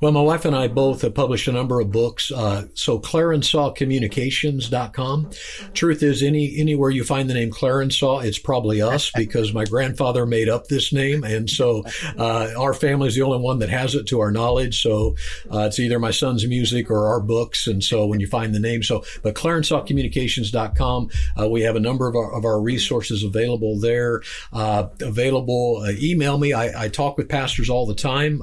Well, 0.00 0.12
my 0.12 0.20
wife 0.20 0.44
and 0.44 0.54
I 0.54 0.68
both 0.68 1.00
have 1.02 1.14
published 1.14 1.48
a 1.48 1.52
number 1.52 1.80
of 1.80 1.90
books. 1.90 2.30
Uh, 2.30 2.66
so 2.74 2.98
ClarenSauCommunications.com. 2.98 5.30
Truth 5.74 6.02
is, 6.02 6.22
any 6.22 6.58
anywhere 6.58 6.90
you 6.90 7.04
find 7.04 7.30
the 7.30 7.34
name 7.34 7.50
Clarensau, 7.50 8.24
it's 8.24 8.38
probably 8.38 8.80
us 8.82 9.10
because 9.14 9.52
my 9.52 9.64
grandfather 9.64 10.24
made 10.26 10.48
up 10.48 10.68
this 10.68 10.92
name, 10.92 11.24
and 11.24 11.50
so 11.50 11.84
uh, 12.18 12.50
our 12.58 12.74
family 12.74 13.06
is 13.08 13.14
the 13.14 13.22
only 13.22 13.38
one 13.38 13.60
that 13.60 13.70
has 13.70 13.94
it 13.94 14.06
to 14.08 14.20
our 14.20 14.30
knowledge. 14.30 14.82
So 14.82 15.16
uh, 15.52 15.60
it's 15.60 15.78
either 15.78 15.98
my 15.98 16.10
son's 16.10 16.46
music 16.46 16.90
or 16.90 17.06
our 17.06 17.20
books, 17.20 17.66
and 17.66 17.82
so 17.82 18.04
when 18.06 18.20
you 18.20 18.26
find 18.26 18.54
the 18.54 18.60
name, 18.60 18.82
so 18.82 19.02
but 19.22 19.34
ClarenSauCommunications.com, 19.34 21.10
uh, 21.40 21.48
we 21.48 21.62
have 21.62 21.76
a 21.76 21.80
number 21.80 22.06
of 22.08 22.16
our, 22.16 22.34
of 22.34 22.44
our 22.44 22.60
resources 22.60 23.24
available 23.24 23.78
there. 23.78 24.20
Uh, 24.52 24.88
available, 25.00 25.82
uh, 25.82 25.92
email 26.00 26.36
me. 26.38 26.52
I, 26.52 26.84
I, 26.84 26.88
talk 26.88 27.18
with 27.18 27.28
pastors 27.28 27.68
all 27.68 27.86
the 27.86 27.94
time. 27.94 28.40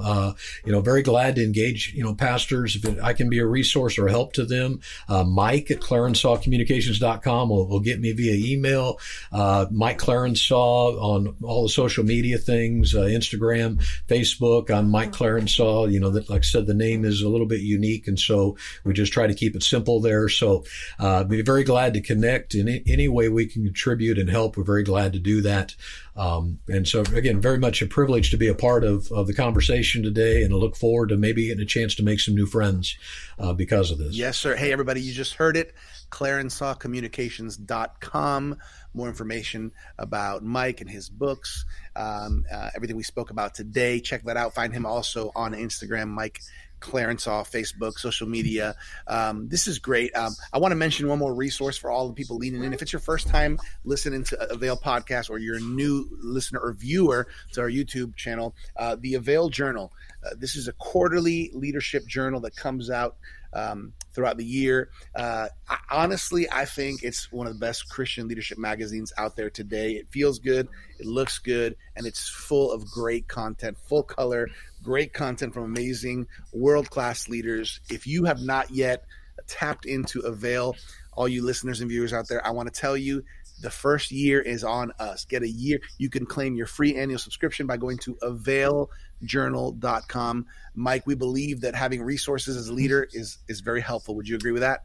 you 0.64 0.72
know, 0.72 0.80
very 0.80 0.93
glad 1.02 1.24
glad 1.24 1.36
to 1.36 1.44
engage, 1.44 1.94
you 1.94 2.04
know, 2.04 2.14
pastors. 2.14 2.76
If 2.76 3.02
I 3.02 3.12
can 3.12 3.30
be 3.30 3.38
a 3.38 3.46
resource 3.46 3.98
or 3.98 4.08
help 4.08 4.34
to 4.34 4.44
them, 4.44 4.80
uh, 5.08 5.24
Mike 5.24 5.70
at 5.70 5.80
clarensaucommunications.com 5.80 7.48
will, 7.48 7.66
will 7.66 7.80
get 7.80 8.00
me 8.00 8.12
via 8.12 8.34
email. 8.34 8.98
Uh, 9.32 9.66
Mike 9.70 9.98
Clarensau 9.98 11.00
on 11.00 11.34
all 11.42 11.62
the 11.62 11.68
social 11.68 12.04
media 12.04 12.36
things, 12.36 12.94
uh, 12.94 13.02
Instagram, 13.02 13.82
Facebook. 14.08 14.70
I'm 14.70 14.90
Mike 14.90 15.12
Clarensau. 15.12 15.90
You 15.90 16.00
know, 16.00 16.10
that, 16.10 16.28
like 16.28 16.40
I 16.40 16.42
said, 16.42 16.66
the 16.66 16.74
name 16.74 17.04
is 17.04 17.22
a 17.22 17.28
little 17.28 17.46
bit 17.46 17.60
unique. 17.60 18.06
And 18.06 18.18
so 18.18 18.56
we 18.84 18.92
just 18.92 19.12
try 19.12 19.26
to 19.26 19.34
keep 19.34 19.56
it 19.56 19.62
simple 19.62 20.00
there. 20.00 20.28
So, 20.28 20.64
uh, 20.98 21.24
be 21.24 21.42
very 21.42 21.64
glad 21.64 21.94
to 21.94 22.00
connect 22.00 22.54
in 22.54 22.68
any 22.86 23.08
way 23.08 23.28
we 23.28 23.46
can 23.46 23.64
contribute 23.64 24.18
and 24.18 24.28
help. 24.28 24.56
We're 24.56 24.64
very 24.64 24.84
glad 24.84 25.14
to 25.14 25.18
do 25.18 25.40
that. 25.42 25.74
Um, 26.16 26.60
and 26.68 26.86
so, 26.86 27.00
again, 27.00 27.40
very 27.40 27.58
much 27.58 27.82
a 27.82 27.86
privilege 27.86 28.30
to 28.30 28.36
be 28.36 28.46
a 28.46 28.54
part 28.54 28.84
of, 28.84 29.10
of 29.10 29.26
the 29.26 29.34
conversation 29.34 30.00
today 30.02 30.42
and 30.42 30.54
I 30.54 30.56
look 30.56 30.76
forward 30.76 31.08
to 31.08 31.16
maybe 31.16 31.48
getting 31.48 31.62
a 31.62 31.66
chance 31.66 31.96
to 31.96 32.04
make 32.04 32.20
some 32.20 32.34
new 32.34 32.46
friends 32.46 32.96
uh, 33.38 33.52
because 33.52 33.90
of 33.90 33.98
this. 33.98 34.14
Yes, 34.14 34.38
sir. 34.38 34.54
Hey, 34.54 34.72
everybody, 34.72 35.00
you 35.00 35.12
just 35.12 35.34
heard 35.34 35.56
it. 35.56 35.74
ClarensauCommunications.com. 36.10 38.56
More 38.96 39.08
information 39.08 39.72
about 39.98 40.44
Mike 40.44 40.80
and 40.80 40.88
his 40.88 41.08
books, 41.08 41.64
um, 41.96 42.44
uh, 42.52 42.70
everything 42.76 42.96
we 42.96 43.02
spoke 43.02 43.30
about 43.30 43.56
today. 43.56 43.98
Check 43.98 44.22
that 44.24 44.36
out. 44.36 44.54
Find 44.54 44.72
him 44.72 44.86
also 44.86 45.32
on 45.34 45.52
Instagram, 45.52 46.10
Mike 46.10 46.40
Clarensau, 46.84 47.42
Facebook, 47.50 47.98
social 47.98 48.28
media. 48.28 48.76
Um, 49.06 49.48
this 49.48 49.66
is 49.66 49.78
great. 49.78 50.14
Um, 50.14 50.34
I 50.52 50.58
want 50.58 50.72
to 50.72 50.76
mention 50.76 51.08
one 51.08 51.18
more 51.18 51.34
resource 51.34 51.78
for 51.78 51.90
all 51.90 52.06
the 52.06 52.14
people 52.14 52.36
leaning 52.36 52.62
in. 52.62 52.74
If 52.74 52.82
it's 52.82 52.92
your 52.92 53.00
first 53.00 53.26
time 53.26 53.58
listening 53.84 54.24
to 54.24 54.52
Avail 54.52 54.76
podcast 54.76 55.30
or 55.30 55.38
you're 55.38 55.56
a 55.56 55.60
new 55.60 56.06
listener 56.20 56.60
or 56.60 56.74
viewer 56.74 57.26
to 57.52 57.62
our 57.62 57.70
YouTube 57.70 58.14
channel, 58.16 58.54
uh, 58.76 58.96
the 59.00 59.14
Avail 59.14 59.48
Journal. 59.48 59.92
Uh, 60.24 60.34
this 60.38 60.56
is 60.56 60.68
a 60.68 60.72
quarterly 60.72 61.50
leadership 61.54 62.06
journal 62.06 62.40
that 62.40 62.54
comes 62.54 62.90
out 62.90 63.16
um, 63.54 63.92
throughout 64.12 64.36
the 64.36 64.44
year. 64.44 64.90
Uh, 65.14 65.48
I, 65.68 65.78
honestly, 65.90 66.46
I 66.50 66.64
think 66.64 67.02
it's 67.02 67.32
one 67.32 67.46
of 67.46 67.54
the 67.54 67.58
best 67.58 67.88
Christian 67.88 68.28
leadership 68.28 68.58
magazines 68.58 69.12
out 69.16 69.36
there 69.36 69.50
today. 69.50 69.92
It 69.92 70.08
feels 70.10 70.38
good, 70.38 70.68
it 70.98 71.06
looks 71.06 71.38
good, 71.38 71.76
and 71.96 72.06
it's 72.06 72.28
full 72.28 72.72
of 72.72 72.84
great 72.90 73.28
content, 73.28 73.78
full 73.78 74.02
color, 74.02 74.48
great 74.84 75.12
content 75.12 75.52
from 75.54 75.64
amazing 75.64 76.28
world 76.52 76.88
class 76.90 77.28
leaders. 77.28 77.80
If 77.90 78.06
you 78.06 78.26
have 78.26 78.40
not 78.40 78.70
yet 78.70 79.04
tapped 79.48 79.86
into 79.86 80.20
Avail, 80.20 80.76
all 81.12 81.26
you 81.26 81.44
listeners 81.44 81.80
and 81.80 81.90
viewers 81.90 82.12
out 82.12 82.28
there, 82.28 82.46
I 82.46 82.50
want 82.50 82.72
to 82.72 82.80
tell 82.80 82.96
you 82.96 83.24
the 83.60 83.70
first 83.70 84.12
year 84.12 84.40
is 84.40 84.62
on 84.62 84.92
us. 84.98 85.24
Get 85.24 85.42
a 85.42 85.48
year. 85.48 85.80
You 85.98 86.08
can 86.10 86.26
claim 86.26 86.54
your 86.54 86.66
free 86.66 86.94
annual 86.96 87.18
subscription 87.18 87.66
by 87.66 87.78
going 87.78 87.98
to 87.98 88.14
availjournal.com. 88.16 90.46
Mike, 90.74 91.06
we 91.06 91.14
believe 91.14 91.62
that 91.62 91.74
having 91.74 92.02
resources 92.02 92.56
as 92.56 92.68
a 92.68 92.74
leader 92.74 93.08
is 93.12 93.38
is 93.48 93.60
very 93.60 93.80
helpful. 93.80 94.14
Would 94.16 94.28
you 94.28 94.36
agree 94.36 94.52
with 94.52 94.62
that? 94.62 94.84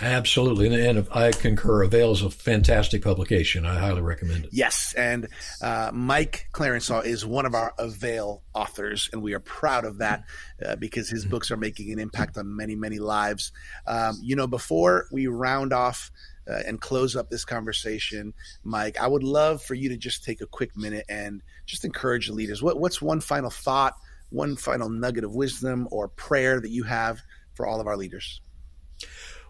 Absolutely, 0.00 0.86
and 0.86 1.08
I 1.12 1.32
concur. 1.32 1.82
Avail 1.82 2.12
is 2.12 2.22
a 2.22 2.30
fantastic 2.30 3.02
publication. 3.02 3.66
I 3.66 3.78
highly 3.78 4.00
recommend 4.00 4.44
it. 4.44 4.50
Yes, 4.52 4.94
and 4.96 5.28
uh, 5.60 5.90
Mike 5.92 6.48
Clarensau 6.52 7.04
is 7.04 7.26
one 7.26 7.46
of 7.46 7.54
our 7.54 7.74
Avail 7.78 8.42
authors, 8.54 9.10
and 9.12 9.22
we 9.22 9.34
are 9.34 9.40
proud 9.40 9.84
of 9.84 9.98
that 9.98 10.24
uh, 10.64 10.76
because 10.76 11.08
his 11.08 11.24
books 11.24 11.50
are 11.50 11.56
making 11.56 11.90
an 11.92 11.98
impact 11.98 12.38
on 12.38 12.54
many, 12.54 12.76
many 12.76 12.98
lives. 13.00 13.50
Um, 13.86 14.18
you 14.22 14.36
know, 14.36 14.46
before 14.46 15.08
we 15.10 15.26
round 15.26 15.72
off 15.72 16.12
uh, 16.48 16.60
and 16.64 16.80
close 16.80 17.16
up 17.16 17.28
this 17.28 17.44
conversation, 17.44 18.34
Mike, 18.62 19.00
I 19.00 19.08
would 19.08 19.24
love 19.24 19.62
for 19.62 19.74
you 19.74 19.88
to 19.88 19.96
just 19.96 20.22
take 20.22 20.40
a 20.40 20.46
quick 20.46 20.76
minute 20.76 21.06
and 21.08 21.42
just 21.66 21.84
encourage 21.84 22.28
the 22.28 22.34
leaders. 22.34 22.62
What, 22.62 22.78
what's 22.78 23.02
one 23.02 23.20
final 23.20 23.50
thought, 23.50 23.94
one 24.30 24.54
final 24.54 24.88
nugget 24.88 25.24
of 25.24 25.34
wisdom 25.34 25.88
or 25.90 26.06
prayer 26.06 26.60
that 26.60 26.70
you 26.70 26.84
have 26.84 27.20
for 27.54 27.66
all 27.66 27.80
of 27.80 27.88
our 27.88 27.96
leaders? 27.96 28.40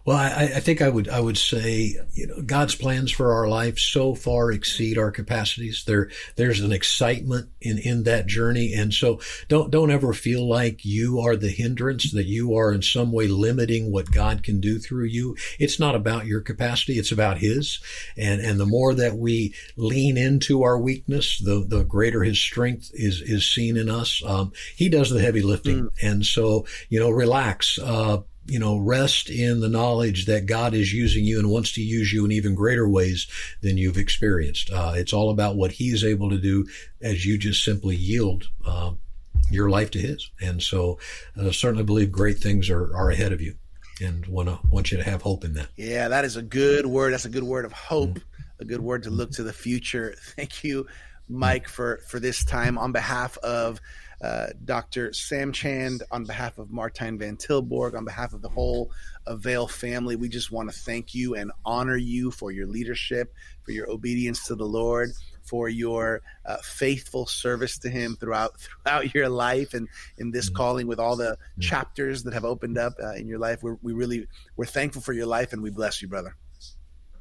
Well, 0.09 0.17
I, 0.17 0.53
I, 0.55 0.59
think 0.59 0.81
I 0.81 0.89
would 0.89 1.07
I 1.07 1.19
would 1.19 1.37
say 1.37 1.95
you 2.15 2.25
know 2.25 2.41
God's 2.41 2.73
plans 2.73 3.11
for 3.11 3.31
our 3.31 3.47
life 3.47 3.77
so 3.77 4.15
far 4.15 4.51
exceed 4.51 4.97
our 4.97 5.11
capacities. 5.11 5.83
There 5.85 6.09
there's 6.35 6.61
an 6.61 6.71
excitement 6.71 7.49
in 7.61 7.77
in 7.77 8.05
that 8.05 8.25
journey, 8.25 8.73
and 8.73 8.91
so 8.91 9.19
don't 9.49 9.69
don't 9.69 9.91
ever 9.91 10.13
feel 10.13 10.49
like 10.49 10.83
you 10.83 11.19
are 11.19 11.35
the 11.35 11.51
hindrance 11.51 12.11
that 12.13 12.25
you 12.25 12.55
are 12.55 12.73
in 12.73 12.81
some 12.81 13.11
way 13.11 13.27
limiting 13.27 13.91
what 13.91 14.09
God 14.09 14.41
can 14.41 14.59
do 14.59 14.79
through 14.79 15.05
you. 15.05 15.37
It's 15.59 15.79
not 15.79 15.93
about 15.93 16.25
your 16.25 16.41
capacity; 16.41 16.97
it's 16.97 17.11
about 17.11 17.37
His. 17.37 17.79
And 18.17 18.41
and 18.41 18.59
the 18.59 18.65
more 18.65 18.95
that 18.95 19.15
we 19.15 19.53
lean 19.77 20.17
into 20.17 20.63
our 20.63 20.79
weakness, 20.79 21.37
the 21.37 21.63
the 21.63 21.83
greater 21.83 22.23
His 22.23 22.39
strength 22.39 22.89
is 22.95 23.21
is 23.21 23.47
seen 23.47 23.77
in 23.77 23.91
us. 23.91 24.23
Um, 24.25 24.53
he 24.75 24.89
does 24.89 25.11
the 25.11 25.21
heavy 25.21 25.43
lifting, 25.43 25.83
mm. 25.83 25.89
and 26.01 26.25
so 26.25 26.65
you 26.89 26.99
know 26.99 27.11
relax. 27.11 27.77
Uh, 27.77 28.21
you 28.49 28.59
know, 28.59 28.77
rest 28.77 29.29
in 29.29 29.59
the 29.59 29.69
knowledge 29.69 30.25
that 30.25 30.47
God 30.47 30.73
is 30.73 30.91
using 30.91 31.23
you 31.23 31.39
and 31.39 31.49
wants 31.49 31.73
to 31.73 31.81
use 31.81 32.11
you 32.11 32.25
in 32.25 32.31
even 32.31 32.55
greater 32.55 32.89
ways 32.89 33.27
than 33.61 33.77
you've 33.77 33.97
experienced. 33.97 34.71
Uh, 34.71 34.93
it's 34.95 35.13
all 35.13 35.29
about 35.29 35.55
what 35.55 35.71
He 35.71 35.89
is 35.89 36.03
able 36.03 36.29
to 36.31 36.37
do 36.37 36.67
as 37.01 37.25
you 37.25 37.37
just 37.37 37.63
simply 37.63 37.95
yield 37.95 38.49
uh, 38.65 38.91
your 39.51 39.69
life 39.69 39.91
to 39.91 39.99
His. 39.99 40.31
And 40.41 40.61
so, 40.61 40.97
I 41.37 41.47
uh, 41.47 41.51
certainly 41.51 41.83
believe 41.83 42.11
great 42.11 42.39
things 42.39 42.69
are, 42.69 42.95
are 42.95 43.11
ahead 43.11 43.31
of 43.31 43.41
you, 43.41 43.55
and 44.01 44.25
want 44.25 44.49
to 44.49 44.59
want 44.69 44.91
you 44.91 44.97
to 44.97 45.03
have 45.03 45.21
hope 45.21 45.43
in 45.43 45.53
that. 45.53 45.69
Yeah, 45.75 46.07
that 46.07 46.25
is 46.25 46.35
a 46.35 46.41
good 46.41 46.85
word. 46.85 47.13
That's 47.13 47.25
a 47.25 47.29
good 47.29 47.43
word 47.43 47.65
of 47.65 47.71
hope. 47.71 48.09
Mm-hmm. 48.09 48.61
A 48.61 48.65
good 48.65 48.81
word 48.81 49.03
to 49.03 49.09
look 49.09 49.31
to 49.31 49.43
the 49.43 49.53
future. 49.53 50.15
Thank 50.35 50.63
you, 50.63 50.87
Mike, 51.27 51.67
for 51.67 52.01
for 52.07 52.19
this 52.19 52.43
time 52.43 52.77
on 52.77 52.91
behalf 52.91 53.37
of 53.37 53.79
uh, 54.21 54.47
Dr. 54.65 55.13
Sam 55.13 55.51
Chand, 55.51 56.03
on 56.11 56.25
behalf 56.25 56.57
of 56.57 56.67
Martijn 56.67 57.17
Van 57.17 57.37
Tilborg, 57.37 57.95
on 57.95 58.05
behalf 58.05 58.33
of 58.33 58.41
the 58.41 58.49
whole 58.49 58.91
Avail 59.27 59.67
family, 59.67 60.15
we 60.15 60.27
just 60.27 60.51
want 60.51 60.71
to 60.71 60.77
thank 60.77 61.13
you 61.13 61.35
and 61.35 61.51
honor 61.63 61.95
you 61.95 62.31
for 62.31 62.51
your 62.51 62.65
leadership, 62.65 63.33
for 63.63 63.71
your 63.71 63.89
obedience 63.89 64.47
to 64.47 64.55
the 64.55 64.65
Lord, 64.65 65.11
for 65.43 65.69
your 65.69 66.21
uh, 66.45 66.57
faithful 66.63 67.25
service 67.27 67.77
to 67.79 67.89
Him 67.89 68.17
throughout 68.19 68.59
throughout 68.83 69.13
your 69.13 69.29
life, 69.29 69.73
and 69.73 69.87
in 70.17 70.31
this 70.31 70.47
mm-hmm. 70.47 70.55
calling 70.55 70.87
with 70.87 70.99
all 70.99 71.15
the 71.15 71.31
mm-hmm. 71.31 71.61
chapters 71.61 72.23
that 72.23 72.33
have 72.33 72.45
opened 72.45 72.77
up 72.77 72.93
uh, 73.01 73.13
in 73.13 73.27
your 73.27 73.39
life. 73.39 73.61
We're, 73.61 73.77
we 73.81 73.93
really 73.93 74.27
we're 74.55 74.65
thankful 74.65 75.01
for 75.01 75.13
your 75.13 75.27
life, 75.27 75.53
and 75.53 75.61
we 75.61 75.69
bless 75.69 76.01
you, 76.01 76.07
brother. 76.07 76.35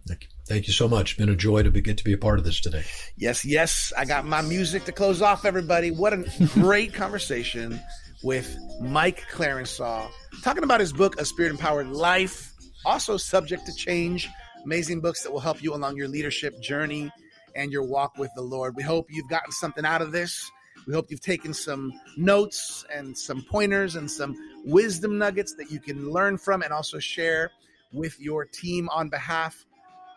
Thank 0.09 0.25
you. 0.25 0.29
Thank 0.47 0.67
you 0.67 0.73
so 0.73 0.89
much. 0.89 1.19
Been 1.19 1.29
a 1.29 1.37
joy 1.37 1.63
to 1.63 1.71
be, 1.71 1.83
get 1.83 1.99
to 1.99 2.05
be 2.05 2.15
a 2.15 2.19
part 2.19 2.39
of 2.39 2.45
this 2.45 2.61
today. 2.61 2.83
Yes, 3.17 3.45
yes. 3.45 3.93
I 3.97 4.07
got 4.07 4.25
my 4.25 4.41
music 4.41 4.85
to 4.85 4.93
close 4.93 5.21
off, 5.21 5.45
everybody. 5.45 5.91
What 5.91 6.15
a 6.15 6.25
great 6.55 6.95
conversation 6.95 7.79
with 8.23 8.59
Mike 8.81 9.25
Clarensau, 9.31 10.11
talking 10.43 10.65
about 10.65 10.81
his 10.81 10.93
book, 10.93 11.21
A 11.21 11.25
Spirit 11.25 11.51
Empowered 11.51 11.89
Life, 11.89 12.55
also 12.85 13.17
subject 13.19 13.67
to 13.67 13.75
change. 13.75 14.29
Amazing 14.65 15.01
books 15.01 15.23
that 15.23 15.31
will 15.31 15.41
help 15.41 15.63
you 15.63 15.75
along 15.75 15.97
your 15.97 16.09
leadership 16.09 16.59
journey 16.61 17.13
and 17.55 17.71
your 17.71 17.85
walk 17.85 18.17
with 18.17 18.31
the 18.35 18.43
Lord. 18.43 18.75
We 18.75 18.83
hope 18.83 19.07
you've 19.11 19.29
gotten 19.29 19.53
something 19.53 19.85
out 19.85 20.03
of 20.03 20.13
this. 20.13 20.51
We 20.87 20.95
hope 20.95 21.11
you've 21.11 21.21
taken 21.21 21.53
some 21.53 21.93
notes 22.17 22.85
and 22.93 23.17
some 23.17 23.45
pointers 23.51 23.97
and 23.97 24.11
some 24.11 24.35
wisdom 24.65 25.19
nuggets 25.19 25.55
that 25.57 25.71
you 25.71 25.79
can 25.79 26.11
learn 26.11 26.39
from 26.39 26.63
and 26.63 26.73
also 26.73 26.99
share 26.99 27.53
with 27.93 28.19
your 28.19 28.47
team 28.47 28.89
on 28.89 29.09
behalf 29.09 29.65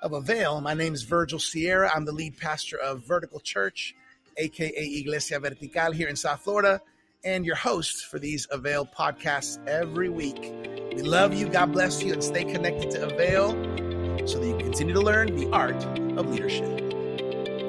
of 0.02 0.14
Avail. 0.14 0.62
My 0.62 0.74
name 0.74 0.94
is 0.94 1.04
Virgil 1.04 1.40
Sierra. 1.40 1.92
I'm 1.94 2.06
the 2.06 2.12
lead 2.12 2.38
pastor 2.38 2.78
of 2.78 3.06
Vertical 3.06 3.40
Church, 3.40 3.96
aka 4.38 4.72
Iglesia 4.76 5.40
Vertical, 5.40 5.92
here 5.92 6.08
in 6.08 6.16
South 6.16 6.42
Florida, 6.42 6.82
and 7.24 7.46
your 7.46 7.56
host 7.56 8.06
for 8.06 8.18
these 8.18 8.48
Avail 8.52 8.86
podcasts 8.86 9.66
every 9.68 10.10
week. 10.10 10.54
We 10.96 11.04
love 11.04 11.34
you. 11.34 11.48
God 11.48 11.72
bless 11.72 12.04
you, 12.04 12.14
and 12.14 12.24
stay 12.24 12.44
connected 12.44 12.92
to 12.92 13.14
Avail 13.14 13.52
so 14.28 14.40
that 14.40 14.48
you 14.48 14.58
continue 14.58 14.94
to 14.94 15.02
learn 15.02 15.36
the 15.36 15.50
art 15.52 15.84
of 16.18 16.30
leadership. 16.30 16.80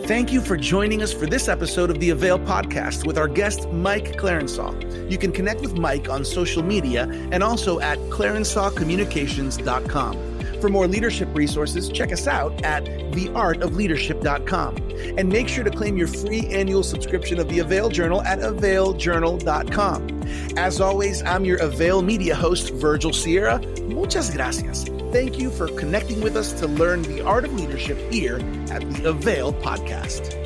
Thank 0.07 0.33
you 0.33 0.41
for 0.41 0.57
joining 0.57 1.03
us 1.03 1.13
for 1.13 1.27
this 1.27 1.49
episode 1.49 1.89
of 1.89 2.01
the 2.01 2.11
Avail 2.11 2.41
podcast 2.41 3.07
with 3.07 3.17
our 3.17 3.29
guest, 3.29 3.71
Mike 3.71 4.17
Clarensau. 4.17 5.11
You 5.11 5.17
can 5.17 5.31
connect 5.31 5.61
with 5.61 5.79
Mike 5.79 6.09
on 6.09 6.25
social 6.25 6.63
media 6.63 7.05
and 7.31 7.43
also 7.43 7.79
at 7.79 7.99
clarensaucommunications.com. 8.11 10.32
For 10.63 10.69
more 10.69 10.87
leadership 10.87 11.29
resources, 11.35 11.89
check 11.89 12.13
us 12.13 12.29
out 12.29 12.65
at 12.65 12.85
theartofleadership.com. 12.85 14.77
And 15.19 15.29
make 15.29 15.49
sure 15.49 15.65
to 15.65 15.71
claim 15.73 15.97
your 15.97 16.07
free 16.07 16.47
annual 16.47 16.85
subscription 16.85 17.41
of 17.41 17.49
the 17.49 17.59
Avail 17.59 17.89
Journal 17.89 18.23
at 18.23 18.39
availjournal.com. 18.39 20.23
As 20.57 20.81
always, 20.81 21.21
I'm 21.25 21.45
your 21.45 21.59
Avail 21.59 22.03
Media 22.03 22.37
host, 22.37 22.73
Virgil 22.75 23.13
Sierra. 23.13 23.59
Muchas 23.89 24.31
gracias. 24.31 24.85
Thank 25.11 25.41
you 25.41 25.51
for 25.51 25.67
connecting 25.67 26.21
with 26.21 26.37
us 26.37 26.53
to 26.61 26.69
learn 26.69 27.03
the 27.03 27.23
art 27.23 27.45
of 27.45 27.53
leadership 27.55 27.99
here 28.13 28.37
at 28.71 28.89
the 28.93 29.09
Avail 29.09 29.53
Podcast. 29.55 30.42